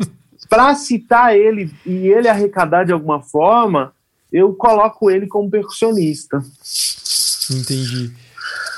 para 0.48 0.74
citar 0.74 1.36
ele 1.36 1.72
e 1.84 2.08
ele 2.08 2.28
arrecadar 2.28 2.84
de 2.84 2.92
alguma 2.92 3.22
forma, 3.22 3.92
eu 4.32 4.54
coloco 4.54 5.10
ele 5.10 5.26
como 5.26 5.50
percussionista. 5.50 6.42
Entendi. 7.50 8.12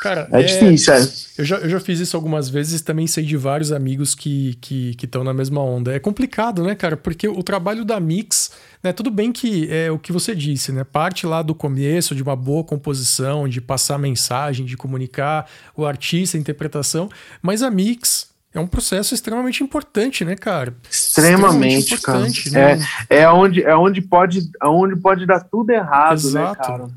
Cara, 0.00 0.28
é, 0.32 0.40
é 0.40 0.42
difícil, 0.44 0.94
é. 0.94 1.00
Eu 1.38 1.44
já, 1.44 1.56
eu 1.56 1.68
já 1.68 1.80
fiz 1.80 1.98
isso 1.98 2.16
algumas 2.16 2.48
vezes, 2.48 2.80
também 2.82 3.06
sei 3.06 3.24
de 3.24 3.36
vários 3.36 3.72
amigos 3.72 4.14
que 4.14 4.50
estão 4.50 4.60
que, 4.60 4.94
que 4.94 5.18
na 5.18 5.34
mesma 5.34 5.60
onda. 5.60 5.92
É 5.92 5.98
complicado, 5.98 6.62
né, 6.62 6.74
cara? 6.74 6.96
Porque 6.96 7.26
o 7.26 7.42
trabalho 7.42 7.84
da 7.84 7.98
Mix, 7.98 8.52
né? 8.82 8.92
Tudo 8.92 9.10
bem 9.10 9.32
que 9.32 9.68
é 9.70 9.90
o 9.90 9.98
que 9.98 10.12
você 10.12 10.34
disse, 10.34 10.72
né? 10.72 10.84
Parte 10.84 11.26
lá 11.26 11.42
do 11.42 11.54
começo 11.54 12.14
de 12.14 12.22
uma 12.22 12.36
boa 12.36 12.62
composição, 12.62 13.48
de 13.48 13.60
passar 13.60 13.98
mensagem, 13.98 14.64
de 14.64 14.76
comunicar 14.76 15.48
o 15.76 15.84
artista, 15.84 16.36
a 16.36 16.40
interpretação, 16.40 17.08
mas 17.42 17.62
a 17.62 17.70
Mix 17.70 18.27
é 18.54 18.60
um 18.60 18.66
processo 18.66 19.14
extremamente 19.14 19.62
importante, 19.62 20.24
né, 20.24 20.34
cara? 20.34 20.74
Extremamente, 20.90 21.94
extremamente 21.94 22.50
cara. 22.50 22.76
Né? 22.76 22.86
É, 23.10 23.18
é, 23.20 23.30
onde, 23.30 23.62
é 23.62 23.76
onde, 23.76 24.00
pode, 24.00 24.40
onde 24.64 24.96
pode 24.96 25.26
dar 25.26 25.40
tudo 25.40 25.70
errado, 25.70 26.22
né, 26.32 26.40
Exato. 26.40 26.60
né, 26.60 26.66
cara? 26.66 26.88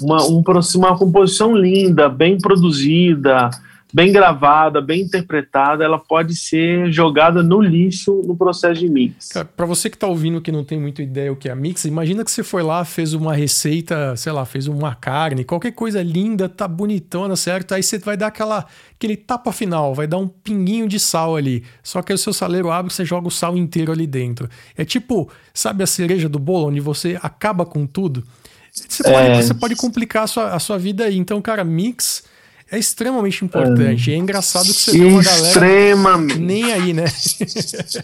uma, 0.00 0.22
um, 0.26 0.42
uma 0.76 0.98
composição 0.98 1.54
linda, 1.54 2.08
bem 2.08 2.38
produzida, 2.38 3.50
bem 3.92 4.12
gravada, 4.12 4.80
bem 4.80 5.02
interpretada, 5.02 5.84
ela 5.84 5.98
pode 5.98 6.36
ser 6.36 6.92
jogada 6.92 7.42
no 7.42 7.60
lixo 7.60 8.22
no 8.24 8.36
processo 8.36 8.80
de 8.80 8.88
mix. 8.88 9.30
Para 9.56 9.66
você 9.66 9.90
que 9.90 9.96
está 9.96 10.06
ouvindo 10.06 10.40
que 10.40 10.52
não 10.52 10.64
tem 10.64 10.78
muita 10.78 11.02
ideia 11.02 11.32
o 11.32 11.36
que 11.36 11.48
é 11.48 11.54
mix, 11.54 11.84
imagina 11.84 12.24
que 12.24 12.30
você 12.30 12.42
foi 12.42 12.62
lá, 12.62 12.84
fez 12.84 13.14
uma 13.14 13.34
receita, 13.34 14.14
sei 14.16 14.32
lá, 14.32 14.44
fez 14.44 14.66
uma 14.66 14.94
carne, 14.94 15.44
qualquer 15.44 15.72
coisa 15.72 16.02
linda, 16.02 16.48
tá 16.48 16.66
bonitona, 16.66 17.36
certo? 17.36 17.74
Aí 17.74 17.82
você 17.82 17.98
vai 17.98 18.16
dar 18.16 18.28
aquela 18.28 18.66
aquele 18.94 19.16
tapa 19.16 19.50
final, 19.50 19.94
vai 19.94 20.06
dar 20.06 20.18
um 20.18 20.28
pinguinho 20.28 20.86
de 20.86 21.00
sal 21.00 21.34
ali. 21.34 21.64
Só 21.82 22.02
que 22.02 22.12
aí 22.12 22.14
o 22.14 22.18
seu 22.18 22.32
saleiro 22.32 22.70
abre, 22.70 22.92
você 22.92 23.04
joga 23.04 23.28
o 23.28 23.30
sal 23.30 23.56
inteiro 23.56 23.90
ali 23.90 24.06
dentro. 24.06 24.48
É 24.76 24.84
tipo, 24.84 25.30
sabe 25.54 25.82
a 25.82 25.86
cereja 25.86 26.28
do 26.28 26.38
bolo 26.38 26.68
onde 26.68 26.80
você 26.80 27.18
acaba 27.22 27.64
com 27.64 27.86
tudo? 27.86 28.22
Você 28.70 29.02
pode, 29.02 29.26
é... 29.26 29.42
você 29.42 29.54
pode 29.54 29.74
complicar 29.74 30.24
a 30.24 30.26
sua, 30.26 30.54
a 30.54 30.58
sua 30.58 30.78
vida 30.78 31.04
aí. 31.04 31.16
Então, 31.16 31.40
cara, 31.40 31.64
mix 31.64 32.24
é 32.70 32.78
extremamente 32.78 33.44
importante. 33.44 34.10
É, 34.10 34.14
é 34.14 34.16
engraçado 34.16 34.66
que 34.66 34.80
você 34.80 34.92
vê 34.92 35.04
uma 35.04 35.22
galera 35.22 36.18
nem 36.38 36.72
aí, 36.72 36.92
né? 36.92 37.04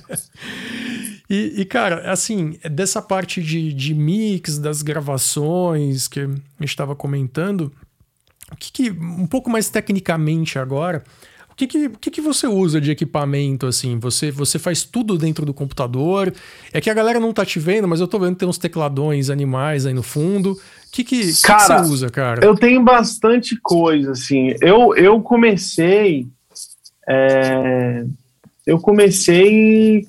e, 1.31 1.61
e, 1.61 1.65
cara, 1.65 2.11
assim, 2.11 2.59
dessa 2.71 3.01
parte 3.01 3.41
de, 3.43 3.73
de 3.73 3.95
mix, 3.95 4.59
das 4.59 4.83
gravações 4.83 6.09
que 6.09 6.21
a 6.21 6.27
gente 6.27 6.41
estava 6.65 6.97
comentando, 6.97 7.73
o 8.51 8.57
que, 8.57 8.73
que 8.73 8.91
um 8.91 9.27
pouco 9.27 9.49
mais 9.49 9.69
tecnicamente 9.69 10.59
agora, 10.59 11.05
que, 11.57 11.67
que, 11.67 11.89
que, 11.89 12.11
que 12.11 12.21
você 12.21 12.47
usa 12.47 12.79
de 12.79 12.91
equipamento 12.91 13.67
assim? 13.67 13.99
Você, 13.99 14.31
você 14.31 14.59
faz 14.59 14.85
tudo 14.85 15.17
dentro 15.17 15.47
do 15.47 15.55
computador? 15.55 16.33
É 16.71 16.81
que 16.83 16.91
a 16.91 16.95
galera 16.95 17.19
não 17.19 17.33
tá 17.33 17.47
te 17.47 17.59
vendo, 17.59 17.89
mas 17.89 17.99
eu 17.99 18.07
tô 18.07 18.19
vendo 18.19 18.35
que 18.35 18.41
tem 18.41 18.49
uns 18.49 18.59
tecladões 18.59 19.31
animais 19.31 19.87
aí 19.87 19.95
no 19.95 20.03
fundo. 20.03 20.53
O 20.53 20.59
que, 20.93 21.03
que, 21.03 21.41
cara, 21.43 21.81
que 21.81 21.87
você 21.87 21.93
usa, 21.93 22.11
cara? 22.11 22.45
Eu 22.45 22.55
tenho 22.55 22.83
bastante 22.83 23.59
coisa, 23.63 24.13
assim. 24.13 24.55
Eu, 24.61 24.95
eu 24.97 25.21
comecei. 25.23 26.27
É, 27.09 28.05
eu 28.67 28.79
comecei 28.79 30.07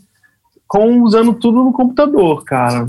com 0.68 1.02
usando 1.02 1.34
tudo 1.34 1.64
no 1.64 1.72
computador, 1.72 2.44
cara. 2.44 2.86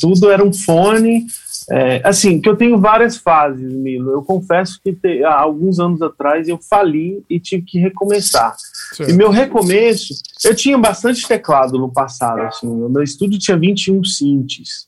Tudo 0.00 0.30
era 0.30 0.44
um 0.44 0.52
fone. 0.52 1.26
É, 1.70 2.00
assim, 2.04 2.40
que 2.40 2.48
eu 2.48 2.56
tenho 2.56 2.78
várias 2.78 3.16
fases, 3.16 3.72
Milo. 3.72 4.12
Eu 4.12 4.22
confesso 4.22 4.80
que 4.82 4.92
te, 4.92 5.24
há 5.24 5.40
alguns 5.40 5.80
anos 5.80 6.00
atrás 6.00 6.48
eu 6.48 6.58
fali 6.58 7.24
e 7.28 7.40
tive 7.40 7.62
que 7.62 7.78
recomeçar. 7.78 8.54
Certo. 8.92 9.10
E 9.10 9.12
meu 9.12 9.30
recomeço, 9.30 10.14
eu 10.44 10.54
tinha 10.54 10.78
bastante 10.78 11.26
teclado 11.26 11.78
no 11.78 11.92
passado, 11.92 12.42
assim. 12.42 12.68
O 12.68 12.88
meu 12.88 13.02
estúdio 13.02 13.38
tinha 13.38 13.56
21 13.56 14.04
synths. 14.04 14.86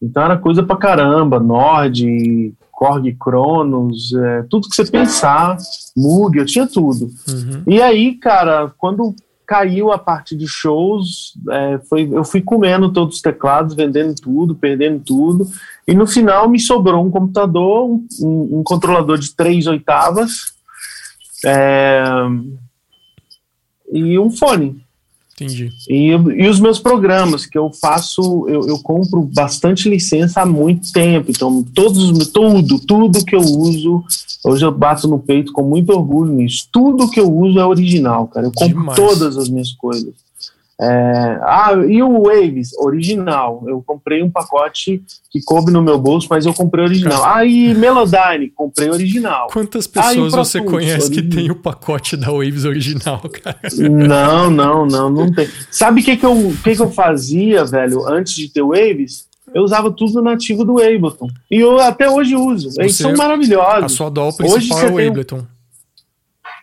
Então 0.00 0.22
era 0.22 0.36
coisa 0.36 0.62
pra 0.62 0.76
caramba, 0.76 1.40
Nord, 1.40 2.54
Korg 2.70 3.12
Cronos, 3.18 4.12
é, 4.14 4.42
tudo 4.48 4.68
que 4.68 4.76
você 4.76 4.84
pensar, 4.84 5.56
Moog, 5.96 6.38
eu 6.38 6.46
tinha 6.46 6.66
tudo. 6.66 7.10
Uhum. 7.28 7.62
E 7.66 7.82
aí, 7.82 8.14
cara, 8.14 8.72
quando 8.78 9.16
caiu 9.48 9.90
a 9.90 9.98
parte 9.98 10.36
de 10.36 10.46
shows, 10.46 11.32
é, 11.50 11.78
foi, 11.88 12.06
eu 12.12 12.22
fui 12.22 12.42
comendo 12.42 12.92
todos 12.92 13.16
os 13.16 13.22
teclados, 13.22 13.74
vendendo 13.74 14.14
tudo, 14.14 14.54
perdendo 14.54 15.02
tudo, 15.02 15.48
e 15.86 15.94
no 15.94 16.06
final 16.06 16.50
me 16.50 16.60
sobrou 16.60 17.02
um 17.02 17.10
computador, 17.10 17.88
um, 18.20 18.58
um 18.58 18.62
controlador 18.62 19.16
de 19.16 19.34
três 19.34 19.66
oitavas 19.66 20.52
é, 21.46 22.04
e 23.90 24.18
um 24.18 24.30
fone. 24.30 24.84
Entendi. 25.40 25.72
E, 25.88 26.08
e 26.10 26.48
os 26.48 26.58
meus 26.58 26.78
programas, 26.80 27.46
que 27.46 27.56
eu 27.56 27.70
faço, 27.72 28.46
eu, 28.48 28.66
eu 28.66 28.78
compro 28.80 29.22
bastante 29.22 29.88
licença 29.88 30.42
há 30.42 30.46
muito 30.46 30.92
tempo. 30.92 31.30
Então, 31.30 31.62
todos, 31.62 32.28
tudo, 32.28 32.78
tudo 32.80 33.24
que 33.24 33.36
eu 33.36 33.40
uso, 33.40 34.04
hoje 34.44 34.64
eu 34.64 34.72
bato 34.72 35.06
no 35.06 35.18
peito 35.18 35.52
com 35.52 35.62
muito 35.62 35.90
orgulho 35.92 36.32
nisso. 36.32 36.68
Tudo 36.72 37.08
que 37.08 37.20
eu 37.20 37.32
uso 37.32 37.58
é 37.58 37.64
original, 37.64 38.26
cara. 38.26 38.46
Eu 38.46 38.52
compro 38.52 38.80
Demais. 38.80 38.96
todas 38.96 39.36
as 39.36 39.48
minhas 39.48 39.72
coisas. 39.72 40.12
É, 40.80 41.40
ah, 41.42 41.72
e 41.88 42.00
o 42.00 42.22
Waves, 42.22 42.72
original. 42.78 43.64
Eu 43.66 43.82
comprei 43.84 44.22
um 44.22 44.30
pacote 44.30 45.02
que 45.28 45.42
coube 45.42 45.72
no 45.72 45.82
meu 45.82 45.98
bolso, 45.98 46.28
mas 46.30 46.46
eu 46.46 46.54
comprei 46.54 46.84
original. 46.84 47.24
Ah, 47.24 47.44
e 47.44 47.74
Melodyne, 47.74 48.50
comprei 48.50 48.88
original. 48.88 49.48
Quantas 49.52 49.88
pessoas 49.88 50.34
ah, 50.34 50.36
você 50.36 50.62
conhece 50.62 51.10
que 51.10 51.20
tem 51.20 51.50
o 51.50 51.56
pacote 51.56 52.16
da 52.16 52.30
Waves 52.30 52.64
original, 52.64 53.20
cara? 53.42 53.58
Não, 53.76 54.48
não, 54.50 54.86
não, 54.86 55.10
não 55.10 55.32
tem. 55.32 55.48
Sabe 55.68 56.00
o 56.00 56.04
que, 56.04 56.16
que, 56.16 56.24
eu, 56.24 56.52
que, 56.62 56.76
que 56.76 56.82
eu 56.82 56.90
fazia, 56.92 57.64
velho, 57.64 58.06
antes 58.06 58.34
de 58.34 58.48
ter 58.48 58.62
Waves? 58.62 59.26
Eu 59.52 59.62
usava 59.62 59.90
tudo 59.90 60.22
nativo 60.22 60.64
do 60.64 60.78
Ableton. 60.78 61.28
E 61.50 61.56
eu 61.56 61.80
até 61.80 62.08
hoje 62.08 62.36
uso. 62.36 62.70
Eles 62.78 62.96
são 62.96 63.16
maravilhosos. 63.16 63.84
A 63.84 63.88
sua 63.88 64.10
DAW 64.10 64.32
principal 64.36 64.58
hoje 64.58 64.86
é 64.86 64.90
o 64.90 65.08
Ableton. 65.08 65.46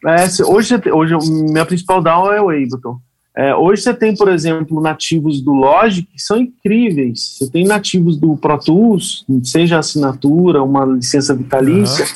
É, 0.05 0.25
hoje, 0.45 0.75
hoje 0.91 1.31
minha 1.31 1.65
principal 1.65 2.01
DAW 2.01 2.31
é 2.31 2.41
o 2.41 2.49
Ableton. 2.49 2.99
É, 3.37 3.53
hoje 3.53 3.81
você 3.81 3.93
tem, 3.93 4.15
por 4.15 4.29
exemplo, 4.29 4.79
nativos 4.79 5.41
do 5.41 5.51
Logic 5.51 6.07
que 6.09 6.21
são 6.21 6.37
incríveis. 6.37 7.37
Você 7.37 7.51
tem 7.51 7.65
nativos 7.65 8.17
do 8.17 8.37
Pro 8.37 8.57
Tools, 8.57 9.25
seja 9.43 9.77
assinatura, 9.77 10.63
uma 10.63 10.85
licença 10.85 11.35
vitalícia, 11.35 12.05
uhum. 12.05 12.11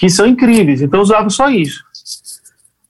que 0.00 0.10
são 0.10 0.26
incríveis. 0.26 0.82
Então 0.82 0.98
eu 0.98 1.04
usava 1.04 1.30
só 1.30 1.48
isso. 1.48 1.84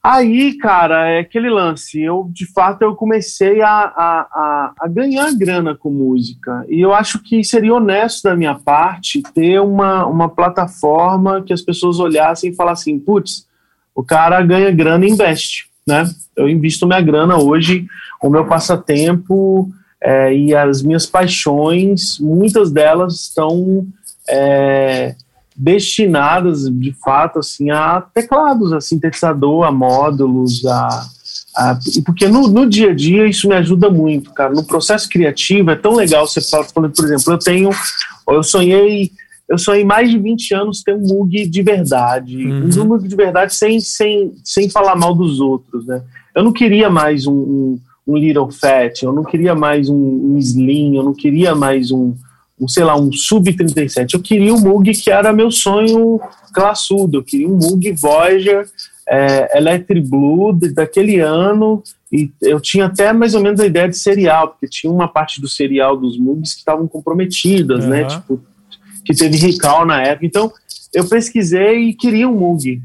Aí, 0.02 0.56
cara, 0.56 1.10
é 1.10 1.20
aquele 1.20 1.50
lance. 1.50 2.00
Eu, 2.00 2.28
de 2.32 2.50
fato, 2.50 2.82
eu 2.82 2.96
comecei 2.96 3.60
a, 3.60 3.68
a, 3.68 4.20
a, 4.32 4.72
a, 4.80 4.88
ganhar 4.88 5.30
grana 5.32 5.76
com 5.76 5.90
música. 5.90 6.64
E 6.68 6.80
eu 6.80 6.92
acho 6.92 7.22
que 7.22 7.44
seria 7.44 7.74
honesto 7.74 8.24
da 8.24 8.34
minha 8.34 8.54
parte 8.54 9.22
ter 9.34 9.60
uma, 9.60 10.06
uma 10.06 10.28
plataforma 10.28 11.42
que 11.42 11.52
as 11.52 11.60
pessoas 11.60 12.00
olhassem 12.00 12.50
e 12.50 12.54
falassem, 12.54 12.98
putz, 12.98 13.46
o 13.94 14.02
cara 14.02 14.42
ganha 14.42 14.72
grana 14.72 15.06
e 15.06 15.10
investe 15.10 15.71
né? 15.86 16.08
Eu 16.36 16.48
invisto 16.48 16.86
minha 16.86 17.00
grana 17.00 17.36
hoje, 17.38 17.86
o 18.22 18.30
meu 18.30 18.46
passatempo 18.46 19.70
é, 20.00 20.34
e 20.34 20.54
as 20.54 20.82
minhas 20.82 21.06
paixões, 21.06 22.18
muitas 22.18 22.70
delas 22.70 23.14
estão 23.14 23.86
é, 24.28 25.14
destinadas, 25.56 26.68
de 26.68 26.92
fato, 26.92 27.38
assim, 27.38 27.70
a 27.70 28.00
teclados, 28.00 28.72
a 28.72 28.80
sintetizador, 28.80 29.64
a 29.64 29.70
módulos, 29.70 30.64
a, 30.66 31.06
a 31.56 31.78
porque 32.04 32.26
no, 32.26 32.48
no, 32.48 32.68
dia 32.68 32.90
a 32.90 32.94
dia 32.94 33.26
isso 33.26 33.48
me 33.48 33.54
ajuda 33.54 33.90
muito, 33.90 34.32
cara. 34.32 34.52
No 34.52 34.64
processo 34.64 35.08
criativo 35.08 35.70
é 35.70 35.76
tão 35.76 35.94
legal 35.94 36.26
você 36.26 36.40
falar, 36.40 36.64
por 36.72 36.84
exemplo, 36.84 37.32
eu 37.32 37.38
tenho, 37.38 37.70
eu 38.28 38.42
sonhei 38.42 39.12
eu 39.52 39.58
sonhei 39.58 39.84
mais 39.84 40.10
de 40.10 40.18
20 40.18 40.54
anos 40.54 40.82
ter 40.82 40.94
um 40.94 41.00
Mug 41.00 41.46
de 41.46 41.62
verdade. 41.62 42.38
Uhum. 42.38 42.70
Um 42.74 42.84
Mug 42.86 43.06
de 43.06 43.14
verdade 43.14 43.54
sem, 43.54 43.80
sem, 43.80 44.32
sem 44.42 44.70
falar 44.70 44.96
mal 44.96 45.14
dos 45.14 45.40
outros, 45.40 45.84
né? 45.86 46.02
Eu 46.34 46.42
não 46.42 46.54
queria 46.54 46.88
mais 46.88 47.26
um, 47.26 47.34
um, 47.34 47.78
um 48.06 48.16
Little 48.16 48.50
Fat, 48.50 49.02
eu 49.02 49.12
não 49.12 49.22
queria 49.22 49.54
mais 49.54 49.90
um, 49.90 49.94
um 49.94 50.38
Slim, 50.38 50.96
eu 50.96 51.02
não 51.02 51.12
queria 51.12 51.54
mais 51.54 51.90
um, 51.90 52.14
um 52.58 52.66
sei 52.66 52.82
lá, 52.82 52.96
um 52.98 53.12
Sub-37. 53.12 54.14
Eu 54.14 54.20
queria 54.20 54.54
um 54.54 54.58
Mug 54.60 54.90
que 54.90 55.10
era 55.10 55.34
meu 55.34 55.50
sonho 55.50 56.18
classudo. 56.54 57.18
Eu 57.18 57.22
queria 57.22 57.46
um 57.46 57.58
Mug 57.58 57.92
Voyager 57.92 58.66
é, 59.06 59.58
Electric 59.58 60.08
Blue 60.08 60.58
daquele 60.72 61.20
ano 61.20 61.82
e 62.10 62.30
eu 62.40 62.58
tinha 62.58 62.86
até 62.86 63.12
mais 63.12 63.34
ou 63.34 63.42
menos 63.42 63.60
a 63.60 63.66
ideia 63.66 63.88
de 63.88 63.98
serial, 63.98 64.48
porque 64.48 64.66
tinha 64.66 64.90
uma 64.90 65.08
parte 65.08 65.42
do 65.42 65.48
serial 65.48 65.94
dos 65.94 66.18
Mugs 66.18 66.54
que 66.54 66.60
estavam 66.60 66.88
comprometidas, 66.88 67.84
uhum. 67.84 67.90
né? 67.90 68.04
Tipo, 68.04 68.40
que 69.04 69.14
teve 69.14 69.36
recall 69.36 69.84
na 69.84 70.02
época. 70.02 70.26
Então, 70.26 70.52
eu 70.92 71.08
pesquisei 71.08 71.88
e 71.88 71.94
queria 71.94 72.28
um 72.28 72.36
Mug. 72.36 72.80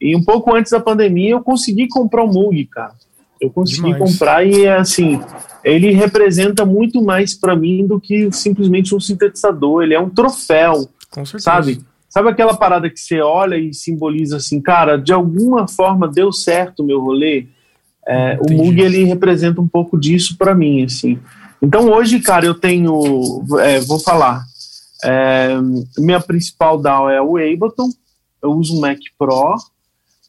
E 0.00 0.16
um 0.16 0.22
pouco 0.22 0.54
antes 0.54 0.72
da 0.72 0.80
pandemia, 0.80 1.30
eu 1.30 1.42
consegui 1.42 1.88
comprar 1.88 2.24
um 2.24 2.32
Mug, 2.32 2.64
cara. 2.66 2.92
Eu 3.40 3.50
consegui 3.50 3.92
Demais. 3.92 4.12
comprar 4.12 4.46
e, 4.46 4.68
assim, 4.68 5.20
ele 5.64 5.90
representa 5.92 6.64
muito 6.64 7.02
mais 7.02 7.34
para 7.34 7.56
mim 7.56 7.86
do 7.86 8.00
que 8.00 8.30
simplesmente 8.32 8.94
um 8.94 9.00
sintetizador. 9.00 9.82
Ele 9.82 9.94
é 9.94 10.00
um 10.00 10.10
troféu, 10.10 10.88
Com 11.10 11.24
certeza. 11.24 11.44
sabe? 11.44 11.80
Sabe 12.08 12.28
aquela 12.28 12.56
parada 12.56 12.90
que 12.90 12.98
você 12.98 13.20
olha 13.20 13.56
e 13.56 13.72
simboliza 13.72 14.38
assim, 14.38 14.60
cara, 14.60 14.96
de 14.96 15.12
alguma 15.12 15.68
forma 15.68 16.08
deu 16.08 16.32
certo 16.32 16.80
o 16.80 16.86
meu 16.86 17.00
rolê? 17.00 17.46
É, 18.06 18.38
o 18.48 18.52
Mug, 18.52 18.80
ele 18.80 19.04
representa 19.04 19.60
um 19.60 19.68
pouco 19.68 19.98
disso 19.98 20.36
para 20.36 20.54
mim, 20.54 20.84
assim. 20.84 21.18
Então 21.62 21.88
hoje, 21.90 22.18
cara, 22.18 22.44
eu 22.44 22.54
tenho, 22.54 23.44
é, 23.60 23.78
vou 23.80 24.00
falar, 24.00 24.44
é, 25.04 25.48
minha 25.98 26.20
principal 26.20 26.78
DAW 26.78 27.10
é 27.10 27.20
o 27.20 27.36
Ableton, 27.36 27.90
eu 28.42 28.52
uso 28.52 28.76
o 28.76 28.80
Mac 28.80 28.98
Pro, 29.18 29.56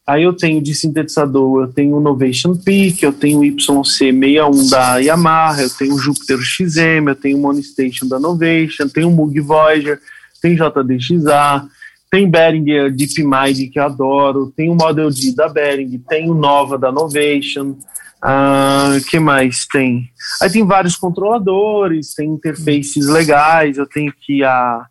aí 0.05 0.24
eu 0.24 0.34
tenho 0.34 0.61
de 0.61 0.74
sintetizador, 0.74 1.63
eu 1.63 1.74
tenho 1.74 1.95
o 1.95 2.01
Novation 2.01 2.55
Peak, 2.55 3.03
eu 3.03 3.13
tenho 3.13 3.39
o 3.39 3.43
YC61 3.43 4.69
da 4.69 4.97
Yamaha, 4.97 5.61
eu 5.61 5.69
tenho 5.69 5.95
o 5.95 5.99
Jupiter 5.99 6.39
XM, 6.39 7.07
eu 7.07 7.15
tenho 7.15 7.38
o 7.38 7.41
Monistation 7.41 8.07
da 8.07 8.19
Novation, 8.19 8.88
tenho 8.88 9.09
o 9.09 9.11
Moog 9.11 9.39
Voyager, 9.39 9.99
tem 10.41 10.55
JDXA, 10.55 11.67
tem 12.09 12.30
Behringer 12.30 12.93
DeepMind 12.93 13.69
que 13.72 13.80
eu 13.80 13.84
adoro, 13.84 14.51
tem 14.55 14.69
o 14.69 14.76
Model 14.76 15.09
D 15.09 15.34
da 15.34 15.47
Behringer, 15.47 16.01
tem 16.09 16.30
o 16.30 16.34
Nova 16.34 16.78
da 16.78 16.91
Novation, 16.91 17.78
ah, 18.24 18.97
que 19.09 19.19
mais 19.19 19.65
tem? 19.65 20.09
Aí 20.41 20.51
tem 20.51 20.65
vários 20.65 20.95
controladores, 20.95 22.13
tem 22.13 22.30
interfaces 22.30 23.07
legais. 23.07 23.78
Eu 23.78 23.88
tenho 23.88 24.11
aqui 24.11 24.43
a 24.43 24.86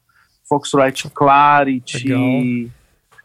Foxrite 0.49 1.09
Clarity. 1.11 2.71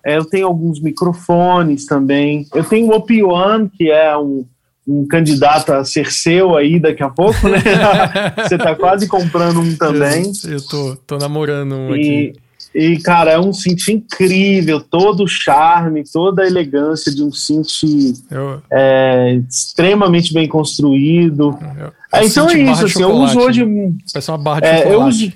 É, 0.06 0.18
eu 0.18 0.26
tenho 0.26 0.46
alguns 0.46 0.80
microfones 0.80 1.88
também. 1.88 2.46
Eu 2.54 2.64
tenho 2.64 2.88
o 2.88 3.02
Op1, 3.02 3.72
que 3.76 3.90
é 3.90 4.16
um, 4.16 4.46
um 4.88 5.08
candidato 5.08 5.74
a 5.74 5.84
ser 5.84 6.12
seu 6.12 6.56
aí 6.56 6.80
daqui 6.80 7.02
a 7.02 7.10
pouco, 7.10 7.50
né? 7.50 7.58
Você 8.38 8.56
tá 8.60 8.76
quase 8.76 9.08
comprando 9.08 9.60
um 9.60 9.76
também. 9.76 10.32
Eu, 10.44 10.52
eu 10.52 10.68
tô, 10.68 10.96
tô 11.08 11.18
namorando 11.18 11.74
um 11.74 11.96
e, 11.96 12.00
aqui. 12.00 12.45
E, 12.76 12.98
cara, 13.00 13.32
é 13.32 13.40
um 13.40 13.54
synth 13.54 13.88
incrível, 13.88 14.82
todo 14.82 15.24
o 15.24 15.28
charme, 15.28 16.04
toda 16.04 16.44
a 16.44 16.46
elegância 16.46 17.10
de 17.10 17.24
um 17.24 17.32
synth 17.32 17.84
eu, 18.30 18.62
é, 18.70 19.40
extremamente 19.50 20.34
bem 20.34 20.46
construído. 20.46 21.58
Eu, 21.80 21.94
é, 22.12 22.26
então 22.26 22.50
é 22.50 22.60
isso, 22.60 22.86
assim, 22.86 23.02
eu 23.02 23.12
uso 23.12 23.40
hoje. 23.40 23.66
Parece 24.12 24.30
uma 24.30 24.38
barra 24.38 24.60
de 24.60 24.68
é, 24.68 24.94
eu 24.94 25.04
uso, 25.04 25.34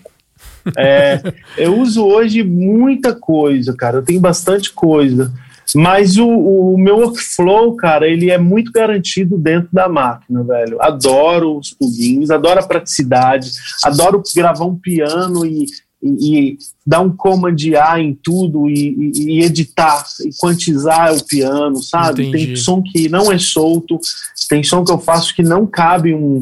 é, 0.78 1.22
eu 1.58 1.80
uso 1.80 2.06
hoje 2.06 2.44
muita 2.44 3.16
coisa, 3.16 3.74
cara. 3.74 4.00
Eu 4.00 4.04
tenho 4.04 4.20
bastante 4.20 4.74
coisa. 4.74 5.32
Mas 5.74 6.18
o, 6.18 6.28
o, 6.28 6.78
meu 6.78 6.98
workflow, 6.98 7.74
cara, 7.76 8.06
ele 8.06 8.32
é 8.32 8.38
muito 8.38 8.70
garantido 8.70 9.38
dentro 9.38 9.70
da 9.72 9.88
máquina, 9.88 10.44
velho. 10.44 10.82
Adoro 10.82 11.58
os 11.58 11.72
plugins, 11.72 12.32
adoro 12.32 12.60
a 12.60 12.68
praticidade, 12.68 13.52
adoro 13.84 14.22
gravar 14.36 14.66
um 14.66 14.76
piano 14.76 15.46
e 15.46 15.66
e, 16.02 16.50
e 16.50 16.58
dar 16.86 17.02
um 17.02 17.16
command 17.16 17.56
A 17.82 18.00
em 18.00 18.14
tudo 18.14 18.70
e, 18.70 19.12
e, 19.16 19.44
editar 19.44 20.06
e 20.26 20.30
quantizar 20.38 21.14
o 21.14 21.24
piano, 21.24 21.82
sabe? 21.84 22.28
Entendi. 22.28 22.48
Tem 22.48 22.56
som 22.56 22.82
que 22.82 23.10
não 23.10 23.32
é 23.32 23.38
solto, 23.38 24.00
tem 24.50 24.64
som 24.64 24.84
que 24.84 24.92
eu 24.92 25.00
faço 25.00 25.36
que 25.36 25.44
não 25.44 25.68
cabe 25.68 26.14
um, 26.14 26.42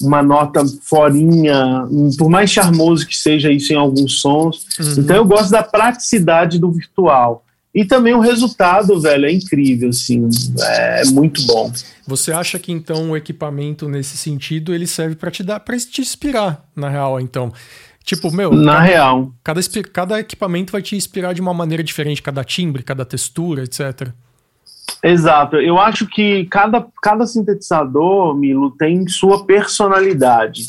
uma 0.00 0.22
nota 0.22 0.64
forinha, 0.82 1.86
por 2.18 2.28
mais 2.28 2.50
charmoso 2.50 3.06
que 3.06 3.16
seja 3.16 3.52
isso 3.52 3.72
em 3.72 3.76
alguns 3.76 4.20
sons. 4.20 4.64
Uhum. 4.78 4.94
Então 4.98 5.16
eu 5.16 5.24
gosto 5.24 5.50
da 5.50 5.62
praticidade 5.62 6.58
do 6.58 6.70
virtual. 6.70 7.44
E 7.74 7.84
também 7.84 8.14
o 8.14 8.20
resultado, 8.20 9.00
velho, 9.00 9.26
é 9.26 9.32
incrível, 9.32 9.88
assim, 9.88 10.28
é 10.60 11.04
muito 11.06 11.44
bom. 11.44 11.72
Você 12.06 12.30
acha 12.30 12.56
que 12.56 12.70
então 12.70 13.10
o 13.10 13.16
equipamento 13.16 13.88
nesse 13.88 14.16
sentido 14.16 14.72
ele 14.72 14.86
serve 14.86 15.16
para 15.16 15.28
te 15.28 15.42
dar, 15.42 15.58
para 15.58 15.76
te 15.76 16.00
inspirar, 16.00 16.64
na 16.76 16.88
real, 16.88 17.20
então? 17.20 17.52
Tipo, 18.04 18.30
meu. 18.30 18.52
Na 18.52 18.74
cada, 18.74 18.84
real. 18.84 19.32
Cada, 19.42 19.60
cada 19.92 20.20
equipamento 20.20 20.70
vai 20.70 20.82
te 20.82 20.94
inspirar 20.94 21.32
de 21.32 21.40
uma 21.40 21.54
maneira 21.54 21.82
diferente, 21.82 22.22
cada 22.22 22.44
timbre, 22.44 22.82
cada 22.82 23.04
textura, 23.04 23.64
etc. 23.64 24.10
Exato. 25.02 25.56
Eu 25.56 25.78
acho 25.78 26.06
que 26.06 26.44
cada, 26.46 26.86
cada 27.02 27.26
sintetizador, 27.26 28.36
Milo, 28.36 28.70
tem 28.72 29.08
sua 29.08 29.46
personalidade. 29.46 30.66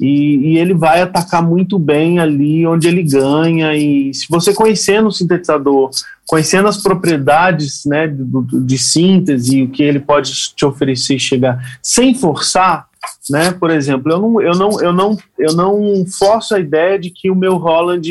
E, 0.00 0.52
e, 0.52 0.58
ele 0.58 0.74
vai 0.74 1.02
atacar 1.02 1.42
muito 1.42 1.76
bem 1.76 2.20
ali 2.20 2.66
onde 2.66 2.86
ele 2.86 3.02
ganha. 3.02 3.74
E 3.74 4.12
se 4.14 4.26
você 4.28 4.54
conhecendo 4.54 5.08
o 5.08 5.12
sintetizador, 5.12 5.90
conhecendo 6.26 6.68
as 6.68 6.76
propriedades 6.76 7.84
né, 7.84 8.06
de, 8.06 8.24
de 8.64 8.78
síntese 8.78 9.58
e 9.58 9.62
o 9.64 9.70
que 9.70 9.82
ele 9.82 9.98
pode 9.98 10.54
te 10.54 10.64
oferecer 10.64 11.18
chegar, 11.18 11.78
sem 11.82 12.14
forçar, 12.14 12.87
né? 13.30 13.50
Por 13.52 13.70
exemplo, 13.70 14.12
eu 14.12 14.18
não, 14.18 14.40
eu 14.40 14.54
não, 14.54 14.80
eu 14.80 14.92
não, 14.92 15.18
eu 15.38 15.54
não 15.54 16.06
forço 16.06 16.54
a 16.54 16.60
ideia 16.60 16.98
de 16.98 17.10
que 17.10 17.30
o 17.30 17.34
meu 17.34 17.56
Roland 17.56 18.02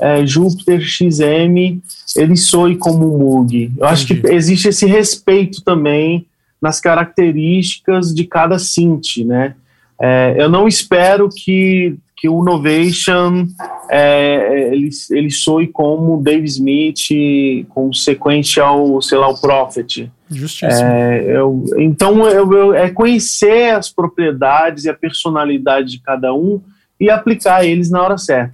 é, 0.00 0.26
Júpiter 0.26 0.80
XM 0.80 1.80
ele 2.16 2.36
soe 2.36 2.76
como 2.76 3.14
um 3.14 3.18
Moog. 3.18 3.72
Eu 3.76 3.86
acho 3.86 4.06
que 4.06 4.20
existe 4.26 4.68
esse 4.68 4.86
respeito 4.86 5.62
também 5.62 6.26
nas 6.60 6.80
características 6.80 8.14
de 8.14 8.24
cada 8.24 8.58
synth, 8.58 9.24
né? 9.24 9.54
É, 10.00 10.34
eu 10.38 10.48
não 10.48 10.66
espero 10.66 11.28
que, 11.28 11.94
que 12.20 12.28
o 12.28 12.44
Novation 12.44 13.46
é, 13.90 14.68
ele, 14.74 14.90
ele 15.10 15.30
soe 15.30 15.66
como 15.66 16.22
Dave 16.22 16.44
Smith 16.44 17.66
com 17.70 17.90
sequential, 17.94 19.00
sei 19.00 19.16
lá, 19.16 19.28
o 19.28 19.40
Prophet. 19.40 20.12
Justíssimo. 20.30 20.86
É, 20.86 21.24
eu, 21.24 21.64
então, 21.78 22.28
eu, 22.28 22.52
eu, 22.52 22.74
é 22.74 22.90
conhecer 22.90 23.74
as 23.74 23.88
propriedades 23.88 24.84
e 24.84 24.90
a 24.90 24.94
personalidade 24.94 25.92
de 25.92 26.02
cada 26.02 26.34
um 26.34 26.60
e 27.00 27.08
aplicar 27.08 27.64
eles 27.64 27.90
na 27.90 28.02
hora 28.02 28.18
certa. 28.18 28.52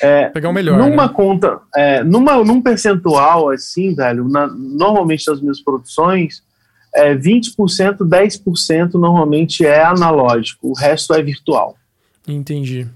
É, 0.00 0.28
pegar 0.28 0.48
o 0.48 0.52
melhor. 0.52 0.78
Numa 0.78 1.08
né? 1.08 1.12
conta, 1.12 1.58
é, 1.74 2.04
numa, 2.04 2.44
num 2.44 2.62
percentual 2.62 3.50
assim, 3.50 3.92
velho, 3.92 4.28
na, 4.28 4.46
normalmente 4.46 5.28
nas 5.28 5.40
minhas 5.40 5.60
produções, 5.60 6.44
é, 6.94 7.12
20%, 7.16 7.98
10% 7.98 8.94
normalmente 8.94 9.66
é 9.66 9.82
analógico, 9.82 10.68
o 10.68 10.74
resto 10.74 11.12
é 11.12 11.20
virtual. 11.20 11.74
Entendi. 12.28 12.86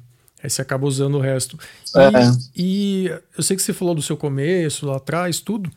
Aí 0.44 0.50
você 0.50 0.60
acaba 0.60 0.86
usando 0.86 1.14
o 1.14 1.20
resto. 1.20 1.58
E, 1.96 1.98
É. 1.98 2.32
e 2.54 3.12
eu 3.34 3.42
sei 3.42 3.56
que 3.56 3.62
você 3.62 3.72
falou 3.72 3.94
do 3.94 4.02
seu 4.02 4.14
começo, 4.14 4.84
lá 4.86 4.96
atrás, 4.98 5.40
tudo. 5.40 5.70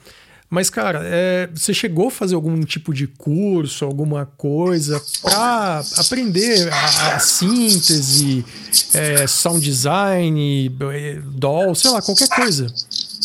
Mas, 0.49 0.69
cara, 0.69 1.01
é, 1.03 1.49
você 1.53 1.73
chegou 1.73 2.07
a 2.09 2.11
fazer 2.11 2.35
algum 2.35 2.59
tipo 2.63 2.93
de 2.93 3.07
curso, 3.07 3.85
alguma 3.85 4.25
coisa 4.25 5.01
para 5.21 5.81
aprender 5.97 6.69
a, 6.71 7.15
a 7.15 7.19
síntese, 7.19 8.45
é, 8.93 9.25
sound 9.25 9.61
design, 9.63 10.73
é, 10.93 11.19
DAW, 11.33 11.73
sei 11.75 11.91
lá, 11.91 12.01
qualquer 12.01 12.27
coisa. 12.27 12.67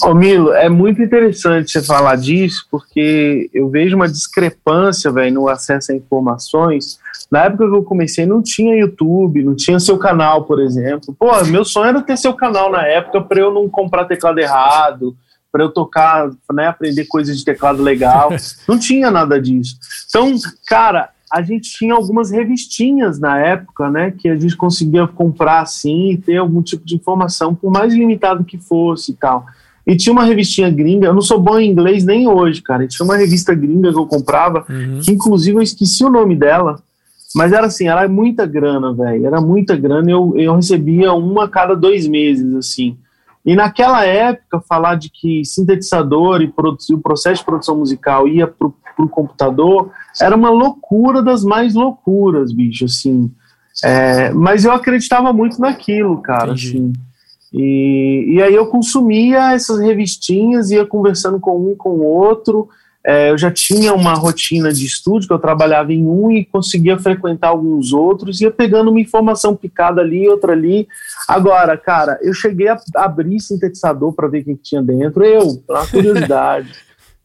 Ô 0.03 0.15
Milo, 0.15 0.53
é 0.53 0.69
muito 0.69 1.03
interessante 1.03 1.71
você 1.73 1.83
falar 1.83 2.17
disso, 2.17 2.67
porque 2.71 3.49
eu 3.53 3.69
vejo 3.69 3.95
uma 3.97 4.09
discrepância, 4.09 5.11
velho, 5.11 5.35
no 5.35 5.49
acesso 5.49 5.93
a 5.93 5.95
informações. 5.97 6.99
Na 7.33 7.45
época 7.45 7.67
que 7.67 7.75
eu 7.75 7.83
comecei, 7.83 8.27
não 8.27 8.43
tinha 8.43 8.77
YouTube, 8.77 9.43
não 9.43 9.57
tinha 9.57 9.81
seu 9.81 9.97
canal, 9.97 10.45
por 10.45 10.61
exemplo. 10.61 11.17
Pô, 11.19 11.31
meu 11.47 11.65
sonho 11.65 11.87
era 11.89 12.03
ter 12.03 12.19
seu 12.19 12.35
canal 12.35 12.71
na 12.71 12.87
época 12.87 13.23
para 13.23 13.41
eu 13.41 13.51
não 13.51 13.71
comprar 13.71 14.05
teclado 14.05 14.39
errado, 14.39 15.17
para 15.51 15.63
eu 15.65 15.71
tocar, 15.71 16.29
né, 16.53 16.67
aprender 16.67 17.07
coisas 17.07 17.39
de 17.39 17.43
teclado 17.43 17.83
legal. 17.83 18.29
não 18.69 18.79
tinha 18.79 19.11
nada 19.11 19.41
disso. 19.41 19.77
Então, 20.11 20.35
cara, 20.67 21.09
a 21.33 21.41
gente 21.41 21.73
tinha 21.73 21.95
algumas 21.95 22.31
revistinhas 22.31 23.19
na 23.19 23.39
época, 23.39 23.89
né, 23.91 24.11
que 24.11 24.29
a 24.29 24.37
gente 24.37 24.55
conseguia 24.55 25.07
comprar 25.07 25.63
assim 25.63 26.11
e 26.11 26.19
ter 26.19 26.37
algum 26.37 26.61
tipo 26.61 26.85
de 26.85 26.95
informação, 26.97 27.55
por 27.55 27.73
mais 27.73 27.95
limitado 27.95 28.45
que 28.45 28.59
fosse 28.59 29.13
e 29.13 29.15
tal. 29.15 29.47
E 29.87 29.97
tinha 29.97 30.13
uma 30.13 30.25
revistinha 30.25 30.69
gringa, 30.69 31.07
eu 31.07 31.15
não 31.15 31.23
sou 31.23 31.41
bom 31.41 31.59
em 31.59 31.71
inglês 31.71 32.05
nem 32.05 32.29
hoje, 32.29 32.61
cara. 32.61 32.85
E 32.85 32.89
tinha 32.89 33.05
uma 33.07 33.17
revista 33.17 33.55
gringa 33.55 33.91
que 33.91 33.99
eu 33.99 34.07
comprava, 34.07 34.67
Uhum. 34.69 35.01
que 35.03 35.11
inclusive 35.13 35.57
eu 35.57 35.63
esqueci 35.63 36.05
o 36.05 36.11
nome 36.11 36.37
dela, 36.37 36.79
mas 37.35 37.53
era 37.53 37.67
assim, 37.67 37.89
era 37.89 38.09
muita 38.09 38.47
grana, 38.47 38.93
velho. 38.93 39.27
Era 39.27 39.41
muita 39.41 39.77
grana, 39.77 40.11
eu, 40.11 40.35
eu 40.37 40.55
recebia 40.57 41.13
uma 41.13 41.45
a 41.45 41.49
cada 41.49 41.75
dois 41.75 42.07
meses, 42.07 42.55
assim. 42.55 42.97
E 43.45 43.57
naquela 43.57 44.05
época, 44.05 44.61
falar 44.61 44.95
de 44.97 45.11
que 45.11 45.45
sintetizador 45.45 46.43
e 46.43 46.49
produ- 46.49 46.79
o 46.93 46.99
processo 46.99 47.41
de 47.41 47.45
produção 47.45 47.77
musical 47.77 48.29
ia 48.29 48.47
pro, 48.47 48.75
pro 48.97 49.09
computador 49.09 49.91
era 50.21 50.37
uma 50.37 50.51
loucura 50.51 51.23
das 51.23 51.43
mais 51.43 51.75
loucuras, 51.75 52.53
bicho, 52.53 52.85
assim. 52.85 53.31
É, 53.83 54.31
mas 54.33 54.65
eu 54.65 54.73
acreditava 54.73 55.33
muito 55.33 55.61
naquilo, 55.61 56.19
cara, 56.19 56.53
Entendi. 56.53 56.69
assim. 56.69 56.93
E, 57.53 58.35
e 58.35 58.43
aí 58.43 58.55
eu 58.55 58.67
consumia 58.67 59.53
essas 59.53 59.79
revistinhas, 59.81 60.71
ia 60.71 60.87
conversando 60.87 61.39
com 61.39 61.71
um 61.71 61.75
com 61.75 61.91
o 61.91 62.05
outro. 62.05 62.69
É, 63.05 63.31
eu 63.31 63.39
já 63.39 63.51
tinha 63.51 63.93
uma 63.95 64.15
rotina 64.15 64.73
de 64.73 64.87
estúdio, 64.87 65.27
que 65.27 65.35
eu 65.35 65.39
trabalhava 65.39 65.93
em 65.93 66.07
um 66.07 66.31
e 66.31 66.45
conseguia 66.45 66.97
frequentar 66.99 67.49
alguns 67.49 67.93
outros, 67.93 68.41
ia 68.41 68.51
pegando 68.51 68.91
uma 68.91 69.01
informação 69.01 69.57
picada 69.57 70.01
ali, 70.01 70.29
outra 70.29 70.53
ali. 70.53 70.87
Agora, 71.27 71.77
cara, 71.77 72.19
eu 72.23 72.33
cheguei 72.33 72.69
a 72.69 72.81
abrir 72.95 73.41
sintetizador 73.41 74.13
para 74.13 74.29
ver 74.29 74.43
o 74.43 74.45
que, 74.45 74.55
que 74.55 74.63
tinha 74.63 74.83
dentro, 74.83 75.25
eu, 75.25 75.63
uma 75.69 75.87
curiosidade. 75.91 76.73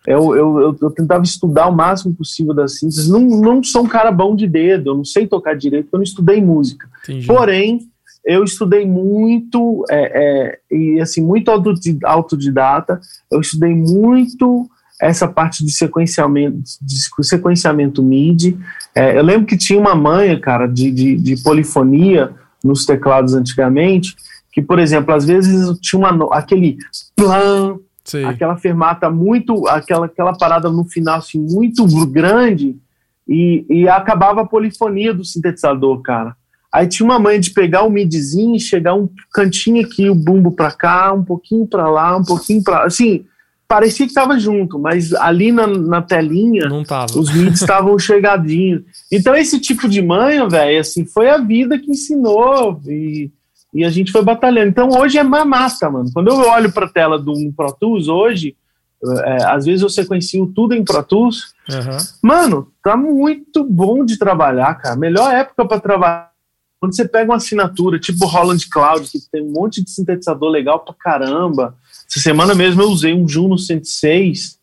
Eu, 0.05 0.36
eu, 0.36 0.59
eu, 0.59 0.78
eu 0.82 0.91
tentava 0.91 1.23
estudar 1.23 1.67
o 1.67 1.75
máximo 1.75 2.15
possível 2.15 2.53
das 2.53 2.80
síntese. 2.80 3.11
Não, 3.11 3.19
não 3.19 3.61
sou 3.61 3.84
um 3.84 3.88
cara 3.88 4.09
bom 4.09 4.36
de 4.36 4.47
dedo, 4.47 4.91
eu 4.91 4.95
não 4.95 5.05
sei 5.05 5.28
tocar 5.28 5.53
direito, 5.53 5.86
porque 5.86 5.95
eu 5.95 5.99
não 5.99 6.03
estudei 6.03 6.41
música. 6.41 6.88
Entendi. 7.03 7.28
Porém, 7.28 7.89
eu 8.25 8.43
estudei 8.43 8.86
muito, 8.86 9.86
é, 9.89 10.57
é, 10.71 10.75
e 10.75 10.99
assim, 10.99 11.21
muito 11.21 11.51
autodi- 11.51 11.99
autodidata, 12.03 12.99
eu 13.30 13.41
estudei 13.41 13.75
muito 13.75 14.69
essa 15.01 15.27
parte 15.27 15.63
de 15.63 15.71
sequenciamento, 15.71 16.63
de 16.81 17.23
sequenciamento 17.23 18.01
MIDI. 18.01 18.57
É, 18.95 19.17
eu 19.17 19.23
lembro 19.23 19.45
que 19.45 19.57
tinha 19.57 19.79
uma 19.79 19.95
manha, 19.95 20.39
cara, 20.39 20.67
de, 20.67 20.91
de, 20.91 21.15
de 21.15 21.43
polifonia 21.43 22.31
nos 22.63 22.85
teclados 22.85 23.33
antigamente, 23.33 24.15
que, 24.51 24.61
por 24.61 24.79
exemplo, 24.79 25.13
às 25.13 25.25
vezes 25.25 25.77
tinha 25.79 25.99
uma, 25.99 26.35
aquele 26.35 26.77
plan, 27.15 27.77
Sei. 28.03 28.25
aquela 28.25 28.57
fermata 28.57 29.09
muito, 29.09 29.67
aquela, 29.67 30.07
aquela 30.07 30.35
parada 30.35 30.69
no 30.71 30.83
final 30.85 31.19
assim, 31.19 31.39
muito 31.39 31.85
grande 32.07 32.75
e, 33.27 33.65
e 33.69 33.87
acabava 33.87 34.41
a 34.41 34.47
polifonia 34.47 35.13
do 35.13 35.23
sintetizador, 35.23 36.01
cara. 36.01 36.35
Aí 36.73 36.87
tinha 36.87 37.05
uma 37.05 37.19
manha 37.19 37.39
de 37.39 37.51
pegar 37.51 37.83
o 37.83 37.89
midzinho 37.89 38.55
e 38.55 38.59
chegar 38.59 38.93
um 38.93 39.09
cantinho 39.31 39.85
aqui, 39.85 40.09
o 40.09 40.15
bumbo 40.15 40.51
pra 40.51 40.71
cá, 40.71 41.13
um 41.13 41.23
pouquinho 41.23 41.65
pra 41.67 41.89
lá, 41.89 42.17
um 42.17 42.23
pouquinho 42.23 42.63
pra 42.63 42.83
assim, 42.83 43.25
parecia 43.68 44.07
que 44.07 44.13
tava 44.13 44.39
junto, 44.39 44.80
mas 44.80 45.13
ali 45.13 45.51
na, 45.51 45.68
na 45.68 46.01
telinha 46.01 46.68
os 47.15 47.34
mids 47.34 47.61
estavam 47.61 47.97
chegadinhos. 47.99 48.84
Então 49.11 49.36
esse 49.36 49.59
tipo 49.59 49.88
de 49.89 50.01
manha, 50.01 50.47
velho, 50.47 50.80
assim, 50.80 51.05
foi 51.05 51.30
a 51.30 51.38
vida 51.38 51.78
que 51.78 51.91
ensinou 51.91 52.82
e, 52.86 53.30
e 53.74 53.84
a 53.84 53.89
gente 53.89 54.11
foi 54.11 54.24
batalhando. 54.24 54.70
Então 54.70 54.89
hoje 54.89 55.18
é 55.18 55.24
mamata, 55.24 55.89
mano. 55.89 56.09
Quando 56.13 56.30
eu 56.30 56.38
olho 56.49 56.72
pra 56.72 56.88
tela 56.88 57.20
do 57.20 57.34
Pro 57.55 57.74
Tools 57.74 58.07
hoje, 58.07 58.55
é, 59.03 59.43
às 59.45 59.65
vezes 59.65 59.82
eu 59.82 59.89
sequencio 59.89 60.47
tudo 60.47 60.74
em 60.74 60.84
Pro 60.84 61.03
Tools. 61.03 61.53
Aham. 61.70 61.97
Mano, 62.22 62.72
tá 62.84 62.95
muito 62.95 63.63
bom 63.63 64.03
de 64.05 64.18
trabalhar, 64.18 64.76
cara. 64.76 64.95
Melhor 64.95 65.34
época 65.34 65.65
pra 65.65 65.80
trabalhar. 65.80 66.36
Quando 66.80 66.95
você 66.95 67.07
pega 67.07 67.32
uma 67.32 67.38
assinatura, 67.38 67.99
tipo 67.99 68.25
Holland 68.25 68.67
Cloud, 68.69 69.09
que 69.09 69.19
tem 69.32 69.41
um 69.41 69.51
monte 69.51 69.84
de 69.84 69.89
sintetizador 69.89 70.49
legal 70.49 70.80
pra 70.80 70.93
caramba. 70.93 71.75
Essa 72.09 72.19
semana 72.19 72.53
mesmo 72.53 72.82
eu 72.82 72.89
usei 72.89 73.13
um 73.13 73.28
Juno 73.28 73.57
106 73.57 74.57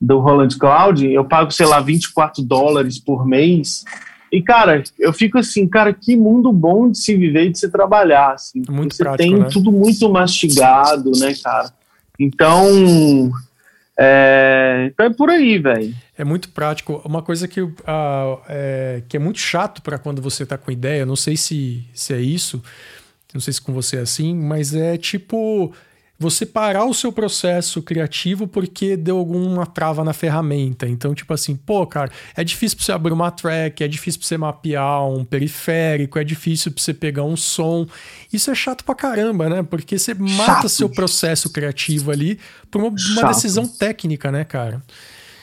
do 0.00 0.18
Holland 0.20 0.56
Cloud, 0.56 1.04
eu 1.06 1.24
pago, 1.24 1.50
sei 1.50 1.66
lá, 1.66 1.80
24 1.80 2.42
dólares 2.44 2.98
por 2.98 3.26
mês. 3.26 3.84
E, 4.30 4.40
cara, 4.42 4.84
eu 4.98 5.12
fico 5.12 5.38
assim, 5.38 5.66
cara, 5.66 5.92
que 5.92 6.14
mundo 6.14 6.52
bom 6.52 6.90
de 6.90 6.98
se 6.98 7.16
viver 7.16 7.46
e 7.46 7.50
de 7.50 7.58
se 7.58 7.68
trabalhar, 7.68 8.34
assim. 8.34 8.62
Muito 8.68 8.94
você 8.94 9.02
prático, 9.02 9.28
tem 9.28 9.38
né? 9.38 9.48
tudo 9.50 9.72
muito 9.72 10.08
mastigado, 10.08 11.10
né, 11.18 11.34
cara? 11.42 11.72
Então, 12.18 13.32
é, 14.00 14.90
então 14.92 15.06
é 15.06 15.10
por 15.10 15.28
aí, 15.28 15.58
velho. 15.58 15.92
É 16.16 16.24
muito 16.24 16.50
prático. 16.50 17.02
Uma 17.04 17.20
coisa 17.20 17.48
que, 17.48 17.60
ah, 17.84 18.38
é, 18.48 19.02
que 19.08 19.16
é 19.16 19.20
muito 19.20 19.40
chato 19.40 19.82
para 19.82 19.98
quando 19.98 20.22
você 20.22 20.46
tá 20.46 20.56
com 20.56 20.70
ideia, 20.70 21.04
não 21.04 21.16
sei 21.16 21.36
se, 21.36 21.84
se 21.92 22.14
é 22.14 22.20
isso, 22.20 22.62
não 23.34 23.40
sei 23.40 23.52
se 23.52 23.60
com 23.60 23.72
você 23.72 23.96
é 23.96 24.00
assim, 24.00 24.36
mas 24.36 24.72
é 24.74 24.96
tipo 24.96 25.74
você 26.18 26.44
parar 26.44 26.84
o 26.84 26.92
seu 26.92 27.12
processo 27.12 27.80
criativo 27.80 28.48
porque 28.48 28.96
deu 28.96 29.18
alguma 29.18 29.64
trava 29.64 30.02
na 30.02 30.12
ferramenta. 30.12 30.88
Então, 30.88 31.14
tipo 31.14 31.32
assim, 31.32 31.54
pô, 31.54 31.86
cara, 31.86 32.10
é 32.36 32.42
difícil 32.42 32.76
pra 32.76 32.84
você 32.84 32.92
abrir 32.92 33.12
uma 33.12 33.30
track, 33.30 33.84
é 33.84 33.88
difícil 33.88 34.18
pra 34.18 34.26
você 34.26 34.36
mapear 34.36 35.06
um 35.06 35.24
periférico, 35.24 36.18
é 36.18 36.24
difícil 36.24 36.72
pra 36.72 36.82
você 36.82 36.92
pegar 36.92 37.22
um 37.22 37.36
som. 37.36 37.86
Isso 38.32 38.50
é 38.50 38.54
chato 38.54 38.84
pra 38.84 38.96
caramba, 38.96 39.48
né? 39.48 39.62
Porque 39.62 39.96
você 39.96 40.12
mata 40.12 40.44
Chato. 40.44 40.68
seu 40.68 40.88
processo 40.88 41.50
criativo 41.50 42.10
ali 42.10 42.40
por 42.68 42.82
uma, 42.82 42.88
uma 42.90 43.28
decisão 43.28 43.66
técnica, 43.68 44.32
né, 44.32 44.42
cara? 44.44 44.82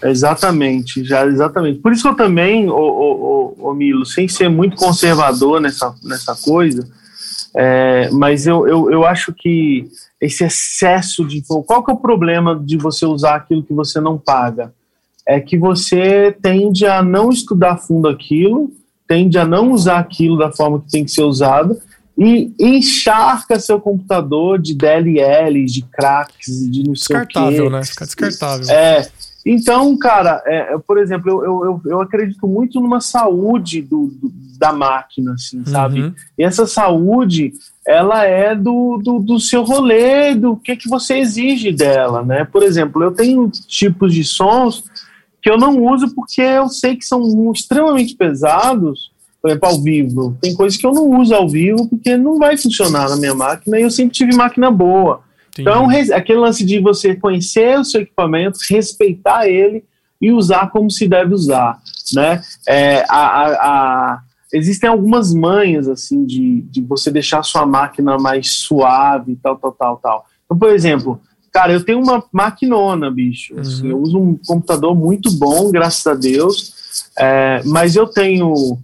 Exatamente, 0.03 1.05
já 1.05 1.25
exatamente. 1.25 1.79
Por 1.79 1.93
isso 1.93 2.03
que 2.03 2.09
eu 2.09 2.15
também, 2.15 2.69
ô, 2.69 2.75
ô, 2.75 3.55
ô, 3.59 3.69
ô 3.69 3.73
Milo, 3.73 4.05
sem 4.05 4.27
ser 4.27 4.49
muito 4.49 4.75
conservador 4.75 5.61
nessa, 5.61 5.95
nessa 6.03 6.35
coisa, 6.35 6.85
é, 7.55 8.09
mas 8.11 8.45
eu, 8.45 8.67
eu, 8.67 8.91
eu 8.91 9.05
acho 9.05 9.33
que 9.33 9.87
esse 10.19 10.43
excesso 10.43 11.23
de. 11.25 11.41
Qual 11.41 11.83
que 11.83 11.89
é 11.89 11.93
o 11.93 11.97
problema 11.97 12.59
de 12.59 12.77
você 12.77 13.05
usar 13.05 13.35
aquilo 13.35 13.63
que 13.63 13.73
você 13.73 14.01
não 14.01 14.17
paga? 14.17 14.73
É 15.25 15.39
que 15.39 15.57
você 15.57 16.35
tende 16.41 16.85
a 16.85 17.01
não 17.01 17.29
estudar 17.29 17.77
fundo 17.77 18.07
aquilo, 18.07 18.71
tende 19.07 19.37
a 19.37 19.45
não 19.45 19.71
usar 19.71 19.99
aquilo 19.99 20.37
da 20.37 20.51
forma 20.51 20.81
que 20.81 20.91
tem 20.91 21.05
que 21.05 21.11
ser 21.11 21.23
usado 21.23 21.79
e 22.17 22.53
encharca 22.59 23.59
seu 23.59 23.79
computador 23.79 24.59
de 24.59 24.73
DLLs, 24.73 25.73
de 25.73 25.81
cracks, 25.81 26.69
de 26.69 26.83
não 26.83 26.95
sei 26.95 27.15
o 27.15 27.19
quê. 27.21 27.25
Descartável, 27.25 27.69
né? 27.69 27.83
Fica 27.83 28.05
descartável. 28.05 28.69
É, 28.69 29.09
então, 29.45 29.95
cara, 29.97 30.41
é, 30.45 30.73
eu, 30.73 30.79
por 30.79 30.97
exemplo, 30.97 31.29
eu, 31.29 31.43
eu, 31.43 31.63
eu, 31.65 31.81
eu 31.91 32.01
acredito 32.01 32.47
muito 32.47 32.79
numa 32.79 32.99
saúde 32.99 33.81
do, 33.81 34.07
do- 34.07 34.31
da 34.57 34.71
máquina, 34.71 35.33
assim, 35.33 35.63
sabe? 35.65 36.01
Uhum. 36.01 36.13
E 36.37 36.43
essa 36.43 36.65
saúde, 36.65 37.51
ela 37.85 38.23
é 38.25 38.55
do, 38.55 38.97
do, 39.03 39.19
do 39.19 39.39
seu 39.39 39.63
rolê, 39.63 40.33
do 40.33 40.55
que, 40.55 40.75
que 40.77 40.87
você 40.89 41.17
exige 41.17 41.71
dela, 41.73 42.23
né? 42.23 42.45
Por 42.45 42.63
exemplo, 42.63 43.03
eu 43.03 43.11
tenho 43.11 43.49
tipos 43.67 44.13
de 44.13 44.23
sons 44.23 44.83
que 45.41 45.49
eu 45.51 45.57
não 45.57 45.83
uso 45.85 46.15
porque 46.15 46.41
eu 46.41 46.69
sei 46.69 46.95
que 46.95 47.05
são 47.05 47.51
extremamente 47.51 48.15
pesados. 48.15 49.11
por 49.41 49.49
exemplo, 49.51 49.69
ao 49.69 49.81
vivo. 49.83 50.37
Tem 50.41 50.55
coisas 50.55 50.79
que 50.79 50.87
eu 50.87 50.93
não 50.93 51.19
uso 51.19 51.35
ao 51.35 51.47
vivo 51.47 51.87
porque 51.87 52.17
não 52.17 52.39
vai 52.39 52.57
funcionar 52.57 53.09
na 53.09 53.17
minha 53.17 53.35
máquina 53.35 53.77
e 53.77 53.83
eu 53.83 53.91
sempre 53.91 54.13
tive 54.15 54.33
máquina 54.35 54.71
boa. 54.71 55.21
Então, 55.61 55.87
aquele 56.13 56.39
lance 56.39 56.65
de 56.65 56.79
você 56.79 57.15
conhecer 57.15 57.79
o 57.79 57.85
seu 57.85 58.01
equipamento, 58.01 58.59
respeitar 58.69 59.47
ele 59.47 59.83
e 60.21 60.31
usar 60.31 60.69
como 60.69 60.89
se 60.89 61.07
deve 61.07 61.33
usar, 61.33 61.77
né? 62.13 62.41
É, 62.67 63.05
a, 63.09 63.17
a, 63.17 63.47
a, 63.51 64.19
existem 64.53 64.89
algumas 64.89 65.33
manhas, 65.33 65.87
assim, 65.87 66.25
de, 66.25 66.61
de 66.61 66.81
você 66.81 67.11
deixar 67.11 67.39
a 67.39 67.43
sua 67.43 67.65
máquina 67.65 68.17
mais 68.17 68.49
suave, 68.51 69.37
tal, 69.41 69.57
tal, 69.57 69.71
tal, 69.71 69.97
tal. 69.97 70.25
Então, 70.45 70.57
por 70.57 70.69
exemplo, 70.69 71.19
cara, 71.51 71.73
eu 71.73 71.83
tenho 71.83 72.01
uma 72.01 72.23
maquinona, 72.31 73.09
bicho. 73.09 73.57
Assim, 73.59 73.83
uhum. 73.83 73.89
eu 73.91 73.99
uso 73.99 74.19
um 74.19 74.39
computador 74.45 74.95
muito 74.95 75.31
bom, 75.31 75.71
graças 75.71 76.05
a 76.05 76.13
Deus, 76.13 76.73
é, 77.17 77.61
mas 77.65 77.95
eu 77.95 78.07
tenho 78.07 78.77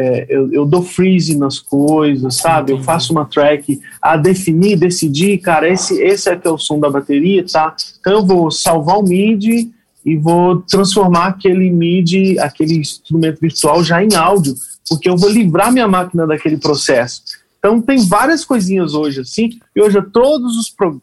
é, 0.00 0.26
eu, 0.28 0.52
eu, 0.52 0.64
dou 0.64 0.80
freeze 0.80 1.36
nas 1.36 1.58
coisas, 1.58 2.36
sabe? 2.36 2.70
Eu 2.70 2.80
faço 2.84 3.12
uma 3.12 3.24
track 3.24 3.80
a 4.00 4.16
definir, 4.16 4.78
decidir, 4.78 5.38
cara, 5.38 5.68
esse, 5.68 6.00
esse 6.00 6.30
é 6.30 6.36
que 6.36 6.46
é 6.46 6.50
o 6.50 6.56
som 6.56 6.78
da 6.78 6.88
bateria, 6.88 7.44
tá? 7.44 7.74
Então 7.98 8.12
eu 8.12 8.24
vou 8.24 8.48
salvar 8.48 8.96
o 8.98 9.02
MIDI 9.02 9.72
e 10.06 10.16
vou 10.16 10.62
transformar 10.62 11.26
aquele 11.26 11.68
MIDI, 11.68 12.38
aquele 12.38 12.76
instrumento 12.76 13.40
virtual 13.40 13.82
já 13.82 14.00
em 14.00 14.14
áudio, 14.14 14.54
porque 14.88 15.10
eu 15.10 15.16
vou 15.16 15.28
livrar 15.28 15.72
minha 15.72 15.88
máquina 15.88 16.28
daquele 16.28 16.58
processo. 16.58 17.22
Então 17.58 17.82
tem 17.82 17.98
várias 17.98 18.44
coisinhas 18.44 18.94
hoje 18.94 19.22
assim, 19.22 19.50
e 19.74 19.82
hoje 19.82 20.00
todos 20.12 20.56
os 20.56 20.70
pro 20.70 21.02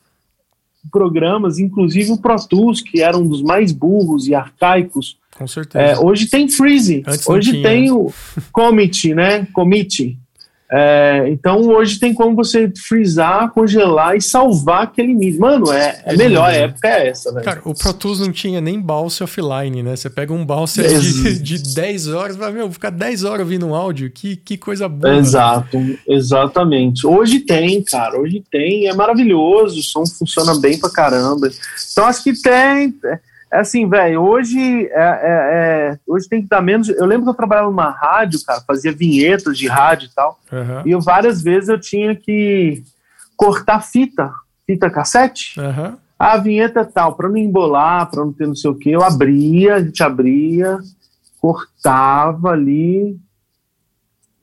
programas, 0.92 1.58
inclusive 1.58 2.12
o 2.12 2.18
Pro 2.18 2.36
Tools, 2.48 2.80
que 2.80 3.02
era 3.02 3.18
um 3.18 3.28
dos 3.28 3.42
mais 3.42 3.72
burros 3.72 4.28
e 4.28 4.36
arcaicos, 4.36 5.18
com 5.36 5.46
certeza. 5.46 5.84
É, 5.84 6.00
hoje 6.00 6.28
tem 6.28 6.48
freeze, 6.48 7.04
Antes 7.06 7.28
hoje 7.28 7.62
tem 7.62 7.92
o 7.92 8.12
commit, 8.52 9.14
né? 9.14 9.46
Commit. 9.54 10.18
É, 10.72 11.28
então 11.30 11.62
hoje 11.62 12.00
tem 12.00 12.12
como 12.12 12.36
você 12.36 12.72
frisar, 12.88 13.52
congelar 13.52 14.16
e 14.16 14.22
salvar 14.22 14.84
aquele 14.84 15.14
nível. 15.14 15.42
Mano, 15.42 15.72
é, 15.72 16.02
é 16.06 16.16
melhor, 16.16 16.50
a 16.50 16.54
época 16.54 16.88
é 16.88 17.10
essa, 17.10 17.32
velho. 17.32 17.46
Cara, 17.46 17.62
o 17.66 17.74
Pro 17.76 17.94
Tools 17.94 18.20
não 18.20 18.32
tinha 18.32 18.60
nem 18.60 18.80
bounce 18.82 19.24
offline, 19.24 19.84
né? 19.84 19.96
Você 19.96 20.10
pega 20.10 20.34
um 20.34 20.44
bounce 20.44 20.82
de, 20.82 21.38
de 21.40 21.76
10 21.76 22.08
horas, 22.08 22.36
vai, 22.36 22.52
meu, 22.52 22.72
ficar 22.72 22.90
10 22.90 23.26
horas 23.26 23.42
ouvindo 23.42 23.68
um 23.68 23.76
áudio, 23.76 24.10
que, 24.10 24.36
que 24.38 24.58
coisa 24.58 24.90
boa. 24.90 25.16
Exato, 25.18 25.78
exatamente. 26.08 27.06
Hoje 27.06 27.42
tem, 27.42 27.84
cara, 27.84 28.20
hoje 28.20 28.42
tem, 28.50 28.88
é 28.88 28.94
maravilhoso, 28.94 29.80
o 29.80 29.84
som 29.84 30.06
funciona 30.06 30.58
bem 30.60 30.80
pra 30.80 30.90
caramba. 30.90 31.48
Então 31.92 32.06
acho 32.06 32.24
que 32.24 32.34
tem 32.42 32.96
é 33.04 33.20
assim, 33.60 33.88
velho, 33.88 34.22
hoje 34.22 34.88
é, 34.88 34.92
é, 34.94 35.94
é, 35.94 36.00
hoje 36.08 36.28
tem 36.28 36.42
que 36.42 36.48
dar 36.48 36.62
menos. 36.62 36.90
Eu 36.90 37.06
lembro 37.06 37.26
que 37.26 37.30
eu 37.30 37.36
trabalhava 37.36 37.70
numa 37.70 37.90
rádio, 37.90 38.44
cara, 38.46 38.62
fazia 38.62 38.92
vinhetas 38.92 39.58
de 39.58 39.68
rádio 39.68 40.08
e 40.08 40.14
tal. 40.14 40.40
Uhum. 40.52 40.82
E 40.86 40.92
eu, 40.92 41.02
várias 41.02 41.42
vezes 41.42 41.70
eu 41.70 41.80
tinha 41.80 42.16
que 42.16 42.84
cortar 43.36 43.82
fita, 43.82 44.32
fita 44.66 44.90
cassete. 44.90 45.60
Uhum. 45.60 45.98
A 46.18 46.38
vinheta 46.38 46.82
é 46.82 46.86
tal, 46.86 47.16
para 47.16 47.28
não 47.28 47.38
embolar, 47.38 48.10
para 48.10 48.24
não 48.24 48.32
ter 48.32 48.48
não 48.48 48.56
sei 48.56 48.72
o 48.72 48.76
que, 48.76 48.90
eu 48.90 49.04
abria, 49.04 49.76
a 49.76 49.82
gente 49.82 50.02
abria, 50.02 50.78
cortava 51.42 52.52
ali, 52.52 53.18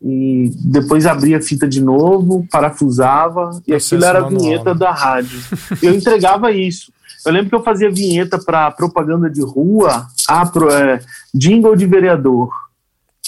e 0.04 0.52
depois 0.64 1.06
abria 1.06 1.38
a 1.38 1.42
fita 1.42 1.66
de 1.66 1.80
novo, 1.80 2.46
parafusava, 2.50 3.62
e 3.66 3.72
aquilo 3.72 4.04
era 4.04 4.18
a 4.18 4.28
vinheta 4.28 4.74
da 4.74 4.90
rádio. 4.90 5.38
Eu 5.80 5.94
entregava 5.94 6.50
isso. 6.50 6.92
Eu 7.24 7.32
lembro 7.32 7.50
que 7.50 7.54
eu 7.54 7.62
fazia 7.62 7.90
vinheta 7.90 8.38
para 8.38 8.70
propaganda 8.70 9.30
de 9.30 9.42
rua, 9.42 10.06
a 10.28 10.46
pro, 10.46 10.70
é, 10.70 11.00
jingle 11.34 11.76
de 11.76 11.86
vereador. 11.86 12.50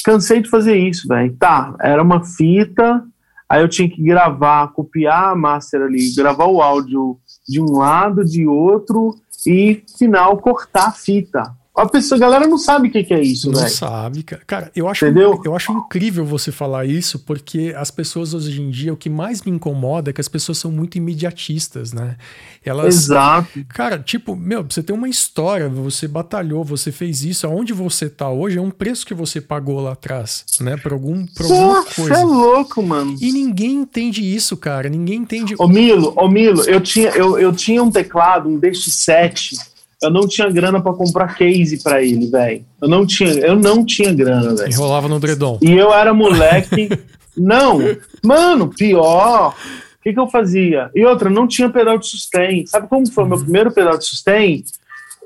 Cansei 0.05 0.43
de 0.43 0.51
fazer 0.51 0.77
isso, 0.77 1.09
velho. 1.09 1.35
Tá, 1.37 1.75
era 1.81 2.03
uma 2.03 2.25
fita, 2.25 3.05
aí 3.49 3.63
eu 3.63 3.69
tinha 3.69 3.89
que 3.89 4.03
gravar, 4.03 4.73
copiar 4.73 5.31
a 5.31 5.37
master 5.37 5.83
ali, 5.83 6.15
gravar 6.15 6.47
o 6.47 6.61
áudio 6.61 7.19
de 7.49 7.61
um 7.61 7.79
lado, 7.79 8.25
de 8.25 8.47
outro, 8.47 9.15
e 9.47 9.83
final 9.99 10.39
cortar 10.39 10.89
a 10.89 10.93
fita. 10.93 11.55
A, 11.77 11.87
pessoa, 11.89 12.17
a 12.17 12.21
galera 12.21 12.47
não 12.47 12.57
sabe 12.57 12.87
o 12.87 12.91
que, 12.91 13.03
que 13.03 13.13
é 13.13 13.21
isso, 13.21 13.51
Não 13.51 13.59
véio. 13.59 13.71
sabe, 13.71 14.23
cara. 14.23 14.43
Cara, 14.47 14.73
eu 14.77 14.89
acho, 14.89 15.07
Entendeu? 15.07 15.43
eu 15.45 15.57
acho 15.57 15.73
incrível 15.73 16.25
você 16.25 16.53
falar 16.53 16.85
isso, 16.85 17.19
porque 17.19 17.75
as 17.77 17.91
pessoas 17.91 18.33
hoje 18.33 18.63
em 18.63 18.71
dia, 18.71 18.93
o 18.93 18.97
que 18.97 19.11
mais 19.11 19.43
me 19.43 19.51
incomoda 19.51 20.11
é 20.11 20.13
que 20.13 20.21
as 20.21 20.29
pessoas 20.29 20.59
são 20.59 20.71
muito 20.71 20.97
imediatistas, 20.97 21.93
né? 21.93 22.17
Elas, 22.65 22.95
Exato. 22.95 23.65
Cara, 23.69 23.99
tipo, 23.99 24.37
meu, 24.37 24.63
você 24.63 24.85
tem 24.85 24.95
uma 24.95 25.09
história, 25.09 25.69
você 25.69 26.07
batalhou, 26.07 26.63
você 26.63 26.93
fez 26.93 27.25
isso, 27.25 27.45
aonde 27.45 27.73
você 27.73 28.09
tá 28.09 28.31
hoje 28.31 28.57
é 28.57 28.63
um 28.63 28.71
preço 28.71 29.05
que 29.05 29.13
você 29.13 29.41
pagou 29.41 29.81
lá 29.81 29.93
atrás, 29.93 30.45
né? 30.61 30.77
Por, 30.77 30.93
algum, 30.93 31.27
por 31.27 31.45
alguma 31.45 31.85
coisa. 31.85 32.15
Você 32.15 32.21
é 32.21 32.25
louco, 32.25 32.83
mano. 32.85 33.17
E 33.21 33.33
ninguém 33.33 33.75
entende 33.81 34.23
isso, 34.23 34.57
cara. 34.57 34.89
Ninguém 34.89 35.19
entende. 35.19 35.57
Ô 35.59 35.67
Milo, 35.67 36.13
ô 36.17 36.29
Milo, 36.29 36.63
eu 36.65 36.81
tinha, 36.81 37.11
eu, 37.11 37.37
eu 37.37 37.53
tinha 37.53 37.83
um 37.83 37.91
teclado, 37.91 38.49
um 38.49 38.61
DX7 38.61 39.74
eu 40.05 40.11
não 40.11 40.27
tinha 40.29 40.51
grana 40.51 40.81
para 40.81 40.93
comprar 40.93 41.35
case 41.35 41.83
para 41.83 42.03
ele, 42.03 42.27
velho. 42.27 42.65
Eu 42.81 42.89
não 42.89 43.07
tinha, 43.07 43.31
eu 43.31 43.57
não 43.57 43.85
tinha 43.85 44.13
grana, 44.13 44.55
velho. 44.55 44.71
Enrolava 44.71 45.09
no 45.09 45.19
dredom. 45.19 45.59
E 45.63 45.73
eu 45.73 45.93
era 45.93 46.13
moleque. 46.13 46.89
não, 47.37 47.79
mano, 48.23 48.69
pior. 48.69 49.55
O 49.99 50.03
que, 50.03 50.13
que 50.13 50.21
eu 50.21 50.29
fazia? 50.29 50.91
E 50.95 51.05
outra, 51.05 51.31
não 51.31 51.49
tinha 51.49 51.71
pedal 51.71 51.99
de 51.99 52.07
sustain. 52.07 52.67
Sabe 52.67 52.87
como 52.89 53.11
foi 53.11 53.25
o 53.25 53.27
meu 53.27 53.39
uhum. 53.39 53.45
primeiro 53.45 53.73
pedal 53.73 53.97
de 53.97 54.05
sustain? 54.05 54.63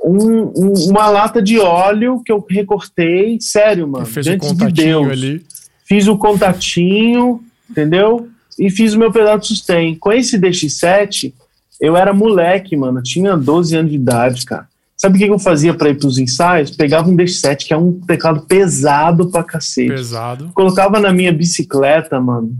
Um, 0.04 0.52
um, 0.56 0.72
uma 0.90 1.10
lata 1.10 1.42
de 1.42 1.58
óleo 1.58 2.22
que 2.24 2.30
eu 2.30 2.44
recortei, 2.48 3.38
sério, 3.40 3.88
mano. 3.88 4.06
Fez 4.06 4.26
diante 4.26 4.54
de 4.54 4.72
Deus. 4.72 5.08
Ali. 5.08 5.44
Fiz 5.84 6.06
o 6.06 6.16
contatinho, 6.16 7.42
entendeu? 7.68 8.28
E 8.56 8.70
fiz 8.70 8.94
o 8.94 8.98
meu 8.98 9.10
pedal 9.10 9.38
de 9.38 9.48
sustain. 9.48 9.96
Com 9.96 10.12
esse 10.12 10.38
DX7, 10.38 11.32
eu 11.80 11.96
era 11.96 12.12
moleque, 12.12 12.76
mano. 12.76 13.02
Tinha 13.02 13.36
12 13.36 13.76
anos 13.76 13.90
de 13.90 13.96
idade, 13.96 14.44
cara. 14.44 14.67
Sabe 15.00 15.16
o 15.16 15.18
que 15.18 15.30
eu 15.30 15.38
fazia 15.38 15.72
para 15.72 15.90
ir 15.90 15.94
pros 15.96 16.18
ensaios? 16.18 16.72
Pegava 16.72 17.08
um 17.08 17.16
D7, 17.16 17.68
que 17.68 17.72
é 17.72 17.76
um 17.76 18.00
teclado 18.00 18.42
pesado 18.42 19.30
pra 19.30 19.44
cacete. 19.44 19.88
Pesado. 19.88 20.50
Colocava 20.52 20.98
na 20.98 21.12
minha 21.12 21.32
bicicleta, 21.32 22.20
mano. 22.20 22.56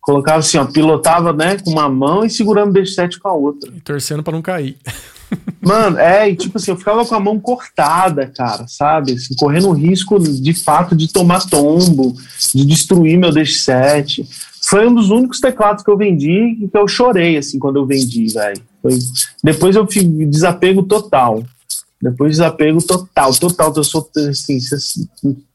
Colocava 0.00 0.38
assim, 0.38 0.56
ó, 0.56 0.64
pilotava, 0.64 1.32
né, 1.34 1.58
com 1.58 1.70
uma 1.70 1.88
mão 1.88 2.24
e 2.24 2.30
segurando 2.30 2.70
o 2.70 2.82
D7 2.82 3.18
com 3.18 3.28
a 3.28 3.34
outra. 3.34 3.70
E 3.76 3.80
torcendo 3.80 4.22
para 4.22 4.32
não 4.32 4.42
cair. 4.42 4.76
Mano, 5.62 5.96
é, 5.96 6.28
e 6.28 6.36
tipo 6.36 6.58
assim, 6.58 6.72
eu 6.72 6.76
ficava 6.76 7.06
com 7.06 7.14
a 7.14 7.20
mão 7.20 7.40
cortada, 7.40 8.26
cara, 8.26 8.66
sabe? 8.68 9.12
Assim, 9.12 9.34
correndo 9.34 9.68
o 9.68 9.72
risco, 9.72 10.18
de 10.18 10.52
fato, 10.52 10.94
de 10.94 11.10
tomar 11.10 11.48
tombo, 11.48 12.14
de 12.54 12.66
destruir 12.66 13.16
meu 13.16 13.30
D7 13.30 14.26
foi 14.72 14.88
um 14.88 14.94
dos 14.94 15.10
únicos 15.10 15.38
teclados 15.38 15.84
que 15.84 15.90
eu 15.90 15.98
vendi 15.98 16.56
e 16.58 16.66
que 16.66 16.78
eu 16.78 16.88
chorei, 16.88 17.36
assim, 17.36 17.58
quando 17.58 17.76
eu 17.76 17.84
vendi, 17.84 18.32
velho. 18.32 18.62
Depois 19.44 19.76
eu 19.76 19.86
fiz 19.86 20.02
desapego 20.02 20.82
total. 20.84 21.42
Depois 22.00 22.30
desapego 22.30 22.82
total, 22.82 23.34
total. 23.34 23.70
Eu 23.76 23.84
sou, 23.84 24.08
assim, 24.16 24.58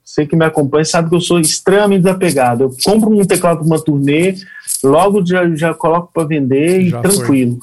você 0.06 0.28
que 0.28 0.36
me 0.36 0.46
acompanha 0.46 0.86
sabe 0.86 1.10
que 1.10 1.16
eu 1.16 1.20
sou 1.22 1.40
extremamente 1.40 2.04
desapegado. 2.04 2.66
Eu 2.66 2.78
compro 2.86 3.10
um 3.10 3.26
teclado 3.26 3.58
para 3.58 3.66
uma 3.66 3.84
turnê, 3.84 4.36
logo 4.84 5.26
já, 5.26 5.50
já 5.56 5.74
coloco 5.74 6.12
para 6.14 6.28
vender 6.28 6.88
já 6.88 7.00
e 7.00 7.02
tranquilo. 7.02 7.58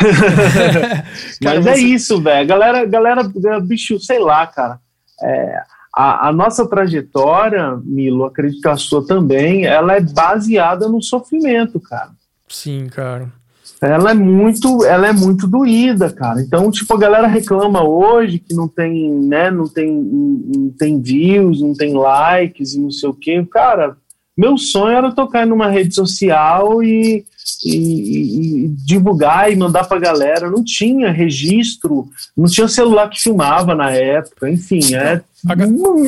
Mas 1.44 1.66
é 1.66 1.76
isso, 1.78 2.22
velho. 2.22 2.48
Galera, 2.48 2.86
galera, 2.86 3.30
bicho, 3.62 4.00
sei 4.00 4.18
lá, 4.18 4.46
cara. 4.46 4.80
É, 5.22 5.62
a, 5.94 6.28
a, 6.28 6.32
nossa 6.32 6.66
trajetória, 6.68 7.76
Milo, 7.84 8.24
acredito 8.24 8.60
que 8.60 8.68
a 8.68 8.76
sua 8.76 9.04
também, 9.04 9.64
ela 9.64 9.94
é 9.94 10.00
baseada 10.00 10.88
no 10.88 11.02
sofrimento, 11.02 11.80
cara. 11.80 12.10
Sim, 12.48 12.86
cara. 12.86 13.32
Ela 13.80 14.10
é 14.10 14.14
muito, 14.14 14.84
ela 14.84 15.08
é 15.08 15.12
muito 15.12 15.48
doída, 15.48 16.10
cara. 16.10 16.42
Então, 16.42 16.70
tipo, 16.70 16.92
a 16.92 16.98
galera 16.98 17.26
reclama 17.26 17.82
hoje 17.82 18.38
que 18.38 18.54
não 18.54 18.68
tem, 18.68 19.10
né, 19.10 19.50
não 19.50 19.66
tem, 19.66 19.90
não 19.90 20.70
tem 20.70 21.00
views, 21.00 21.62
não 21.62 21.72
tem 21.72 21.94
likes 21.94 22.74
e 22.74 22.80
não 22.80 22.90
sei 22.90 23.08
o 23.08 23.14
quê. 23.14 23.44
Cara, 23.50 23.96
meu 24.40 24.56
sonho 24.56 24.96
era 24.96 25.12
tocar 25.12 25.46
numa 25.46 25.68
rede 25.68 25.94
social 25.94 26.82
e, 26.82 27.22
e, 27.62 28.64
e, 28.64 28.68
divulgar 28.68 29.52
e 29.52 29.56
mandar 29.56 29.86
pra 29.86 29.98
galera. 29.98 30.48
Não 30.48 30.64
tinha 30.64 31.10
registro, 31.10 32.08
não 32.34 32.46
tinha 32.46 32.66
celular 32.66 33.10
que 33.10 33.20
filmava 33.20 33.74
na 33.74 33.90
época, 33.90 34.48
enfim, 34.48 34.94
é 34.94 35.20
a 35.46 35.54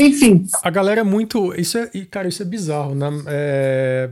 Enfim. 0.01 0.47
A 0.63 0.71
galera 0.71 1.03
é 1.03 1.05
muito. 1.05 1.53
Isso 1.61 1.77
é, 1.77 1.91
cara, 2.11 2.27
isso 2.27 2.41
é 2.41 2.47
bizarro, 2.47 2.95
né? 2.95 3.11
É, 3.27 4.09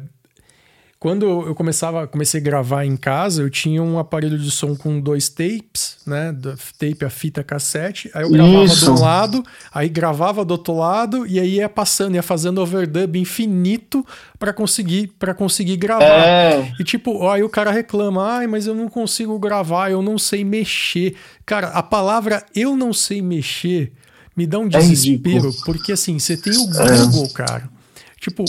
quando 1.01 1.25
eu 1.47 1.55
começava, 1.55 2.07
comecei 2.07 2.39
a 2.39 2.45
gravar 2.45 2.85
em 2.85 2.95
casa, 2.95 3.41
eu 3.41 3.49
tinha 3.49 3.83
um 3.83 3.99
aparelho 3.99 4.39
de 4.39 4.51
som 4.51 4.77
com 4.77 5.01
dois 5.01 5.31
tapes, 5.31 5.97
né? 6.07 6.37
Tape 6.79 7.07
a 7.07 7.09
fita 7.09 7.43
cassete. 7.43 8.11
Aí 8.13 8.23
eu 8.23 8.31
gravava 8.31 8.65
Isso. 8.65 8.85
de 8.85 8.91
um 8.91 9.01
lado, 9.01 9.43
aí 9.73 9.89
gravava 9.89 10.45
do 10.45 10.51
outro 10.51 10.77
lado 10.77 11.27
e 11.27 11.41
aí 11.41 11.55
ia 11.55 11.71
passando, 11.71 12.17
ia 12.17 12.23
fazendo 12.23 12.61
overdub 12.61 13.19
infinito 13.19 14.07
para 14.39 14.53
conseguir 14.53 15.07
para 15.19 15.33
conseguir 15.33 15.79
gravar. 15.79 16.05
É. 16.05 16.71
E 16.79 16.85
tipo, 16.85 17.27
aí 17.31 17.43
o 17.43 17.49
cara 17.49 17.71
reclama: 17.71 18.37
"Ai, 18.37 18.47
mas 18.47 18.67
eu 18.67 18.75
não 18.75 18.87
consigo 18.87 19.39
gravar, 19.39 19.91
eu 19.91 20.03
não 20.03 20.19
sei 20.19 20.45
mexer". 20.45 21.17
Cara, 21.47 21.69
a 21.69 21.83
palavra 21.83 22.45
eu 22.55 22.77
não 22.77 22.93
sei 22.93 23.23
mexer 23.23 23.91
me 24.37 24.47
dá 24.47 24.59
um 24.59 24.67
é 24.67 24.69
desespero, 24.69 25.49
é 25.49 25.65
porque 25.65 25.93
assim, 25.93 26.19
você 26.19 26.37
tem 26.37 26.53
o 26.57 26.67
Google, 26.67 27.25
é. 27.25 27.33
cara. 27.33 27.80
Tipo, 28.21 28.45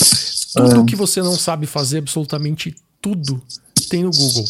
tudo 0.54 0.82
é. 0.82 0.86
que 0.86 0.96
você 0.96 1.22
não 1.22 1.34
sabe 1.34 1.66
fazer, 1.66 2.00
absolutamente 2.00 2.76
tudo, 3.02 3.42
tem 3.90 4.04
no 4.04 4.12
Google. 4.12 4.46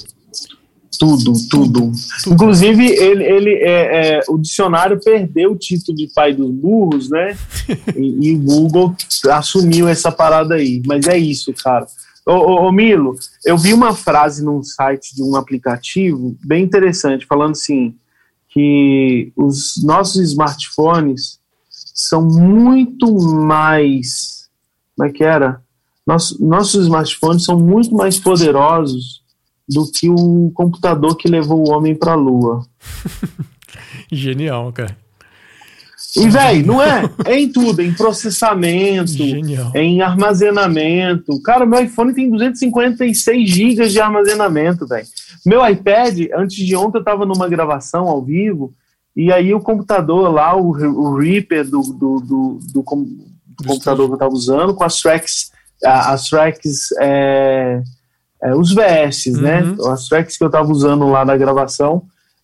Tudo, 0.99 1.33
tudo. 1.49 1.91
tudo. 1.91 1.91
Inclusive, 2.27 2.85
ele, 2.85 3.23
ele 3.23 3.53
é, 3.55 4.17
é, 4.17 4.21
o 4.27 4.37
dicionário 4.37 4.99
perdeu 4.99 5.53
o 5.53 5.57
título 5.57 5.97
de 5.97 6.07
pai 6.13 6.33
dos 6.33 6.51
burros, 6.51 7.09
né? 7.09 7.35
e, 7.95 8.29
e, 8.29 8.35
o 8.35 8.39
Google 8.39 8.95
assumiu 9.31 9.87
essa 9.87 10.11
parada 10.11 10.55
aí. 10.55 10.81
Mas 10.85 11.07
é 11.07 11.17
isso, 11.17 11.53
cara. 11.53 11.87
Ô, 12.25 12.33
ô, 12.33 12.67
ô, 12.67 12.71
Milo, 12.71 13.15
eu 13.43 13.57
vi 13.57 13.73
uma 13.73 13.95
frase 13.95 14.43
num 14.43 14.61
site 14.61 15.15
de 15.15 15.23
um 15.23 15.35
aplicativo 15.35 16.35
bem 16.45 16.63
interessante, 16.63 17.25
falando 17.25 17.51
assim, 17.51 17.95
que 18.49 19.31
os 19.35 19.81
nossos 19.83 20.21
smartphones 20.21 21.39
são 21.95 22.21
muito 22.21 23.11
mais. 23.13 24.40
Como 25.01 25.09
é 25.09 25.13
que 25.13 25.23
era? 25.23 25.59
Nosso, 26.05 26.45
nossos 26.45 26.83
smartphones 26.83 27.43
são 27.43 27.59
muito 27.59 27.91
mais 27.95 28.19
poderosos 28.19 29.23
do 29.67 29.91
que 29.91 30.07
o 30.07 30.51
computador 30.53 31.17
que 31.17 31.27
levou 31.27 31.67
o 31.67 31.71
homem 31.71 31.95
para 31.95 32.11
a 32.11 32.15
Lua. 32.15 32.63
Genial, 34.11 34.71
cara. 34.71 34.95
E, 36.15 36.29
velho, 36.29 36.67
não 36.67 36.79
é? 36.79 37.09
É 37.25 37.39
em 37.39 37.51
tudo, 37.51 37.81
é 37.81 37.85
em 37.85 37.95
processamento, 37.95 39.11
Genial. 39.11 39.71
É 39.73 39.81
em 39.81 40.03
armazenamento. 40.03 41.41
Cara, 41.41 41.65
meu 41.65 41.83
iPhone 41.83 42.13
tem 42.13 42.29
256 42.29 43.49
GB 43.49 43.87
de 43.87 43.99
armazenamento, 43.99 44.85
velho. 44.85 45.07
Meu 45.43 45.67
iPad, 45.67 46.27
antes 46.35 46.63
de 46.63 46.75
ontem, 46.75 46.99
eu 46.99 47.03
tava 47.03 47.25
numa 47.25 47.49
gravação 47.49 48.07
ao 48.07 48.23
vivo, 48.23 48.71
e 49.15 49.31
aí 49.31 49.51
o 49.51 49.61
computador 49.61 50.31
lá, 50.31 50.55
o, 50.55 50.69
o 50.69 51.17
Reaper 51.17 51.67
do, 51.67 51.81
do, 51.81 52.19
do, 52.19 52.59
do, 52.71 52.83
do 53.61 53.67
computador 53.67 54.07
que 54.07 54.13
eu 54.13 54.19
tava 54.19 54.33
usando, 54.33 54.73
com 54.73 54.83
as 54.83 55.01
tracks, 55.01 55.51
as 55.83 56.29
tracks, 56.29 56.91
é, 56.99 57.81
é, 58.43 58.55
os 58.55 58.73
VS, 58.73 59.27
né? 59.39 59.61
uhum. 59.61 59.75
né? 59.75 59.91
As 59.91 60.07
tracks 60.07 60.37
que 60.37 60.43
eu 60.43 60.49
tava 60.49 60.71
usando 60.71 61.07
lá 61.07 61.23
na 61.23 61.37
gravação, 61.37 62.03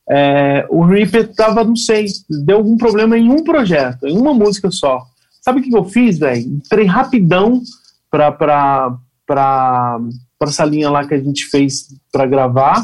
é, 0.09 0.65
o 0.70 0.86
Reaper 0.86 1.34
tava, 1.34 1.63
não 1.63 1.76
sei, 1.76 2.05
deu 2.45 2.57
algum 2.57 2.78
problema 2.78 3.18
em 3.18 3.30
um 3.30 3.43
projeto, 3.43 4.07
em 4.07 4.18
uma 4.18 4.34
música 4.34 4.72
só. 4.72 5.05
Sabe 5.41 5.59
o 5.59 5.63
que, 5.63 5.70
que 5.70 5.78
eu 5.78 5.86
fiz, 5.86 6.18
velho? 6.18 6.41
Entrei 6.41 6.86
rapidão 6.86 7.61
pra, 8.09 8.32
pra, 8.32 8.97
pra, 9.26 9.99
pra 10.39 10.49
essa 10.49 10.63
linha 10.63 10.89
lá 10.89 11.05
que 11.05 11.13
a 11.13 11.20
gente 11.20 11.45
fez 11.45 11.88
para 12.11 12.26
gravar. 12.26 12.84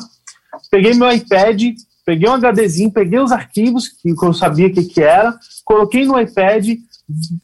Peguei 0.69 0.93
meu 0.93 1.11
iPad, 1.11 1.61
peguei 2.05 2.29
um 2.29 2.37
HDzinho, 2.37 2.91
peguei 2.91 3.19
os 3.19 3.31
arquivos 3.31 3.87
que 3.87 4.13
eu 4.21 4.33
sabia 4.33 4.67
o 4.67 4.73
que, 4.73 4.83
que 4.83 5.01
era, 5.01 5.37
coloquei 5.63 6.05
no 6.05 6.19
iPad, 6.19 6.67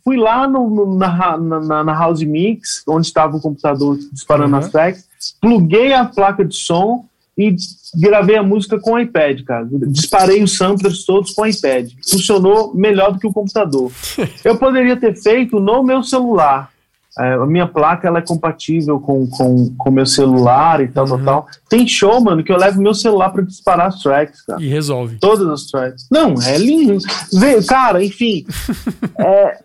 fui 0.03 0.17
lá 0.17 0.47
no, 0.47 0.69
no 0.69 0.95
na, 0.95 1.37
na, 1.37 1.83
na, 1.83 1.93
House 1.93 2.23
Mix, 2.23 2.83
onde 2.87 3.07
estava 3.07 3.37
o 3.37 3.41
computador 3.41 3.97
disparando 4.11 4.53
uhum. 4.53 4.59
as 4.59 4.69
tracks, 4.69 5.07
pluguei 5.41 5.93
a 5.93 6.05
placa 6.05 6.45
de 6.45 6.55
som 6.55 7.05
e 7.37 7.55
gravei 7.95 8.35
a 8.35 8.43
música 8.43 8.79
com 8.79 8.93
o 8.93 8.99
iPad, 8.99 9.43
cara. 9.43 9.67
Disparei 9.87 10.43
os 10.43 10.57
samplers 10.57 11.05
todos 11.05 11.31
com 11.31 11.43
o 11.43 11.47
iPad. 11.47 11.89
Funcionou 12.09 12.75
melhor 12.75 13.13
do 13.13 13.19
que 13.19 13.27
o 13.27 13.33
computador. 13.33 13.91
Eu 14.43 14.57
poderia 14.57 14.97
ter 14.97 15.15
feito 15.15 15.59
no 15.59 15.81
meu 15.81 16.03
celular. 16.03 16.69
É, 17.17 17.33
a 17.33 17.45
minha 17.45 17.67
placa 17.67 18.07
ela 18.07 18.19
é 18.19 18.21
compatível 18.21 18.99
com 18.99 19.23
o 19.23 19.29
com, 19.29 19.75
com 19.75 19.91
meu 19.91 20.05
celular 20.05 20.81
e 20.81 20.87
tal, 20.87 21.09
uhum. 21.09 21.23
tal. 21.23 21.47
Tem 21.67 21.87
show, 21.87 22.21
mano, 22.21 22.43
que 22.43 22.51
eu 22.51 22.57
levo 22.57 22.81
meu 22.81 22.93
celular 22.93 23.29
para 23.31 23.43
disparar 23.43 23.87
as 23.87 24.01
tracks, 24.01 24.41
cara. 24.41 24.61
E 24.61 24.67
resolve. 24.67 25.17
Todas 25.19 25.47
as 25.47 25.65
tracks. 25.65 26.07
Não, 26.11 26.35
é 26.41 26.57
lindo. 26.57 26.97
Vê, 27.33 27.63
cara, 27.63 28.03
enfim. 28.03 28.45
é, 29.19 29.57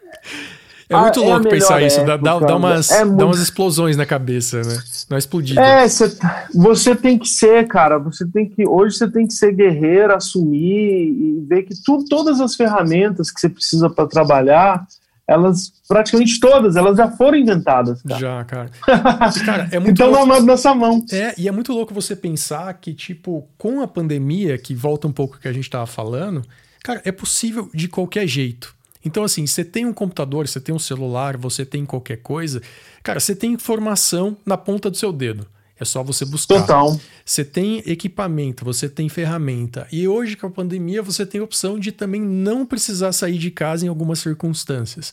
é 0.88 0.96
muito 0.96 1.22
ah, 1.22 1.24
louco 1.24 1.48
é 1.48 1.50
pensar 1.50 1.82
isso, 1.82 2.00
época, 2.00 2.18
dá, 2.18 2.38
dá, 2.38 2.56
umas, 2.56 2.90
é 2.90 3.04
muito... 3.04 3.16
dá 3.16 3.26
umas 3.26 3.40
explosões 3.40 3.96
na 3.96 4.04
cabeça, 4.04 4.62
né? 4.62 4.78
Não 5.08 5.16
é 5.16 5.18
explodido. 5.18 5.60
É, 5.60 5.88
cê, 5.88 6.10
você 6.54 6.94
tem 6.94 7.18
que 7.18 7.28
ser, 7.28 7.66
cara, 7.66 7.98
você 7.98 8.26
tem 8.26 8.48
que. 8.48 8.66
Hoje 8.66 8.96
você 8.96 9.10
tem 9.10 9.26
que 9.26 9.32
ser 9.32 9.52
guerreiro, 9.52 10.14
assumir 10.14 11.10
e 11.10 11.44
ver 11.48 11.62
que 11.62 11.74
tu, 11.82 12.04
todas 12.08 12.40
as 12.40 12.54
ferramentas 12.54 13.30
que 13.30 13.40
você 13.40 13.48
precisa 13.48 13.88
para 13.88 14.06
trabalhar, 14.06 14.86
elas, 15.26 15.72
praticamente 15.88 16.38
todas, 16.38 16.76
elas 16.76 16.96
já 16.96 17.10
foram 17.10 17.38
inventadas. 17.38 18.02
Cara. 18.02 18.20
Já, 18.20 18.44
cara. 18.44 18.70
cara 19.44 19.68
é 19.72 19.78
muito 19.78 19.92
então 19.92 20.10
louco. 20.10 20.26
na 20.26 20.40
nossa 20.40 20.74
mão. 20.74 21.04
É, 21.10 21.34
e 21.38 21.48
é 21.48 21.52
muito 21.52 21.72
louco 21.72 21.94
você 21.94 22.14
pensar 22.14 22.72
que, 22.74 22.92
tipo, 22.92 23.48
com 23.56 23.80
a 23.80 23.88
pandemia, 23.88 24.58
que 24.58 24.74
volta 24.74 25.08
um 25.08 25.12
pouco 25.12 25.38
que 25.38 25.48
a 25.48 25.52
gente 25.52 25.68
tava 25.68 25.86
falando, 25.86 26.42
cara, 26.82 27.00
é 27.04 27.12
possível 27.12 27.70
de 27.72 27.88
qualquer 27.88 28.26
jeito. 28.26 28.74
Então, 29.04 29.24
assim, 29.24 29.46
você 29.46 29.64
tem 29.64 29.84
um 29.86 29.92
computador, 29.92 30.46
você 30.46 30.60
tem 30.60 30.74
um 30.74 30.78
celular, 30.78 31.36
você 31.36 31.64
tem 31.64 31.84
qualquer 31.84 32.18
coisa, 32.18 32.62
cara, 33.02 33.20
você 33.20 33.34
tem 33.34 33.52
informação 33.52 34.36
na 34.46 34.56
ponta 34.56 34.90
do 34.90 34.96
seu 34.96 35.12
dedo. 35.12 35.46
É 35.78 35.84
só 35.84 36.02
você 36.02 36.24
buscar. 36.24 36.60
Total. 36.60 37.00
Você 37.24 37.44
tem 37.44 37.82
equipamento, 37.84 38.64
você 38.64 38.88
tem 38.88 39.08
ferramenta. 39.08 39.86
E 39.90 40.06
hoje, 40.06 40.36
com 40.36 40.46
a 40.46 40.50
pandemia, 40.50 41.02
você 41.02 41.26
tem 41.26 41.40
a 41.40 41.44
opção 41.44 41.78
de 41.78 41.90
também 41.90 42.20
não 42.20 42.64
precisar 42.64 43.12
sair 43.12 43.38
de 43.38 43.50
casa 43.50 43.84
em 43.84 43.88
algumas 43.88 44.20
circunstâncias. 44.20 45.12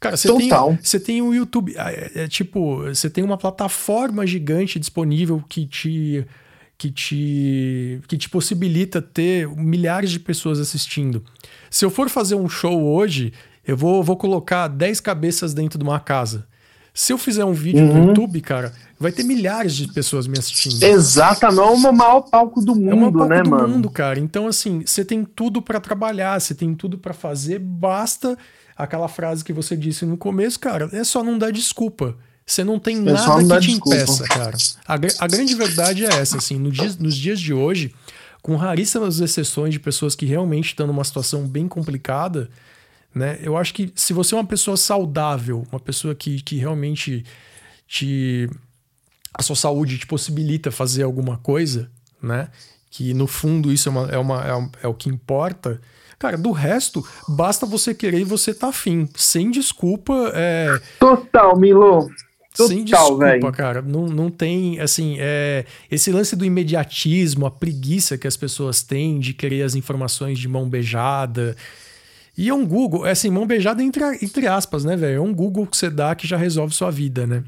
Cara, 0.00 0.16
você 0.16 0.32
tem, 0.32 0.50
você 0.82 1.00
tem 1.00 1.22
o 1.22 1.34
YouTube. 1.34 1.74
É, 1.76 2.22
é, 2.22 2.28
tipo, 2.28 2.84
você 2.84 3.10
tem 3.10 3.22
uma 3.22 3.36
plataforma 3.36 4.26
gigante 4.26 4.78
disponível 4.78 5.42
que 5.46 5.66
te, 5.66 6.24
que 6.78 6.90
te, 6.90 8.00
que 8.06 8.16
te 8.16 8.30
possibilita 8.30 9.02
ter 9.02 9.48
milhares 9.48 10.10
de 10.10 10.20
pessoas 10.20 10.60
assistindo. 10.60 11.22
Se 11.68 11.84
eu 11.84 11.90
for 11.90 12.08
fazer 12.08 12.36
um 12.36 12.48
show 12.48 12.80
hoje, 12.82 13.32
eu 13.66 13.76
vou, 13.76 14.02
vou 14.02 14.16
colocar 14.16 14.68
10 14.68 15.00
cabeças 15.00 15.52
dentro 15.52 15.78
de 15.78 15.84
uma 15.84 16.00
casa. 16.00 16.46
Se 16.98 17.12
eu 17.12 17.16
fizer 17.16 17.44
um 17.44 17.52
vídeo 17.52 17.84
uhum. 17.84 17.94
no 17.96 18.08
YouTube, 18.08 18.40
cara, 18.40 18.72
vai 18.98 19.12
ter 19.12 19.22
milhares 19.22 19.72
de 19.76 19.86
pessoas 19.92 20.26
me 20.26 20.36
assistindo. 20.36 20.82
Exatamente, 20.82 21.60
é 21.60 21.62
o 21.62 21.92
maior 21.92 22.22
palco 22.22 22.60
do 22.60 22.74
mundo, 22.74 22.90
é 22.90 22.94
o 22.94 22.96
maior 22.96 23.12
palco 23.12 23.28
né, 23.28 23.42
do 23.44 23.50
mano? 23.50 23.68
mundo, 23.68 23.88
cara. 23.88 24.18
Então, 24.18 24.48
assim, 24.48 24.82
você 24.84 25.04
tem 25.04 25.24
tudo 25.24 25.62
para 25.62 25.78
trabalhar, 25.78 26.40
você 26.40 26.56
tem 26.56 26.74
tudo 26.74 26.98
para 26.98 27.14
fazer, 27.14 27.60
basta 27.60 28.36
aquela 28.76 29.06
frase 29.06 29.44
que 29.44 29.52
você 29.52 29.76
disse 29.76 30.04
no 30.04 30.16
começo, 30.16 30.58
cara, 30.58 30.88
é 30.92 31.04
só 31.04 31.22
não 31.22 31.38
dar 31.38 31.52
desculpa. 31.52 32.16
Você 32.44 32.64
não 32.64 32.80
tem 32.80 32.96
é 32.96 33.12
nada 33.12 33.60
que 33.60 33.60
te 33.60 33.68
desculpa. 33.68 33.96
impeça, 33.96 34.24
cara. 34.24 34.56
A, 34.84 34.94
a, 34.94 35.28
grande 35.28 35.54
verdade 35.54 36.04
é 36.04 36.08
essa, 36.08 36.38
assim, 36.38 36.58
no 36.58 36.72
dia, 36.72 36.92
nos 36.98 37.14
dias 37.14 37.38
de 37.38 37.54
hoje, 37.54 37.94
com 38.42 38.56
raríssimas 38.56 39.20
exceções 39.20 39.72
de 39.72 39.78
pessoas 39.78 40.16
que 40.16 40.26
realmente 40.26 40.70
estão 40.70 40.88
numa 40.88 41.04
situação 41.04 41.46
bem 41.46 41.68
complicada, 41.68 42.50
né? 43.18 43.38
Eu 43.42 43.56
acho 43.56 43.74
que 43.74 43.92
se 43.94 44.12
você 44.12 44.34
é 44.34 44.38
uma 44.38 44.46
pessoa 44.46 44.76
saudável, 44.76 45.66
uma 45.70 45.80
pessoa 45.80 46.14
que, 46.14 46.40
que 46.40 46.56
realmente 46.56 47.24
te 47.86 48.48
a 49.34 49.42
sua 49.42 49.56
saúde 49.56 49.98
te 49.98 50.06
possibilita 50.06 50.70
fazer 50.70 51.02
alguma 51.02 51.36
coisa, 51.36 51.90
né? 52.22 52.48
Que 52.90 53.12
no 53.12 53.26
fundo 53.26 53.72
isso 53.72 53.88
é, 53.88 53.92
uma, 53.92 54.08
é, 54.08 54.18
uma, 54.18 54.44
é, 54.44 54.84
é 54.84 54.88
o 54.88 54.94
que 54.94 55.08
importa. 55.08 55.80
Cara, 56.18 56.36
do 56.36 56.50
resto, 56.50 57.06
basta 57.28 57.64
você 57.64 57.94
querer 57.94 58.20
e 58.20 58.24
você 58.24 58.52
tá 58.52 58.68
afim. 58.68 59.08
Sem 59.14 59.50
desculpa. 59.50 60.32
É... 60.34 60.80
Total, 60.98 61.56
Milo. 61.56 62.10
Total, 62.56 62.66
Sem 62.66 62.84
desculpa, 62.84 63.24
véio. 63.24 63.52
cara. 63.52 63.82
Não, 63.82 64.06
não 64.06 64.28
tem, 64.28 64.80
assim, 64.80 65.16
é, 65.20 65.64
esse 65.88 66.10
lance 66.10 66.34
do 66.34 66.44
imediatismo, 66.44 67.46
a 67.46 67.50
preguiça 67.52 68.18
que 68.18 68.26
as 68.26 68.36
pessoas 68.36 68.82
têm 68.82 69.20
de 69.20 69.32
querer 69.32 69.62
as 69.62 69.76
informações 69.76 70.40
de 70.40 70.48
mão 70.48 70.68
beijada. 70.68 71.56
E 72.38 72.48
é 72.48 72.54
um 72.54 72.64
Google, 72.64 73.04
é 73.04 73.10
assim, 73.10 73.30
mão 73.30 73.46
beijada 73.46 73.82
entre, 73.82 74.04
entre 74.22 74.46
aspas, 74.46 74.84
né, 74.84 74.96
velho? 74.96 75.16
É 75.16 75.20
um 75.20 75.34
Google 75.34 75.66
que 75.66 75.76
você 75.76 75.90
dá 75.90 76.14
que 76.14 76.24
já 76.24 76.36
resolve 76.36 76.72
sua 76.72 76.88
vida, 76.88 77.26
né? 77.26 77.42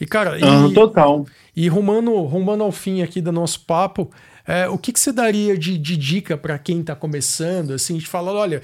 E, 0.00 0.04
cara, 0.04 0.36
e, 0.36 0.74
total. 0.74 1.24
E 1.54 1.68
rumando, 1.68 2.12
rumando 2.22 2.64
ao 2.64 2.72
fim 2.72 3.02
aqui 3.02 3.20
do 3.20 3.30
nosso 3.30 3.60
papo, 3.60 4.10
é, 4.44 4.68
o 4.68 4.76
que, 4.76 4.92
que 4.92 4.98
você 4.98 5.12
daria 5.12 5.56
de, 5.56 5.78
de 5.78 5.96
dica 5.96 6.36
para 6.36 6.58
quem 6.58 6.82
tá 6.82 6.96
começando, 6.96 7.72
assim, 7.72 7.98
de 7.98 8.06
falar, 8.06 8.32
olha 8.32 8.62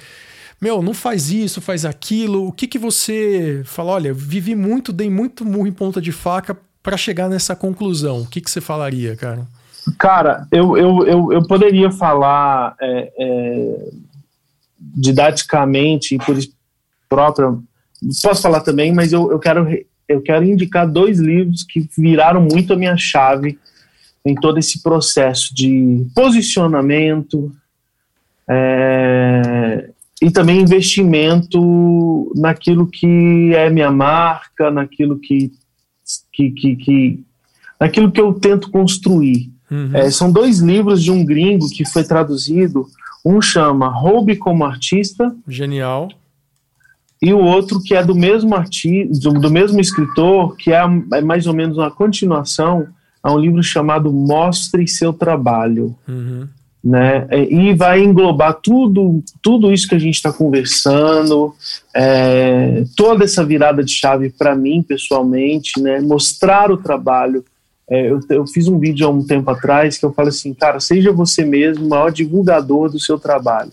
meu, 0.60 0.82
não 0.82 0.94
faz 0.94 1.30
isso, 1.30 1.60
faz 1.60 1.84
aquilo. 1.84 2.48
O 2.48 2.52
que 2.52 2.66
que 2.66 2.78
você 2.78 3.62
fala? 3.64 3.92
Olha, 3.92 4.12
vivi 4.12 4.54
muito, 4.54 4.92
dei 4.92 5.10
muito 5.10 5.44
murro 5.44 5.66
em 5.66 5.72
ponta 5.72 6.00
de 6.00 6.12
faca 6.12 6.56
para 6.82 6.96
chegar 6.96 7.28
nessa 7.28 7.54
conclusão. 7.54 8.22
O 8.22 8.26
que 8.26 8.40
que 8.40 8.50
você 8.50 8.60
falaria, 8.60 9.14
cara? 9.16 9.46
Cara, 9.98 10.46
eu, 10.50 10.76
eu, 10.76 11.06
eu, 11.06 11.32
eu 11.32 11.46
poderia 11.46 11.90
falar 11.92 12.74
é, 12.80 13.12
é, 13.18 13.88
didaticamente 14.78 16.14
e 16.14 16.18
por 16.18 16.36
própria. 17.08 17.56
Posso 18.22 18.42
falar 18.42 18.60
também, 18.60 18.92
mas 18.92 19.12
eu, 19.12 19.30
eu, 19.30 19.38
quero, 19.38 19.66
eu 20.08 20.20
quero 20.22 20.44
indicar 20.44 20.86
dois 20.86 21.18
livros 21.18 21.62
que 21.62 21.88
viraram 21.96 22.40
muito 22.40 22.72
a 22.72 22.76
minha 22.76 22.96
chave 22.96 23.58
em 24.24 24.34
todo 24.34 24.58
esse 24.58 24.82
processo 24.82 25.54
de 25.54 26.04
posicionamento, 26.14 27.52
é, 28.48 29.90
e 30.20 30.30
também 30.30 30.60
investimento 30.60 32.32
naquilo 32.34 32.86
que 32.86 33.52
é 33.54 33.68
minha 33.70 33.90
marca, 33.90 34.70
naquilo 34.70 35.18
que, 35.18 35.52
que, 36.32 36.50
que, 36.50 36.76
que 36.76 37.24
naquilo 37.78 38.10
que 38.10 38.20
eu 38.20 38.32
tento 38.32 38.70
construir. 38.70 39.52
Uhum. 39.70 39.90
É, 39.94 40.10
são 40.10 40.30
dois 40.30 40.60
livros 40.60 41.02
de 41.02 41.10
um 41.10 41.24
gringo 41.24 41.68
que 41.68 41.84
foi 41.84 42.04
traduzido. 42.04 42.86
Um 43.26 43.42
chama 43.42 43.88
Roube 43.88 44.36
como 44.36 44.64
Artista. 44.64 45.34
Genial. 45.48 46.08
e 47.20 47.32
o 47.32 47.40
outro 47.40 47.82
que 47.82 47.92
é 47.92 48.04
do 48.04 48.14
mesmo 48.14 48.54
artista, 48.54 49.30
do, 49.30 49.50
mesmo 49.50 49.80
escritor, 49.80 50.54
que 50.56 50.72
é, 50.72 50.80
é, 51.14 51.20
mais 51.20 51.48
ou 51.48 51.52
menos 51.52 51.76
uma 51.76 51.90
continuação 51.90 52.86
a 53.20 53.32
um 53.32 53.38
livro 53.38 53.62
chamado 53.64 54.12
Mostre 54.12 54.86
Seu 54.86 55.12
Trabalho. 55.12 55.96
Uhum. 56.06 56.46
Né? 56.84 57.26
É, 57.30 57.52
e 57.52 57.74
vai 57.74 58.00
englobar 58.00 58.60
tudo, 58.62 59.20
tudo 59.42 59.72
isso 59.72 59.88
que 59.88 59.96
a 59.96 59.98
gente 59.98 60.14
está 60.14 60.32
conversando, 60.32 61.52
é, 61.92 62.84
toda 62.96 63.24
essa 63.24 63.44
virada 63.44 63.82
de 63.82 63.90
chave 63.90 64.30
para 64.30 64.54
mim 64.54 64.84
pessoalmente, 64.84 65.80
né? 65.80 66.00
mostrar 66.00 66.70
o 66.70 66.76
trabalho. 66.76 67.44
É, 67.88 68.10
eu, 68.10 68.20
eu, 68.30 68.46
fiz 68.46 68.66
um 68.66 68.78
vídeo 68.78 69.06
há 69.06 69.10
um 69.10 69.24
tempo 69.24 69.48
atrás 69.50 69.96
que 69.96 70.04
eu 70.04 70.12
falo 70.12 70.28
assim, 70.28 70.52
cara, 70.52 70.80
seja 70.80 71.12
você 71.12 71.44
mesmo 71.44 71.86
o 71.86 71.88
maior 71.88 72.10
divulgador 72.10 72.90
do 72.90 72.98
seu 72.98 73.18
trabalho. 73.18 73.70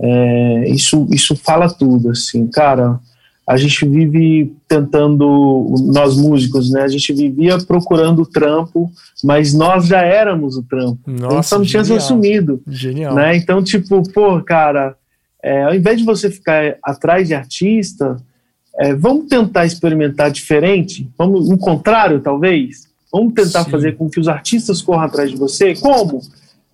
É, 0.00 0.68
isso, 0.68 1.06
isso 1.10 1.36
fala 1.36 1.68
tudo, 1.68 2.10
assim, 2.10 2.46
cara. 2.46 2.98
A 3.46 3.56
gente 3.56 3.86
vive 3.86 4.52
tentando, 4.66 5.72
nós 5.92 6.16
músicos, 6.16 6.70
né? 6.70 6.82
A 6.82 6.88
gente 6.88 7.12
vivia 7.12 7.58
procurando 7.58 8.26
trampo, 8.26 8.90
mas 9.22 9.54
nós 9.54 9.86
já 9.86 10.00
éramos 10.00 10.56
o 10.56 10.64
trampo. 10.64 10.98
Nossa, 11.06 11.50
então, 11.54 11.58
não 11.60 11.66
tínhamos 11.66 11.90
assumido. 11.92 12.60
Genial. 12.66 13.14
Né? 13.14 13.36
Então, 13.36 13.62
tipo, 13.62 14.02
pô, 14.12 14.42
cara, 14.42 14.96
é, 15.40 15.62
ao 15.62 15.74
invés 15.74 15.98
de 15.98 16.04
você 16.04 16.28
ficar 16.28 16.76
atrás 16.82 17.28
de 17.28 17.34
artista, 17.34 18.16
é, 18.78 18.92
vamos 18.94 19.28
tentar 19.28 19.64
experimentar 19.64 20.28
diferente? 20.30 21.08
Vamos, 21.16 21.48
o 21.48 21.56
contrário, 21.56 22.20
talvez? 22.20 22.85
Vamos 23.16 23.32
tentar 23.32 23.64
Sim. 23.64 23.70
fazer 23.70 23.96
com 23.96 24.10
que 24.10 24.20
os 24.20 24.28
artistas 24.28 24.82
corram 24.82 25.04
atrás 25.04 25.30
de 25.30 25.38
você? 25.38 25.74
Como? 25.74 26.20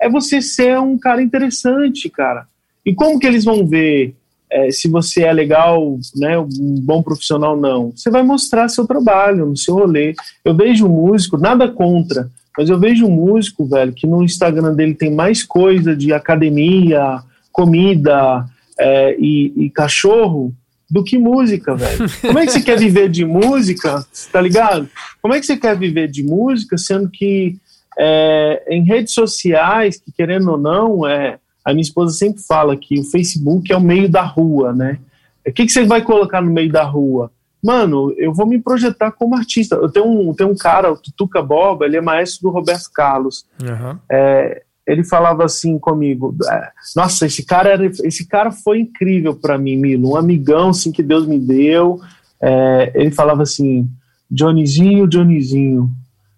É 0.00 0.10
você 0.10 0.42
ser 0.42 0.76
um 0.80 0.98
cara 0.98 1.22
interessante, 1.22 2.10
cara. 2.10 2.48
E 2.84 2.92
como 2.92 3.16
que 3.16 3.28
eles 3.28 3.44
vão 3.44 3.64
ver 3.64 4.16
é, 4.50 4.68
se 4.72 4.88
você 4.88 5.22
é 5.22 5.32
legal, 5.32 6.00
né, 6.16 6.36
um 6.36 6.74
bom 6.80 7.00
profissional 7.00 7.56
não? 7.56 7.92
Você 7.94 8.10
vai 8.10 8.24
mostrar 8.24 8.68
seu 8.68 8.84
trabalho, 8.88 9.46
no 9.46 9.56
seu 9.56 9.76
rolê. 9.76 10.16
Eu 10.44 10.52
vejo 10.56 10.84
um 10.84 10.88
músico, 10.88 11.38
nada 11.38 11.68
contra, 11.68 12.28
mas 12.58 12.68
eu 12.68 12.76
vejo 12.76 13.06
um 13.06 13.10
músico, 13.12 13.64
velho, 13.64 13.92
que 13.92 14.04
no 14.04 14.24
Instagram 14.24 14.74
dele 14.74 14.94
tem 14.94 15.14
mais 15.14 15.44
coisa 15.44 15.94
de 15.94 16.12
academia, 16.12 17.22
comida 17.52 18.44
é, 18.76 19.16
e, 19.16 19.52
e 19.56 19.70
cachorro 19.70 20.52
do 20.92 21.02
que 21.02 21.16
música, 21.16 21.74
velho. 21.74 22.04
Como 22.20 22.38
é 22.38 22.44
que 22.44 22.52
você 22.52 22.60
quer 22.60 22.78
viver 22.78 23.08
de 23.08 23.24
música, 23.24 24.04
tá 24.30 24.42
ligado? 24.42 24.86
Como 25.22 25.32
é 25.32 25.40
que 25.40 25.46
você 25.46 25.56
quer 25.56 25.74
viver 25.74 26.06
de 26.06 26.22
música, 26.22 26.76
sendo 26.76 27.08
que 27.08 27.56
é, 27.98 28.62
em 28.68 28.84
redes 28.84 29.14
sociais, 29.14 29.96
que 29.96 30.12
querendo 30.12 30.50
ou 30.50 30.58
não, 30.58 31.08
é, 31.08 31.38
a 31.64 31.72
minha 31.72 31.80
esposa 31.80 32.14
sempre 32.14 32.42
fala 32.42 32.76
que 32.76 33.00
o 33.00 33.04
Facebook 33.04 33.72
é 33.72 33.76
o 33.76 33.80
meio 33.80 34.06
da 34.06 34.20
rua, 34.20 34.74
né? 34.74 34.98
O 35.46 35.50
que, 35.50 35.64
que 35.64 35.72
você 35.72 35.86
vai 35.86 36.02
colocar 36.02 36.42
no 36.42 36.52
meio 36.52 36.70
da 36.70 36.82
rua? 36.82 37.32
Mano, 37.64 38.12
eu 38.18 38.34
vou 38.34 38.46
me 38.46 38.60
projetar 38.60 39.12
como 39.12 39.34
artista. 39.34 39.76
Eu 39.76 39.88
tenho 39.88 40.06
um, 40.06 40.34
tenho 40.34 40.50
um 40.50 40.56
cara, 40.56 40.92
o 40.92 40.96
Tutuca 40.98 41.40
Boba, 41.40 41.86
ele 41.86 41.96
é 41.96 42.02
maestro 42.02 42.42
do 42.42 42.50
Roberto 42.50 42.90
Carlos. 42.92 43.46
Uhum. 43.62 43.98
É, 44.10 44.62
ele 44.86 45.04
falava 45.04 45.44
assim 45.44 45.78
comigo: 45.78 46.36
é, 46.50 46.70
Nossa, 46.96 47.26
esse 47.26 47.44
cara, 47.44 47.70
era, 47.70 47.86
esse 47.86 48.26
cara 48.26 48.50
foi 48.50 48.80
incrível 48.80 49.34
para 49.34 49.58
mim, 49.58 49.76
Milo. 49.76 50.12
Um 50.12 50.16
amigão 50.16 50.70
assim, 50.70 50.92
que 50.92 51.02
Deus 51.02 51.26
me 51.26 51.38
deu. 51.38 52.00
É, 52.40 52.92
ele 52.94 53.10
falava 53.10 53.42
assim: 53.42 53.88
Johnnyzinho, 54.30 55.06
Johnnyzinho, 55.06 55.90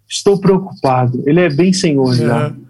estou 0.07 0.39
preocupado. 0.39 1.23
Ele 1.25 1.39
é 1.39 1.49
bem 1.49 1.73
senhor 1.73 2.13
já. 2.13 2.49
Uhum. 2.49 2.65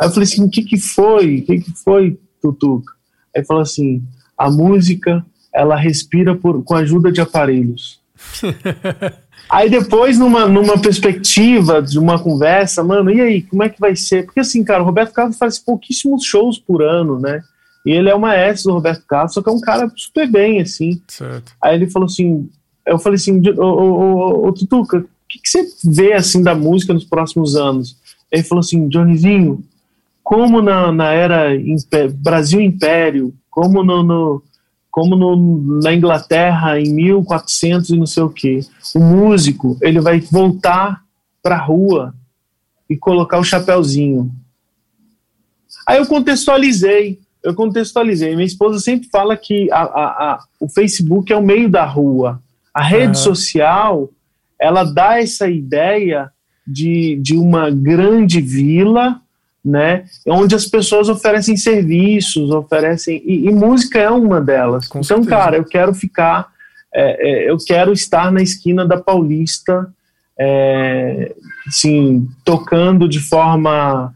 Aí 0.00 0.08
eu 0.08 0.10
falei 0.10 0.24
assim, 0.24 0.44
o 0.44 0.50
que 0.50 0.62
que 0.62 0.78
foi? 0.78 1.40
O 1.40 1.44
que 1.44 1.60
que 1.60 1.72
foi, 1.72 2.18
Tutuca? 2.40 2.94
Aí 3.36 3.44
falou 3.44 3.62
assim, 3.62 4.02
a 4.36 4.50
música, 4.50 5.24
ela 5.52 5.76
respira 5.76 6.34
por, 6.34 6.64
com 6.64 6.74
a 6.74 6.78
ajuda 6.78 7.12
de 7.12 7.20
aparelhos. 7.20 8.00
aí 9.50 9.68
depois, 9.68 10.18
numa, 10.18 10.46
numa 10.46 10.80
perspectiva 10.80 11.82
de 11.82 11.98
uma 11.98 12.18
conversa, 12.18 12.82
mano, 12.84 13.10
e 13.10 13.20
aí, 13.20 13.42
como 13.42 13.62
é 13.62 13.68
que 13.68 13.80
vai 13.80 13.96
ser? 13.96 14.24
Porque 14.24 14.40
assim, 14.40 14.62
cara, 14.62 14.82
o 14.82 14.86
Roberto 14.86 15.12
Carlos 15.12 15.36
faz 15.36 15.58
pouquíssimos 15.58 16.24
shows 16.24 16.58
por 16.58 16.82
ano, 16.82 17.18
né? 17.18 17.42
E 17.84 17.90
ele 17.90 18.10
é 18.10 18.14
o 18.14 18.20
maestro 18.20 18.70
do 18.70 18.74
Roberto 18.74 19.04
Carlos, 19.06 19.32
só 19.32 19.42
que 19.42 19.48
é 19.48 19.52
um 19.52 19.60
cara 19.60 19.90
super 19.96 20.30
bem, 20.30 20.60
assim. 20.60 21.00
Certo. 21.08 21.52
Aí 21.62 21.74
ele 21.74 21.90
falou 21.90 22.06
assim, 22.06 22.48
eu 22.86 22.98
falei 22.98 23.16
assim, 23.16 23.40
ô, 23.58 23.62
ô, 23.62 23.92
ô, 23.92 24.48
ô 24.48 24.52
Tutuca, 24.52 24.98
o 24.98 25.08
que, 25.28 25.40
que 25.40 25.48
você 25.48 25.66
vê, 25.84 26.12
assim, 26.12 26.42
da 26.42 26.54
música 26.54 26.92
nos 26.92 27.04
próximos 27.04 27.56
anos? 27.56 27.96
Ele 28.30 28.42
falou 28.42 28.60
assim, 28.60 28.88
Johnnyzinho, 28.88 29.64
como 30.22 30.60
na, 30.60 30.92
na 30.92 31.12
era 31.12 31.48
Brasil 32.16 32.60
Império, 32.60 33.34
como 33.50 33.82
no, 33.82 34.02
no 34.02 34.42
como 34.90 35.14
no, 35.14 35.80
na 35.80 35.94
Inglaterra 35.94 36.80
em 36.80 36.92
1400 36.92 37.90
e 37.90 37.96
não 37.96 38.06
sei 38.06 38.22
o 38.22 38.30
que, 38.30 38.60
o 38.94 38.98
músico 38.98 39.78
ele 39.80 40.00
vai 40.00 40.20
voltar 40.20 41.02
para 41.42 41.56
a 41.56 41.64
rua 41.64 42.14
e 42.88 42.96
colocar 42.96 43.38
o 43.38 43.44
chapéuzinho. 43.44 44.30
Aí 45.86 45.98
eu 45.98 46.06
contextualizei, 46.06 47.20
eu 47.42 47.54
contextualizei. 47.54 48.34
Minha 48.34 48.46
esposa 48.46 48.80
sempre 48.80 49.08
fala 49.08 49.36
que 49.36 49.70
a, 49.70 49.82
a, 49.82 50.04
a, 50.04 50.44
o 50.58 50.68
Facebook 50.68 51.32
é 51.32 51.36
o 51.36 51.42
meio 51.42 51.70
da 51.70 51.84
rua. 51.84 52.42
A 52.74 52.82
rede 52.82 53.18
social, 53.18 54.10
ela 54.58 54.84
dá 54.84 55.20
essa 55.20 55.48
ideia 55.48 56.30
de, 56.66 57.18
de 57.22 57.36
uma 57.36 57.70
grande 57.70 58.40
vila 58.40 59.20
né? 59.64 60.04
Onde 60.26 60.54
as 60.54 60.66
pessoas 60.66 61.08
oferecem 61.08 61.56
serviços, 61.56 62.50
oferecem. 62.50 63.22
E, 63.24 63.46
e 63.46 63.52
música 63.52 63.98
é 63.98 64.10
uma 64.10 64.40
delas. 64.40 64.88
Com 64.88 65.00
então, 65.00 65.18
certeza. 65.18 65.30
cara, 65.30 65.56
eu 65.56 65.64
quero 65.64 65.94
ficar. 65.94 66.48
É, 66.92 67.28
é, 67.28 67.50
eu 67.50 67.56
quero 67.58 67.92
estar 67.92 68.32
na 68.32 68.42
esquina 68.42 68.84
da 68.84 68.96
Paulista, 68.96 69.88
é, 70.38 71.32
assim, 71.68 72.26
tocando 72.44 73.08
de 73.08 73.20
forma 73.20 74.12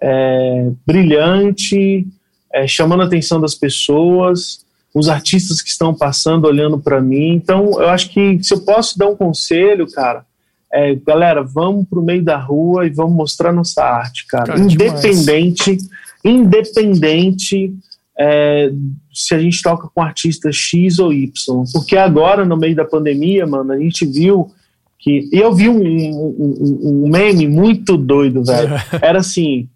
é, 0.00 0.70
brilhante, 0.84 2.06
é, 2.52 2.66
chamando 2.66 3.02
a 3.02 3.06
atenção 3.06 3.40
das 3.40 3.54
pessoas, 3.54 4.64
os 4.94 5.08
artistas 5.08 5.60
que 5.60 5.68
estão 5.68 5.94
passando 5.94 6.46
olhando 6.46 6.78
para 6.78 7.00
mim. 7.00 7.34
Então, 7.34 7.80
eu 7.80 7.90
acho 7.90 8.10
que 8.10 8.42
se 8.42 8.54
eu 8.54 8.62
posso 8.62 8.98
dar 8.98 9.08
um 9.08 9.16
conselho, 9.16 9.86
cara, 9.92 10.24
é, 10.72 10.94
galera, 10.94 11.42
vamos 11.42 11.86
pro 11.88 12.02
meio 12.02 12.22
da 12.22 12.36
rua 12.36 12.86
e 12.86 12.90
vamos 12.90 13.14
mostrar 13.14 13.52
nossa 13.52 13.82
arte, 13.84 14.26
cara. 14.26 14.46
cara 14.46 14.60
independente, 14.60 15.76
demais. 15.76 15.90
independente 16.24 17.74
é, 18.18 18.72
se 19.12 19.34
a 19.34 19.38
gente 19.38 19.62
toca 19.62 19.88
com 19.88 20.02
artista 20.02 20.50
X 20.50 20.98
ou 20.98 21.12
Y. 21.12 21.64
Porque 21.72 21.96
agora, 21.96 22.44
no 22.44 22.56
meio 22.56 22.74
da 22.74 22.84
pandemia, 22.84 23.46
mano, 23.46 23.72
a 23.72 23.78
gente 23.78 24.04
viu 24.06 24.52
que. 24.98 25.28
Eu 25.32 25.54
vi 25.54 25.68
um, 25.68 25.80
um, 25.80 27.04
um 27.04 27.08
meme 27.08 27.46
muito 27.46 27.96
doido, 27.96 28.44
velho. 28.44 28.70
Era 29.00 29.20
assim. 29.20 29.68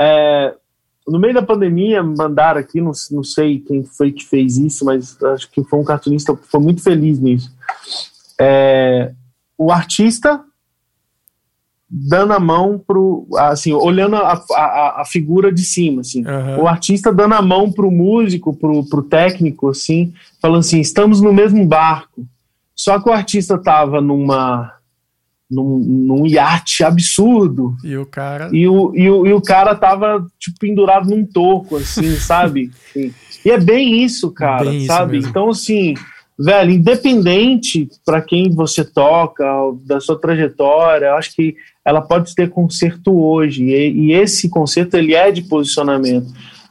É, 0.00 0.54
no 1.06 1.18
meio 1.18 1.34
da 1.34 1.42
pandemia, 1.42 2.02
mandaram 2.02 2.58
aqui, 2.58 2.80
não, 2.80 2.92
não 3.10 3.22
sei 3.22 3.60
quem 3.60 3.84
foi 3.84 4.10
que 4.10 4.24
fez 4.24 4.56
isso, 4.56 4.84
mas 4.84 5.22
acho 5.22 5.50
que 5.50 5.62
foi 5.62 5.78
um 5.78 5.84
cartunista 5.84 6.34
que 6.34 6.46
foi 6.46 6.60
muito 6.60 6.82
feliz 6.82 7.20
nisso. 7.20 7.52
É, 8.40 9.12
o 9.56 9.70
artista 9.70 10.44
dando 11.88 12.32
a 12.32 12.40
mão 12.40 12.82
pro 12.84 13.26
assim 13.36 13.72
olhando 13.72 14.16
a, 14.16 14.42
a, 14.52 15.02
a 15.02 15.04
figura 15.04 15.52
de 15.52 15.62
cima 15.62 16.00
assim. 16.00 16.24
Uhum. 16.26 16.62
o 16.62 16.66
artista 16.66 17.12
dando 17.12 17.34
a 17.34 17.42
mão 17.42 17.70
pro 17.70 17.90
músico 17.90 18.54
pro, 18.56 18.84
pro 18.84 19.02
técnico 19.02 19.68
assim 19.68 20.12
falando 20.40 20.60
assim 20.60 20.80
estamos 20.80 21.20
no 21.20 21.32
mesmo 21.32 21.64
barco. 21.66 22.26
Só 22.74 22.98
que 23.00 23.08
o 23.08 23.12
artista 23.12 23.56
tava 23.56 24.00
numa 24.00 24.72
num, 25.48 25.78
num 25.78 26.26
iate 26.26 26.82
absurdo. 26.82 27.76
E 27.84 27.96
o 27.96 28.06
cara 28.06 28.48
e 28.52 28.66
o, 28.66 28.92
e 28.94 29.08
o, 29.08 29.26
e 29.26 29.32
o 29.32 29.40
cara 29.40 29.76
tava 29.76 30.26
tipo 30.38 30.58
pendurado 30.58 31.08
num 31.08 31.24
toco 31.24 31.76
assim 31.76 32.16
sabe? 32.18 32.72
E 33.44 33.50
é 33.50 33.58
bem 33.58 34.02
isso 34.02 34.32
cara 34.32 34.70
bem 34.70 34.86
sabe? 34.86 35.18
isso 35.18 35.28
então 35.28 35.50
assim 35.50 35.94
velho, 36.38 36.72
independente 36.72 37.88
para 38.04 38.20
quem 38.20 38.50
você 38.50 38.84
toca, 38.84 39.44
da 39.84 40.00
sua 40.00 40.18
trajetória, 40.18 41.14
acho 41.14 41.34
que 41.34 41.56
ela 41.84 42.00
pode 42.00 42.34
ter 42.34 42.50
concerto 42.50 43.12
hoje, 43.12 43.64
e, 43.64 44.06
e 44.06 44.12
esse 44.12 44.48
concerto 44.48 44.96
ele 44.96 45.14
é 45.14 45.30
de 45.30 45.42
posicionamento. 45.42 46.26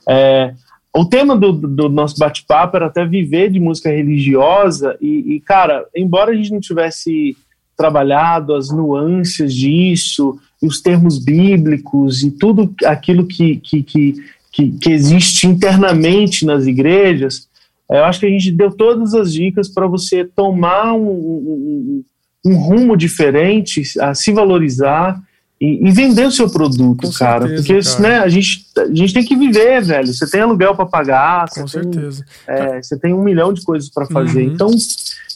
É, 0.08 0.54
o 0.96 1.06
tema 1.06 1.36
do, 1.36 1.52
do 1.52 1.90
nosso 1.90 2.18
bate-papo 2.18 2.76
era 2.76 2.88
até 2.88 3.06
viver 3.06 3.50
de 3.50 3.60
música 3.60 3.90
religiosa, 3.90 4.98
e, 5.02 5.36
e, 5.36 5.40
cara, 5.40 5.86
embora 5.96 6.32
a 6.32 6.36
gente 6.36 6.52
não 6.52 6.60
tivesse 6.60 7.36
trabalhado 7.76 8.54
as 8.54 8.70
nuances 8.70 9.54
disso, 9.54 10.40
e 10.62 10.68
os 10.68 10.82
termos 10.82 11.24
bíblicos, 11.24 12.22
e 12.22 12.32
tudo 12.32 12.74
aquilo 12.86 13.26
que, 13.26 13.58
que, 13.58 13.84
que, 13.84 14.16
que, 14.52 14.72
que 14.72 14.92
existe 14.92 15.48
internamente 15.48 16.46
nas 16.46 16.68
igrejas, 16.68 17.48
eu 17.90 18.04
acho 18.06 18.20
que 18.20 18.26
a 18.26 18.30
gente 18.30 18.52
deu 18.52 18.72
todas 18.72 19.14
as 19.14 19.32
dicas 19.32 19.68
para 19.68 19.88
você 19.88 20.24
tomar 20.24 20.94
um, 20.94 21.08
um, 21.08 22.04
um, 22.46 22.56
rumo 22.56 22.98
diferente, 22.98 23.84
a 24.00 24.14
se 24.14 24.32
valorizar 24.32 25.22
e, 25.60 25.88
e 25.88 25.92
vender 25.92 26.26
o 26.26 26.32
seu 26.32 26.50
produto, 26.50 27.08
Com 27.08 27.14
cara. 27.14 27.48
Certeza, 27.48 27.62
porque 27.62 27.90
cara. 27.90 28.02
Né, 28.02 28.20
a, 28.20 28.30
gente, 28.30 28.66
a 28.78 28.94
gente 28.94 29.14
tem 29.14 29.24
que 29.24 29.36
viver, 29.36 29.82
velho. 29.82 30.14
Você 30.14 30.30
tem 30.30 30.42
aluguel 30.42 30.76
para 30.76 30.86
pagar, 30.86 31.50
Com 31.50 31.68
você 31.68 31.82
certeza. 31.82 32.26
Tem, 32.46 32.56
é, 32.56 32.82
você 32.82 32.98
tem 32.98 33.14
um 33.14 33.24
milhão 33.24 33.54
de 33.54 33.62
coisas 33.64 33.90
para 33.90 34.06
fazer. 34.06 34.48
Uhum. 34.48 34.54
Então, 34.54 34.70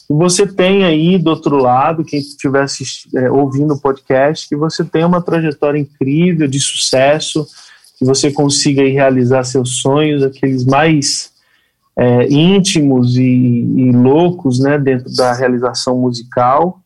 você 0.08 0.46
tem 0.46 0.84
aí 0.84 1.18
do 1.18 1.28
outro 1.28 1.56
lado, 1.58 2.04
quem 2.04 2.18
estiver 2.18 2.64
é, 3.16 3.30
ouvindo 3.30 3.74
o 3.74 3.80
podcast, 3.80 4.48
que 4.48 4.56
você 4.56 4.82
tem 4.82 5.04
uma 5.04 5.20
trajetória 5.20 5.78
incrível 5.78 6.48
de 6.48 6.58
sucesso, 6.58 7.46
que 7.98 8.06
você 8.06 8.30
consiga 8.30 8.82
realizar 8.82 9.44
seus 9.44 9.80
sonhos, 9.80 10.22
aqueles 10.22 10.64
mais 10.64 11.30
é, 11.98 12.28
íntimos 12.28 13.16
e, 13.16 13.22
e 13.22 13.90
loucos, 13.90 14.60
né, 14.60 14.78
dentro 14.78 15.12
da 15.16 15.32
realização 15.32 15.98
musical 15.98 16.80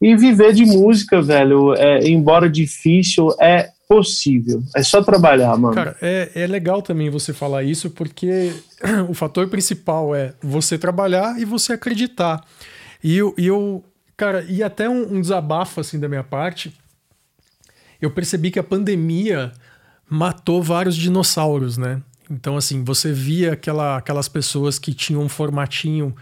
e 0.00 0.16
viver 0.16 0.52
de 0.52 0.66
música, 0.66 1.22
velho, 1.22 1.72
é, 1.74 2.06
embora 2.08 2.50
difícil, 2.50 3.28
é 3.40 3.70
possível. 3.88 4.62
É 4.74 4.82
só 4.82 5.02
trabalhar, 5.02 5.56
mano. 5.56 5.74
Cara, 5.74 5.96
é, 6.02 6.30
é 6.34 6.46
legal 6.46 6.82
também 6.82 7.08
você 7.08 7.32
falar 7.32 7.62
isso, 7.62 7.90
porque 7.90 8.52
o 9.08 9.14
fator 9.14 9.48
principal 9.48 10.14
é 10.14 10.34
você 10.42 10.76
trabalhar 10.76 11.40
e 11.40 11.44
você 11.44 11.72
acreditar. 11.72 12.44
E 13.02 13.16
eu, 13.16 13.32
eu 13.38 13.84
cara, 14.16 14.44
e 14.48 14.62
até 14.62 14.88
um, 14.88 15.16
um 15.16 15.20
desabafo 15.20 15.80
assim 15.80 16.00
da 16.00 16.08
minha 16.08 16.24
parte, 16.24 16.74
eu 18.02 18.10
percebi 18.10 18.50
que 18.50 18.58
a 18.58 18.64
pandemia 18.64 19.52
matou 20.10 20.60
vários 20.62 20.96
dinossauros, 20.96 21.78
né? 21.78 22.02
Então, 22.30 22.56
assim, 22.56 22.82
você 22.82 23.12
via 23.12 23.52
aquela, 23.52 23.96
aquelas 23.96 24.28
pessoas 24.28 24.78
que 24.78 24.92
tinham 24.92 25.22
um 25.22 25.28
formatinho 25.28 26.14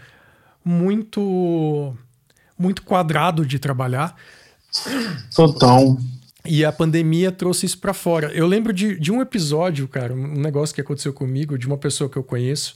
muito 0.63 1.95
muito 2.57 2.83
quadrado 2.83 3.45
de 3.45 3.59
trabalhar. 3.59 4.15
Total. 5.35 5.97
E 6.45 6.63
a 6.63 6.71
pandemia 6.71 7.31
trouxe 7.31 7.65
isso 7.65 7.79
para 7.79 7.93
fora. 7.93 8.31
Eu 8.33 8.47
lembro 8.47 8.71
de, 8.71 8.99
de 8.99 9.11
um 9.11 9.21
episódio, 9.21 9.87
cara, 9.87 10.13
um 10.13 10.39
negócio 10.39 10.73
que 10.73 10.81
aconteceu 10.81 11.11
comigo, 11.11 11.57
de 11.57 11.67
uma 11.67 11.77
pessoa 11.77 12.09
que 12.09 12.17
eu 12.17 12.23
conheço. 12.23 12.75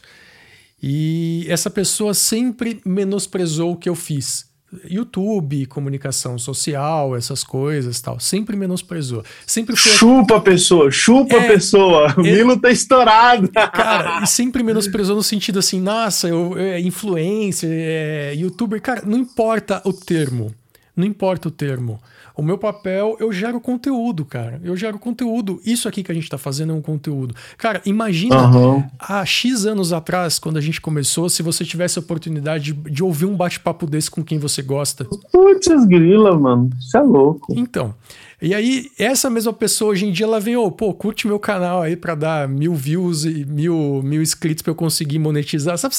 E 0.82 1.46
essa 1.48 1.70
pessoa 1.70 2.14
sempre 2.14 2.82
menosprezou 2.86 3.74
o 3.74 3.78
que 3.78 3.88
eu 3.88 3.96
fiz. 3.96 4.49
YouTube, 4.86 5.66
comunicação 5.66 6.38
social, 6.38 7.16
essas 7.16 7.44
coisas 7.44 8.00
tal. 8.02 8.20
Sempre 8.20 8.56
menosprezou. 8.56 9.24
Sempre 9.46 9.76
foi... 9.76 9.92
Chupa 9.94 10.38
a 10.38 10.42
pessoa, 10.42 10.92
chupa 10.92 11.36
é, 11.36 11.46
a 11.46 11.48
pessoa. 11.48 12.14
O 12.18 12.26
é... 12.26 12.32
Milo 12.32 12.60
tá 12.60 12.70
estourado. 12.70 13.50
Cara, 13.50 14.24
e 14.24 14.28
sempre 14.28 14.62
menosprezou 14.62 15.16
no 15.16 15.24
sentido 15.24 15.60
assim, 15.60 15.82
nossa, 15.82 16.28
eu, 16.28 16.58
é 16.58 16.80
influencer, 16.80 17.70
é 17.72 18.34
youtuber. 18.36 18.82
Cara, 18.82 19.02
não 19.06 19.18
importa 19.18 19.82
o 19.86 19.94
termo. 19.94 20.54
Não 20.96 21.06
importa 21.06 21.48
o 21.48 21.52
termo. 21.52 22.00
O 22.40 22.42
meu 22.42 22.58
papel, 22.58 23.18
eu 23.20 23.34
gero 23.34 23.60
conteúdo, 23.60 24.24
cara. 24.24 24.62
Eu 24.64 24.74
gero 24.78 24.98
conteúdo. 24.98 25.60
Isso 25.66 25.90
aqui 25.90 26.02
que 26.02 26.10
a 26.10 26.16
gente 26.16 26.30
tá 26.30 26.38
fazendo 26.38 26.72
é 26.72 26.74
um 26.74 26.82
conteúdo. 26.82 27.36
Cara, 27.58 27.82
imagina 27.86 28.48
uhum. 28.48 28.82
há 28.98 29.26
X 29.26 29.66
anos 29.66 29.92
atrás, 29.92 30.40
quando 30.40 30.56
a 30.56 30.62
gente 30.62 30.80
começou, 30.80 31.28
se 31.28 31.44
você 31.44 31.66
tivesse 31.66 32.00
a 32.00 32.02
oportunidade 32.02 32.72
de, 32.72 32.92
de 32.92 33.04
ouvir 33.04 33.26
um 33.26 33.36
bate-papo 33.36 33.86
desse 33.86 34.10
com 34.10 34.24
quem 34.24 34.40
você 34.40 34.62
gosta. 34.62 35.04
Putz, 35.04 35.86
grila, 35.86 36.40
mano. 36.40 36.70
Isso 36.80 36.98
é 36.98 37.02
louco. 37.02 37.54
Então. 37.54 37.94
E 38.42 38.56
aí, 38.56 38.90
essa 38.98 39.30
mesma 39.30 39.52
pessoa 39.52 39.92
hoje 39.92 40.06
em 40.06 40.12
dia, 40.14 40.26
ela 40.26 40.40
vem, 40.40 40.56
ô, 40.56 40.64
oh, 40.64 40.72
pô, 40.72 40.94
curte 40.94 41.28
meu 41.28 41.40
canal 41.40 41.82
aí 41.82 41.98
pra 41.98 42.16
dar 42.16 42.48
mil 42.48 42.74
views 42.74 43.26
e 43.26 43.44
mil, 43.44 44.02
mil 44.02 44.22
inscritos 44.22 44.62
pra 44.62 44.72
eu 44.72 44.76
conseguir 44.76 45.20
monetizar. 45.20 45.78
Sabe? 45.78 45.94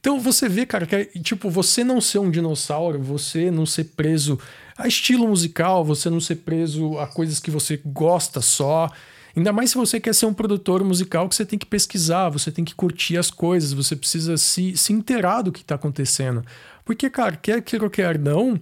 Então 0.00 0.18
você 0.18 0.48
vê, 0.48 0.64
cara, 0.64 0.86
que 0.86 1.04
tipo, 1.20 1.50
você 1.50 1.84
não 1.84 2.00
ser 2.00 2.20
um 2.20 2.30
dinossauro, 2.30 2.98
você 2.98 3.50
não 3.50 3.66
ser 3.66 3.84
preso 3.94 4.38
a 4.76 4.88
estilo 4.88 5.28
musical, 5.28 5.84
você 5.84 6.10
não 6.10 6.20
ser 6.20 6.36
preso 6.36 6.98
a 6.98 7.06
coisas 7.06 7.38
que 7.40 7.50
você 7.50 7.80
gosta 7.84 8.40
só. 8.40 8.90
Ainda 9.36 9.52
mais 9.52 9.70
se 9.70 9.76
você 9.76 9.98
quer 9.98 10.14
ser 10.14 10.26
um 10.26 10.34
produtor 10.34 10.84
musical 10.84 11.28
que 11.28 11.34
você 11.34 11.44
tem 11.44 11.58
que 11.58 11.66
pesquisar, 11.66 12.28
você 12.28 12.52
tem 12.52 12.64
que 12.64 12.74
curtir 12.74 13.16
as 13.16 13.30
coisas, 13.30 13.72
você 13.72 13.96
precisa 13.96 14.36
se, 14.36 14.76
se 14.76 14.92
inteirar 14.92 15.42
do 15.42 15.52
que 15.52 15.60
está 15.60 15.74
acontecendo. 15.74 16.44
Porque, 16.84 17.10
cara, 17.10 17.36
quer 17.36 17.60
queira 17.62 17.84
ou 17.84 17.90
quer 17.90 18.18
não, 18.18 18.60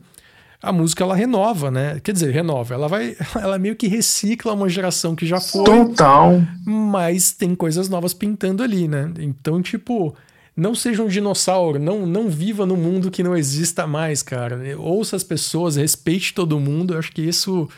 a 0.62 0.72
música 0.72 1.02
ela 1.02 1.16
renova, 1.16 1.70
né? 1.70 2.00
Quer 2.02 2.12
dizer, 2.12 2.32
renova. 2.32 2.72
Ela 2.72 2.88
vai. 2.88 3.16
Ela 3.34 3.58
meio 3.58 3.74
que 3.74 3.88
recicla 3.88 4.52
uma 4.52 4.68
geração 4.68 5.16
que 5.16 5.26
já 5.26 5.40
foi. 5.40 5.64
Total. 5.64 6.40
Mas 6.64 7.32
tem 7.32 7.54
coisas 7.54 7.88
novas 7.88 8.14
pintando 8.14 8.62
ali, 8.62 8.86
né? 8.86 9.12
Então, 9.18 9.60
tipo, 9.60 10.14
não 10.56 10.74
seja 10.74 11.02
um 11.02 11.08
dinossauro, 11.08 11.78
não, 11.78 12.06
não 12.06 12.28
viva 12.28 12.66
num 12.66 12.76
mundo 12.76 13.10
que 13.10 13.22
não 13.22 13.36
exista 13.36 13.86
mais, 13.86 14.22
cara. 14.22 14.60
Ouça 14.78 15.16
as 15.16 15.24
pessoas, 15.24 15.76
respeite 15.76 16.34
todo 16.34 16.60
mundo. 16.60 16.94
Eu 16.94 16.98
acho 16.98 17.12
que 17.12 17.22
isso 17.22 17.68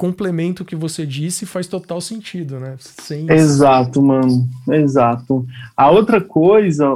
complementa 0.00 0.62
o 0.62 0.64
que 0.64 0.74
você 0.74 1.04
disse 1.04 1.44
faz 1.44 1.66
total 1.66 2.00
sentido, 2.00 2.58
né? 2.58 2.76
Sem... 2.78 3.30
Exato, 3.30 4.00
mano. 4.00 4.48
Exato. 4.70 5.44
A 5.76 5.90
outra 5.90 6.22
coisa, 6.22 6.86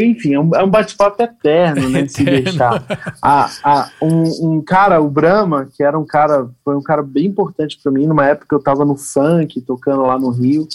enfim, 0.00 0.32
é 0.32 0.40
um, 0.40 0.54
é 0.54 0.64
um 0.64 0.70
bate-papo 0.70 1.22
eterno, 1.22 1.90
né? 1.90 2.08
se 2.08 2.24
deixar. 2.24 2.82
A, 3.20 3.50
a, 3.62 3.90
um, 4.00 4.54
um, 4.54 4.62
cara, 4.62 4.98
o 4.98 5.10
Brahma, 5.10 5.68
que 5.76 5.82
era 5.82 5.98
um 5.98 6.06
cara, 6.06 6.48
foi 6.64 6.74
um 6.74 6.82
cara 6.82 7.02
bem 7.02 7.26
importante 7.26 7.78
para 7.82 7.92
mim, 7.92 8.06
numa 8.06 8.24
época 8.24 8.46
que 8.48 8.54
eu 8.54 8.62
tava 8.62 8.82
no 8.82 8.96
funk, 8.96 9.60
tocando 9.60 10.02
lá 10.02 10.18
no 10.18 10.30
Rio 10.30 10.66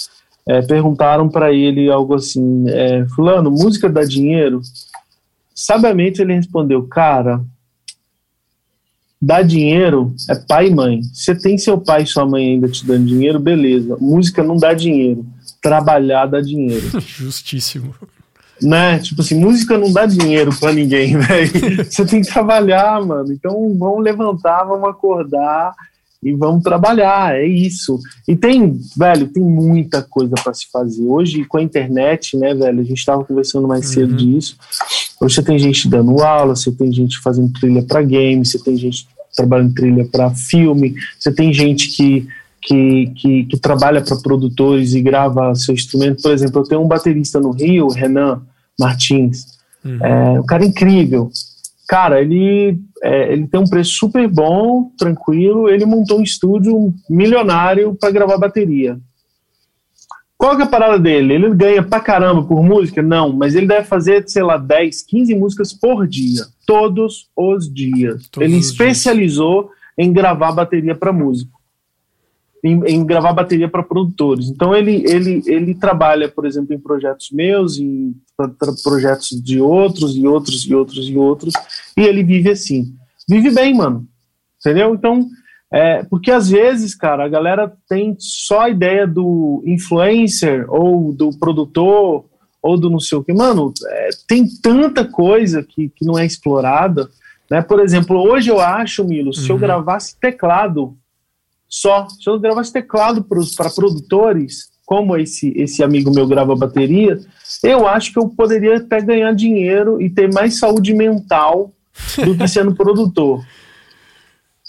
é, 0.47 0.61
perguntaram 0.61 1.29
para 1.29 1.53
ele 1.53 1.89
algo 1.89 2.13
assim: 2.13 2.65
é, 2.67 3.05
Fulano, 3.15 3.49
música 3.49 3.89
dá 3.89 4.03
dinheiro? 4.03 4.61
Sabiamente 5.55 6.21
ele 6.21 6.33
respondeu: 6.33 6.83
Cara, 6.87 7.41
dá 9.21 9.41
dinheiro 9.41 10.13
é 10.29 10.35
pai 10.35 10.67
e 10.67 10.75
mãe. 10.75 11.01
Você 11.13 11.33
tem 11.33 11.57
seu 11.57 11.79
pai 11.79 12.03
e 12.03 12.07
sua 12.07 12.25
mãe 12.25 12.53
ainda 12.53 12.67
te 12.67 12.85
dando 12.85 13.05
dinheiro, 13.05 13.39
beleza. 13.39 13.97
Música 13.99 14.43
não 14.43 14.57
dá 14.57 14.73
dinheiro. 14.73 15.25
Trabalhar 15.61 16.25
dá 16.25 16.41
dinheiro. 16.41 16.85
Justíssimo. 16.99 17.95
Né? 18.61 18.99
Tipo 18.99 19.21
assim, 19.21 19.39
música 19.39 19.77
não 19.77 19.91
dá 19.91 20.05
dinheiro 20.05 20.53
para 20.59 20.73
ninguém, 20.73 21.15
velho. 21.17 21.85
Você 21.85 22.05
tem 22.05 22.21
que 22.21 22.31
trabalhar, 22.31 23.01
mano. 23.05 23.31
Então 23.31 23.75
vamos 23.77 24.03
levantar, 24.03 24.65
vamos 24.65 24.89
acordar 24.89 25.73
e 26.24 26.34
vamos 26.34 26.63
trabalhar, 26.63 27.36
é 27.36 27.45
isso. 27.45 27.99
E 28.28 28.36
tem, 28.36 28.80
velho, 28.97 29.28
tem 29.28 29.43
muita 29.43 30.01
coisa 30.01 30.36
para 30.41 30.53
se 30.53 30.67
fazer. 30.71 31.03
Hoje, 31.03 31.45
com 31.45 31.57
a 31.57 31.63
internet, 31.63 32.38
né, 32.38 32.53
velho, 32.53 32.80
a 32.80 32.84
gente 32.84 32.97
estava 32.97 33.24
conversando 33.24 33.67
mais 33.67 33.88
cedo 33.88 34.11
uhum. 34.11 34.17
disso. 34.17 34.55
Hoje 35.19 35.36
você 35.36 35.43
tem 35.43 35.59
gente 35.59 35.89
dando 35.89 36.21
aula, 36.21 36.55
você 36.55 36.71
tem 36.71 36.91
gente 36.91 37.19
fazendo 37.19 37.51
trilha 37.53 37.84
para 37.84 38.01
game, 38.01 38.45
você 38.45 38.59
tem 38.59 38.78
gente 38.78 39.07
trabalhando 39.36 39.74
trilha 39.74 40.05
para 40.05 40.30
filme, 40.32 40.95
você 41.19 41.32
tem 41.32 41.51
gente 41.53 41.89
que, 41.89 42.28
que, 42.61 43.11
que, 43.15 43.43
que 43.45 43.57
trabalha 43.57 44.01
para 44.01 44.15
produtores 44.17 44.93
e 44.93 45.01
grava 45.01 45.53
seu 45.55 45.74
instrumento. 45.74 46.21
Por 46.21 46.32
exemplo, 46.32 46.61
eu 46.61 46.65
tenho 46.65 46.82
um 46.82 46.88
baterista 46.88 47.39
no 47.39 47.51
Rio, 47.51 47.88
Renan 47.89 48.41
Martins, 48.80 49.45
uhum. 49.84 50.05
é 50.05 50.39
um 50.39 50.45
cara 50.45 50.65
incrível 50.65 51.32
cara, 51.93 52.21
ele, 52.21 52.80
é, 53.03 53.33
ele 53.33 53.45
tem 53.47 53.59
um 53.59 53.67
preço 53.67 53.91
super 53.91 54.25
bom, 54.29 54.89
tranquilo. 54.97 55.67
Ele 55.67 55.85
montou 55.85 56.19
um 56.19 56.23
estúdio 56.23 56.93
milionário 57.09 57.95
para 57.99 58.11
gravar 58.11 58.37
bateria. 58.37 58.97
Qual 60.37 60.57
é 60.57 60.63
a 60.63 60.67
parada 60.67 60.97
dele? 60.97 61.33
Ele 61.33 61.53
ganha 61.53 61.83
pra 61.83 61.99
caramba 61.99 62.43
por 62.43 62.63
música? 62.63 63.01
Não, 63.01 63.33
mas 63.33 63.55
ele 63.55 63.67
deve 63.67 63.85
fazer, 63.85 64.23
sei 64.27 64.41
lá, 64.41 64.57
10, 64.57 65.01
15 65.03 65.35
músicas 65.35 65.73
por 65.73 66.07
dia. 66.07 66.43
Todos 66.65 67.29
os 67.35 67.71
dias. 67.71 68.27
Todos 68.27 68.47
ele 68.49 68.57
especializou 68.57 69.63
dias. 69.63 69.73
em 69.97 70.13
gravar 70.13 70.53
bateria 70.53 70.95
para 70.95 71.11
músico. 71.11 71.52
Em, 72.64 72.82
em, 72.86 73.05
gravar 73.05 73.34
bateria 73.34 73.68
para 73.68 73.84
produtores. 73.84 74.47
Então 74.47 74.74
ele, 74.74 75.03
ele, 75.05 75.43
ele 75.45 75.76
trabalha, 75.76 76.30
por 76.30 76.45
exemplo, 76.45 76.74
em 76.74 76.80
projetos 76.80 77.30
meus, 77.30 77.78
em 77.78 78.16
projetos 78.82 79.32
de 79.43 79.59
outros 79.59 80.16
e 80.16 80.26
outros 80.26 80.66
e 80.66 80.74
outros 80.74 81.09
e 81.09 81.18
outros, 81.18 81.53
e 81.97 82.01
ele 82.01 82.24
vive 82.24 82.51
assim. 82.51 82.95
Vive 83.28 83.51
bem, 83.51 83.76
mano. 83.76 84.07
Entendeu? 84.59 84.95
Então, 84.95 85.28
é, 85.74 86.03
porque 86.03 86.32
às 86.32 86.49
vezes, 86.49 86.95
cara, 86.95 87.26
a 87.26 87.30
galera 87.30 87.74
tem 87.89 88.16
só 88.20 88.61
a 88.61 88.70
ideia 88.70 89.05
do 89.05 89.61
influencer 89.66 90.66
ou 90.70 91.11
do 91.11 91.38
produtor 91.38 92.26
ou 92.61 92.78
do 92.78 92.89
não 92.89 92.99
sei 92.99 93.18
o 93.18 93.24
que. 93.24 93.34
Mano, 93.34 93.74
é, 93.86 94.09
tem 94.28 94.47
tanta 94.61 95.03
coisa 95.03 95.61
que, 95.61 95.89
que 95.89 96.05
não 96.05 96.18
é 96.18 96.26
explorada. 96.26 97.09
Né? 97.51 97.61
Por 97.61 97.82
exemplo, 97.82 98.18
hoje 98.18 98.49
eu 98.49 98.59
acho, 98.59 99.03
Milo, 99.03 99.28
uhum. 99.28 99.34
se 99.34 99.49
eu 99.49 99.55
uhum. 99.55 99.61
gravasse 99.61 100.18
teclado 100.18 100.95
só, 101.74 102.07
se 102.07 102.30
eu 102.30 102.39
gravasse 102.39 102.71
teclado 102.71 103.24
para 103.24 103.67
produtores, 103.71 104.69
como 104.86 105.17
esse, 105.17 105.51
esse 105.57 105.82
amigo 105.82 106.13
meu 106.13 106.28
grava 106.28 106.55
bateria, 106.55 107.19
eu 107.63 107.88
acho 107.88 108.13
que 108.13 108.19
eu 108.19 108.30
poderia 108.30 108.78
até 108.78 109.01
ganhar 109.01 109.34
dinheiro 109.34 109.99
e 109.99 110.07
ter 110.07 110.32
mais 110.32 110.59
saúde 110.59 110.93
mental 110.93 111.74
do 112.24 112.38
que 112.38 112.47
sendo 112.47 112.76
produtor. 112.78 113.43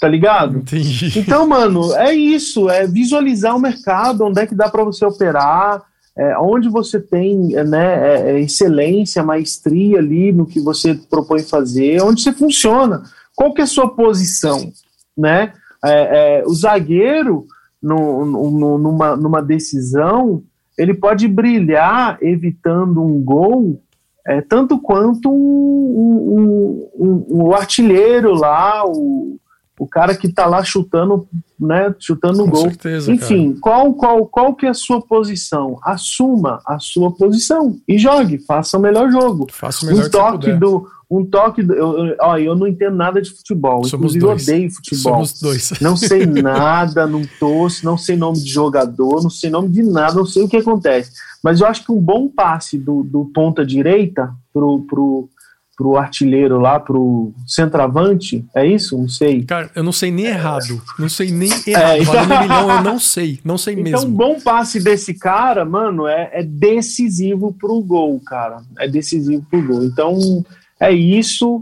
Tá 0.00 0.08
ligado? 0.08 0.60
Entendi. 0.60 1.18
Então, 1.18 1.46
mano, 1.46 1.94
é 1.94 2.14
isso, 2.14 2.70
é 2.70 2.86
visualizar 2.86 3.54
o 3.54 3.60
mercado, 3.60 4.24
onde 4.24 4.40
é 4.40 4.46
que 4.46 4.54
dá 4.54 4.70
para 4.70 4.82
você 4.82 5.04
operar, 5.04 5.82
é, 6.16 6.38
onde 6.38 6.70
você 6.70 6.98
tem 6.98 7.36
né, 7.66 7.96
é, 7.96 8.30
é, 8.30 8.40
excelência, 8.40 9.22
maestria 9.22 9.98
ali 9.98 10.32
no 10.32 10.46
que 10.46 10.58
você 10.58 10.94
propõe 10.94 11.42
fazer, 11.42 12.00
onde 12.02 12.22
você 12.22 12.32
funciona. 12.32 13.02
Qual 13.36 13.52
que 13.52 13.60
é 13.60 13.64
a 13.64 13.66
sua 13.66 13.94
posição, 13.94 14.72
né? 15.14 15.52
É, 15.84 16.38
é, 16.38 16.44
o 16.46 16.54
zagueiro, 16.54 17.44
no, 17.82 18.24
no, 18.24 18.78
numa, 18.78 19.16
numa 19.16 19.42
decisão, 19.42 20.42
ele 20.78 20.94
pode 20.94 21.28
brilhar 21.28 22.16
evitando 22.22 23.02
um 23.02 23.22
gol 23.22 23.78
é, 24.26 24.40
tanto 24.40 24.78
quanto 24.78 25.30
o 25.30 27.54
artilheiro 27.54 28.32
lá, 28.32 28.82
o, 28.86 29.38
o 29.78 29.86
cara 29.88 30.14
que 30.14 30.28
está 30.28 30.46
lá 30.46 30.62
chutando, 30.62 31.26
né, 31.58 31.94
chutando 31.98 32.44
o 32.44 32.46
gol. 32.46 32.62
Certeza, 32.62 33.12
Enfim, 33.12 33.56
qual, 33.60 33.92
qual, 33.94 34.26
qual 34.26 34.54
que 34.54 34.66
é 34.66 34.68
a 34.68 34.74
sua 34.74 35.02
posição? 35.02 35.78
Assuma 35.82 36.60
a 36.64 36.78
sua 36.78 37.10
posição 37.10 37.76
e 37.88 37.98
jogue, 37.98 38.38
faça 38.38 38.78
o 38.78 38.80
melhor 38.80 39.10
jogo. 39.10 39.46
Faça 39.50 39.84
o 39.84 39.88
melhor 39.88 40.06
um 40.06 40.10
toque 40.10 40.52
do 40.52 40.86
um 41.10 41.24
toque. 41.24 41.60
Eu, 41.60 42.16
ó, 42.20 42.38
eu 42.38 42.54
não 42.54 42.66
entendo 42.66 42.96
nada 42.96 43.20
de 43.20 43.30
futebol. 43.30 43.84
Somos 43.84 44.14
inclusive, 44.14 44.20
dois. 44.20 44.48
eu 44.48 44.54
odeio 44.54 44.70
futebol. 44.70 45.12
Somos 45.12 45.40
dois. 45.40 45.72
Não 45.80 45.96
sei 45.96 46.26
nada, 46.26 47.06
não 47.06 47.22
torço, 47.38 47.84
não 47.84 47.96
sei 47.96 48.16
nome 48.16 48.38
de 48.38 48.50
jogador, 48.50 49.22
não 49.22 49.30
sei 49.30 49.50
nome 49.50 49.68
de 49.68 49.82
nada, 49.82 50.14
não 50.14 50.26
sei 50.26 50.42
o 50.42 50.48
que 50.48 50.56
acontece. 50.56 51.12
Mas 51.42 51.60
eu 51.60 51.66
acho 51.66 51.84
que 51.84 51.92
um 51.92 52.00
bom 52.00 52.28
passe 52.28 52.78
do, 52.78 53.02
do 53.02 53.26
ponta 53.26 53.64
direita 53.64 54.32
pro, 54.52 54.80
pro, 54.82 55.28
pro 55.76 55.96
artilheiro 55.96 56.58
lá, 56.58 56.78
pro 56.78 57.32
centroavante, 57.46 58.44
é 58.54 58.66
isso? 58.66 58.96
Não 58.96 59.08
sei. 59.08 59.42
Cara, 59.44 59.70
eu 59.74 59.82
não 59.82 59.92
sei 59.92 60.10
nem 60.10 60.26
errado. 60.26 60.80
Não 60.98 61.08
sei 61.08 61.30
nem 61.30 61.50
errado. 61.66 61.92
É, 61.92 61.98
então... 62.02 62.22
um 62.22 62.26
milhão, 62.42 62.70
eu 62.70 62.82
não 62.82 62.98
sei. 62.98 63.40
Não 63.44 63.58
sei 63.58 63.74
então, 63.74 63.84
mesmo. 63.84 63.98
Então, 63.98 64.10
um 64.10 64.12
bom 64.12 64.40
passe 64.40 64.82
desse 64.82 65.14
cara, 65.14 65.64
mano, 65.64 66.06
é, 66.06 66.30
é 66.32 66.42
decisivo 66.42 67.52
pro 67.52 67.80
gol, 67.80 68.20
cara. 68.20 68.62
É 68.78 68.88
decisivo 68.88 69.44
pro 69.50 69.62
gol. 69.62 69.84
Então, 69.84 70.44
é 70.78 70.92
isso. 70.92 71.60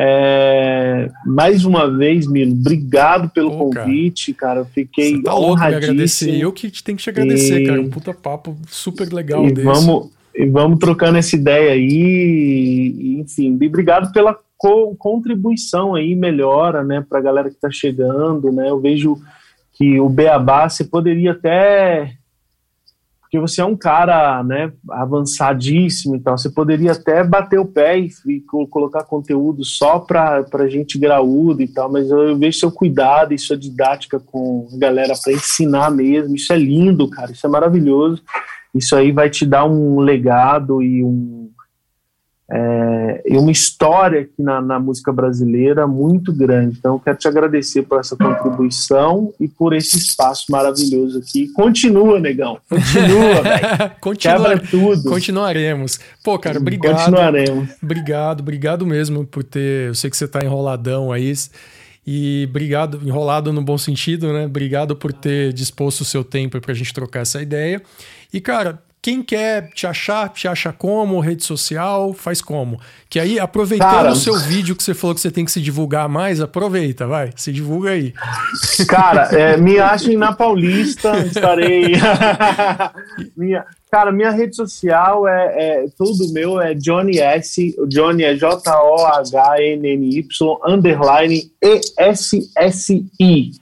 É, 0.00 1.10
mais 1.26 1.64
uma 1.64 1.90
vez, 1.90 2.26
Milo, 2.26 2.52
obrigado 2.52 3.28
pelo 3.30 3.50
Pô, 3.50 3.70
convite, 3.70 4.32
cara. 4.32 4.60
Eu 4.60 4.66
fiquei 4.66 5.16
Você 5.16 5.22
tá 5.22 5.34
louco 5.34 5.58
me 5.58 5.74
agradecer. 5.74 6.40
Eu 6.40 6.52
que 6.52 6.70
te 6.70 6.84
tenho 6.84 6.96
que 6.96 7.02
te 7.02 7.10
agradecer, 7.10 7.62
e, 7.62 7.66
cara. 7.66 7.80
Um 7.80 7.90
puta 7.90 8.14
papo 8.14 8.56
super 8.68 9.12
legal 9.12 9.44
e 9.46 9.52
desse. 9.52 9.66
Vamos, 9.66 10.10
e 10.38 10.46
vamos 10.46 10.78
trocando 10.78 11.18
essa 11.18 11.34
ideia 11.34 11.72
aí. 11.72 13.18
Enfim, 13.18 13.56
obrigado 13.56 14.12
pela 14.12 14.38
co 14.56 14.94
contribuição 14.96 15.96
aí, 15.96 16.14
melhora, 16.14 16.84
né, 16.84 17.04
pra 17.08 17.20
galera 17.20 17.50
que 17.50 17.56
tá 17.56 17.70
chegando, 17.70 18.52
né? 18.52 18.70
Eu 18.70 18.80
vejo 18.80 19.16
que 19.72 19.98
o 19.98 20.08
Beabá, 20.08 20.68
você 20.68 20.84
poderia 20.84 21.32
até 21.32 22.12
porque 23.20 23.38
você 23.38 23.60
é 23.60 23.64
um 23.64 23.76
cara, 23.76 24.42
né, 24.42 24.72
avançadíssimo 24.90 26.16
e 26.16 26.20
tal, 26.20 26.38
você 26.38 26.48
poderia 26.48 26.92
até 26.92 27.22
bater 27.22 27.58
o 27.60 27.66
pé 27.66 27.98
e, 27.98 28.08
e 28.26 28.40
colocar 28.70 29.02
conteúdo 29.02 29.66
só 29.66 29.98
para 29.98 30.66
gente 30.66 30.98
graúdo 30.98 31.60
e 31.60 31.68
tal, 31.68 31.92
mas 31.92 32.08
eu, 32.08 32.30
eu, 32.30 32.38
vejo 32.38 32.58
seu 32.58 32.72
cuidado 32.72 33.34
e 33.34 33.38
sua 33.38 33.54
didática 33.54 34.18
com 34.18 34.66
a 34.72 34.78
galera 34.78 35.12
para 35.22 35.34
ensinar 35.34 35.90
mesmo, 35.90 36.34
isso 36.36 36.50
é 36.54 36.56
lindo, 36.56 37.06
cara, 37.10 37.30
isso 37.30 37.46
é 37.46 37.50
maravilhoso, 37.50 38.22
isso 38.78 38.96
aí 38.96 39.12
vai 39.12 39.28
te 39.28 39.44
dar 39.44 39.64
um 39.64 40.00
legado 40.00 40.82
e 40.82 41.02
um, 41.04 41.50
é, 42.50 43.22
e 43.26 43.36
uma 43.36 43.50
história 43.50 44.22
aqui 44.22 44.42
na, 44.42 44.58
na, 44.62 44.80
música 44.80 45.12
brasileira 45.12 45.86
muito 45.86 46.32
grande. 46.32 46.78
Então, 46.78 46.98
quero 46.98 47.18
te 47.18 47.28
agradecer 47.28 47.82
por 47.82 48.00
essa 48.00 48.16
contribuição 48.16 49.34
e 49.38 49.46
por 49.46 49.74
esse 49.74 49.98
espaço 49.98 50.46
maravilhoso 50.50 51.18
aqui. 51.18 51.48
Continua, 51.52 52.18
negão. 52.18 52.58
Continua, 52.66 53.42
velho. 53.44 53.90
Continua, 54.00 54.58
tudo. 54.58 55.10
Continuaremos. 55.10 56.00
Pô, 56.24 56.38
cara, 56.38 56.58
obrigado. 56.58 56.96
Continuaremos. 56.96 57.68
Obrigado, 57.82 58.40
obrigado 58.40 58.86
mesmo 58.86 59.26
por 59.26 59.44
ter. 59.44 59.88
Eu 59.88 59.94
sei 59.94 60.08
que 60.08 60.16
você 60.16 60.24
está 60.24 60.42
enroladão 60.42 61.12
aí. 61.12 61.34
E 62.06 62.46
obrigado, 62.48 63.06
enrolado 63.06 63.52
no 63.52 63.60
bom 63.60 63.76
sentido, 63.76 64.32
né? 64.32 64.46
Obrigado 64.46 64.96
por 64.96 65.12
ter 65.12 65.52
disposto 65.52 66.00
o 66.00 66.04
seu 66.06 66.24
tempo 66.24 66.58
para 66.58 66.72
a 66.72 66.74
gente 66.74 66.94
trocar 66.94 67.20
essa 67.20 67.42
ideia. 67.42 67.82
E, 68.32 68.40
cara, 68.40 68.82
quem 69.00 69.22
quer 69.22 69.70
te 69.70 69.86
achar, 69.86 70.28
te 70.28 70.46
acha 70.48 70.72
como? 70.72 71.20
Rede 71.20 71.44
social, 71.44 72.12
faz 72.12 72.42
como? 72.42 72.80
Que 73.08 73.20
aí, 73.20 73.38
aproveitando 73.38 73.90
cara, 73.90 74.12
o 74.12 74.16
seu 74.16 74.36
vídeo 74.40 74.74
que 74.76 74.82
você 74.82 74.92
falou 74.92 75.14
que 75.14 75.20
você 75.20 75.30
tem 75.30 75.44
que 75.44 75.52
se 75.52 75.62
divulgar 75.62 76.08
mais, 76.08 76.40
aproveita, 76.40 77.06
vai, 77.06 77.30
se 77.36 77.52
divulga 77.52 77.90
aí. 77.90 78.12
Cara, 78.88 79.28
é, 79.32 79.56
me 79.60 79.78
achem 79.78 80.16
na 80.16 80.32
Paulista, 80.32 81.16
estarei. 81.20 81.92
minha, 83.36 83.64
cara, 83.90 84.10
minha 84.12 84.30
rede 84.30 84.56
social 84.56 85.28
é, 85.28 85.54
é 85.56 85.86
tudo 85.96 86.32
meu, 86.32 86.60
é 86.60 86.74
Johnny 86.74 87.18
S. 87.18 87.74
O 87.78 87.86
Johnny 87.86 88.24
é 88.24 88.34
J-O-H-N-N-Y, 88.34 88.68
underline 90.66 91.50
E-S-S-I. 91.62 93.52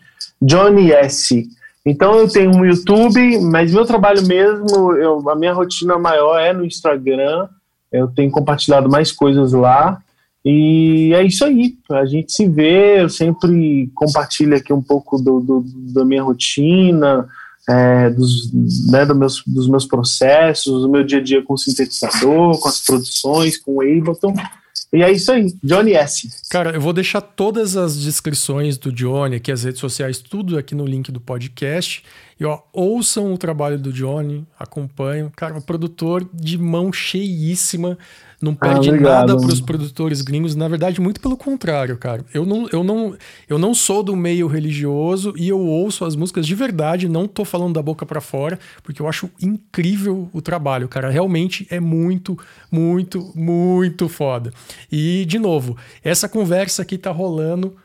Johnny 0.43 0.93
S. 0.93 1.56
Então 1.87 2.19
eu 2.19 2.29
tenho 2.29 2.51
um 2.51 2.65
YouTube, 2.65 3.41
mas 3.43 3.73
meu 3.73 3.87
trabalho 3.87 4.27
mesmo, 4.27 4.93
eu, 4.95 5.31
a 5.31 5.37
minha 5.37 5.53
rotina 5.53 5.97
maior 5.97 6.37
é 6.37 6.53
no 6.53 6.65
Instagram. 6.65 7.49
Eu 7.93 8.09
tenho 8.09 8.29
compartilhado 8.29 8.91
mais 8.91 9.13
coisas 9.13 9.53
lá. 9.53 10.03
E 10.45 11.13
é 11.15 11.23
isso 11.23 11.45
aí. 11.45 11.77
A 11.91 12.05
gente 12.05 12.33
se 12.33 12.49
vê, 12.49 13.03
eu 13.03 13.09
sempre 13.09 13.89
compartilho 13.95 14.57
aqui 14.57 14.73
um 14.73 14.83
pouco 14.83 15.17
do, 15.17 15.41
do 15.41 15.65
da 15.93 16.05
minha 16.05 16.25
rotina, 16.25 17.29
é, 17.69 18.11
dos, 18.11 18.53
né, 18.91 19.07
do 19.07 19.15
meus, 19.15 19.43
dos 19.47 19.69
meus 19.69 19.85
processos, 19.85 20.83
do 20.83 20.89
meu 20.89 21.05
dia 21.05 21.19
a 21.19 21.23
dia 21.23 21.43
com 21.43 21.55
o 21.55 21.59
sintetizador, 21.59 22.59
com 22.59 22.69
as 22.69 22.81
produções, 22.81 23.59
com 23.59 23.77
o 23.77 23.81
Ableton. 23.81 24.35
E 24.93 25.03
é 25.03 25.11
isso 25.11 25.33
aí, 25.33 25.47
Johnny 25.63 25.93
S. 25.93 26.29
Cara, 26.49 26.71
eu 26.71 26.81
vou 26.81 26.93
deixar 26.93 27.21
todas 27.21 27.77
as 27.77 27.99
descrições 27.99 28.79
do 28.79 28.93
Johnny, 28.93 29.37
aqui 29.37 29.51
as 29.51 29.65
redes 29.65 29.81
sociais, 29.81 30.19
tudo 30.19 30.57
aqui 30.57 30.75
no 30.75 30.87
link 30.87 31.11
do 31.11 31.21
podcast. 31.21 32.05
E 32.39 32.45
ó, 32.45 32.61
ouçam 32.73 33.33
o 33.33 33.39
trabalho 33.39 33.79
do 33.79 33.93
Johnny, 33.93 34.47
acompanham. 34.59 35.31
Cara, 35.35 35.55
um 35.55 35.61
produtor 35.61 36.29
de 36.33 36.59
mão 36.59 36.93
cheíssima 36.93 37.99
não 38.41 38.53
ah, 38.61 38.67
perde 38.67 38.91
ah, 38.91 39.01
nada 39.01 39.37
para 39.37 39.47
os 39.47 39.61
produtores 39.61 40.23
gringos. 40.23 40.55
Na 40.55 40.69
verdade, 40.69 41.01
muito 41.01 41.21
pelo 41.21 41.37
contrário, 41.37 41.97
cara. 41.97 42.25
Eu 42.33 42.45
não, 42.45 42.69
eu, 42.71 42.85
não, 42.85 43.17
eu 43.49 43.59
não 43.59 43.75
sou 43.75 44.03
do 44.03 44.15
meio 44.15 44.47
religioso 44.47 45.35
e 45.37 45.49
eu 45.49 45.59
ouço 45.59 46.05
as 46.05 46.15
músicas 46.15 46.47
de 46.47 46.55
verdade, 46.55 47.09
não 47.09 47.27
tô 47.27 47.45
falando 47.45 47.75
da 47.75 47.83
boca 47.83 48.05
para 48.05 48.21
fora, 48.21 48.59
porque 48.83 49.01
eu 49.01 49.09
acho 49.09 49.31
incrível 49.41 50.29
o 50.33 50.41
trabalho, 50.41 50.89
cara. 50.89 51.11
Realmente 51.11 51.67
é 51.71 51.81
muito, 51.81 52.39
muito, 52.71 53.33
muito 53.35 54.09
foda. 54.09 54.53
E, 54.91 55.25
de 55.27 55.39
novo, 55.39 55.77
essa 56.03 56.29
conversa 56.29 56.83
aqui 56.83 56.99
tá 56.99 57.11
rolando 57.11 57.77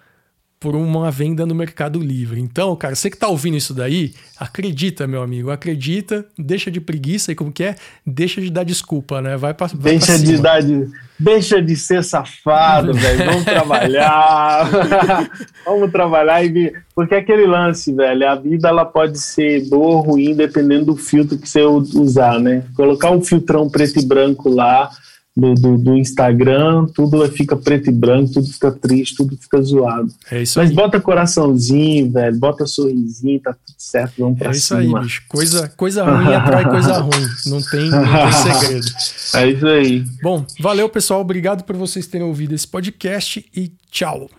por 0.61 0.75
uma 0.75 1.09
venda 1.09 1.43
no 1.43 1.55
Mercado 1.55 1.99
Livre. 1.99 2.39
Então, 2.39 2.75
cara, 2.75 2.93
você 2.93 3.09
que 3.09 3.17
tá 3.17 3.27
ouvindo 3.27 3.57
isso 3.57 3.73
daí, 3.73 4.13
acredita, 4.39 5.07
meu 5.07 5.23
amigo, 5.23 5.49
acredita, 5.49 6.23
deixa 6.37 6.69
de 6.69 6.79
preguiça 6.79 7.31
e 7.31 7.35
como 7.35 7.51
que 7.51 7.63
é? 7.63 7.75
Deixa 8.05 8.39
de 8.39 8.51
dar 8.51 8.63
desculpa, 8.63 9.23
né? 9.23 9.35
Vai 9.35 9.55
para 9.55 9.71
Deixa 9.73 10.19
de 10.19 10.37
dar 10.37 10.61
de, 10.61 10.87
deixa 11.17 11.59
de 11.59 11.75
ser 11.75 12.03
safado, 12.03 12.93
velho. 12.93 13.25
Vamos 13.25 13.43
trabalhar. 13.43 14.69
Vamos 15.65 15.91
trabalhar 15.91 16.45
e 16.45 16.71
porque 16.93 17.15
é 17.15 17.17
aquele 17.17 17.47
lance, 17.47 17.91
velho, 17.91 18.29
a 18.29 18.35
vida 18.35 18.67
ela 18.67 18.85
pode 18.85 19.17
ser 19.17 19.67
boa 19.67 19.95
ou 19.95 20.01
ruim 20.01 20.35
dependendo 20.35 20.85
do 20.85 20.95
filtro 20.95 21.39
que 21.39 21.49
você 21.49 21.63
usar, 21.63 22.39
né? 22.39 22.63
Colocar 22.75 23.09
um 23.09 23.23
filtrão 23.23 23.67
preto 23.67 23.99
e 23.99 24.05
branco 24.05 24.47
lá, 24.47 24.91
do, 25.35 25.53
do, 25.55 25.77
do, 25.77 25.97
Instagram, 25.97 26.87
tudo 26.93 27.25
fica 27.31 27.55
preto 27.55 27.89
e 27.89 27.93
branco, 27.93 28.33
tudo 28.33 28.47
fica 28.47 28.71
triste, 28.71 29.15
tudo 29.15 29.37
fica 29.37 29.61
zoado. 29.61 30.13
É 30.29 30.41
isso 30.41 30.59
Mas 30.59 30.69
aí. 30.69 30.75
bota 30.75 30.99
coraçãozinho, 30.99 32.11
velho, 32.11 32.37
bota 32.37 32.65
sorrisinho, 32.65 33.39
tá 33.39 33.53
tudo 33.53 33.75
certo, 33.77 34.13
vamos 34.19 34.37
pra 34.37 34.49
é 34.49 34.51
isso 34.51 34.67
cima. 34.67 34.99
aí, 34.99 35.05
bicho. 35.05 35.23
Coisa, 35.29 35.69
coisa 35.69 36.03
ruim 36.03 36.33
atrai 36.33 36.69
coisa 36.69 36.99
ruim. 36.99 37.27
Não 37.45 37.61
tem, 37.61 37.89
não 37.89 38.03
tem 38.03 38.31
segredo. 38.59 38.87
É 39.35 39.49
isso 39.49 39.67
aí. 39.67 40.05
Bom, 40.21 40.45
valeu, 40.59 40.89
pessoal. 40.89 41.21
Obrigado 41.21 41.63
por 41.63 41.77
vocês 41.77 42.07
terem 42.07 42.27
ouvido 42.27 42.53
esse 42.53 42.67
podcast 42.67 43.45
e 43.55 43.71
tchau. 43.89 44.29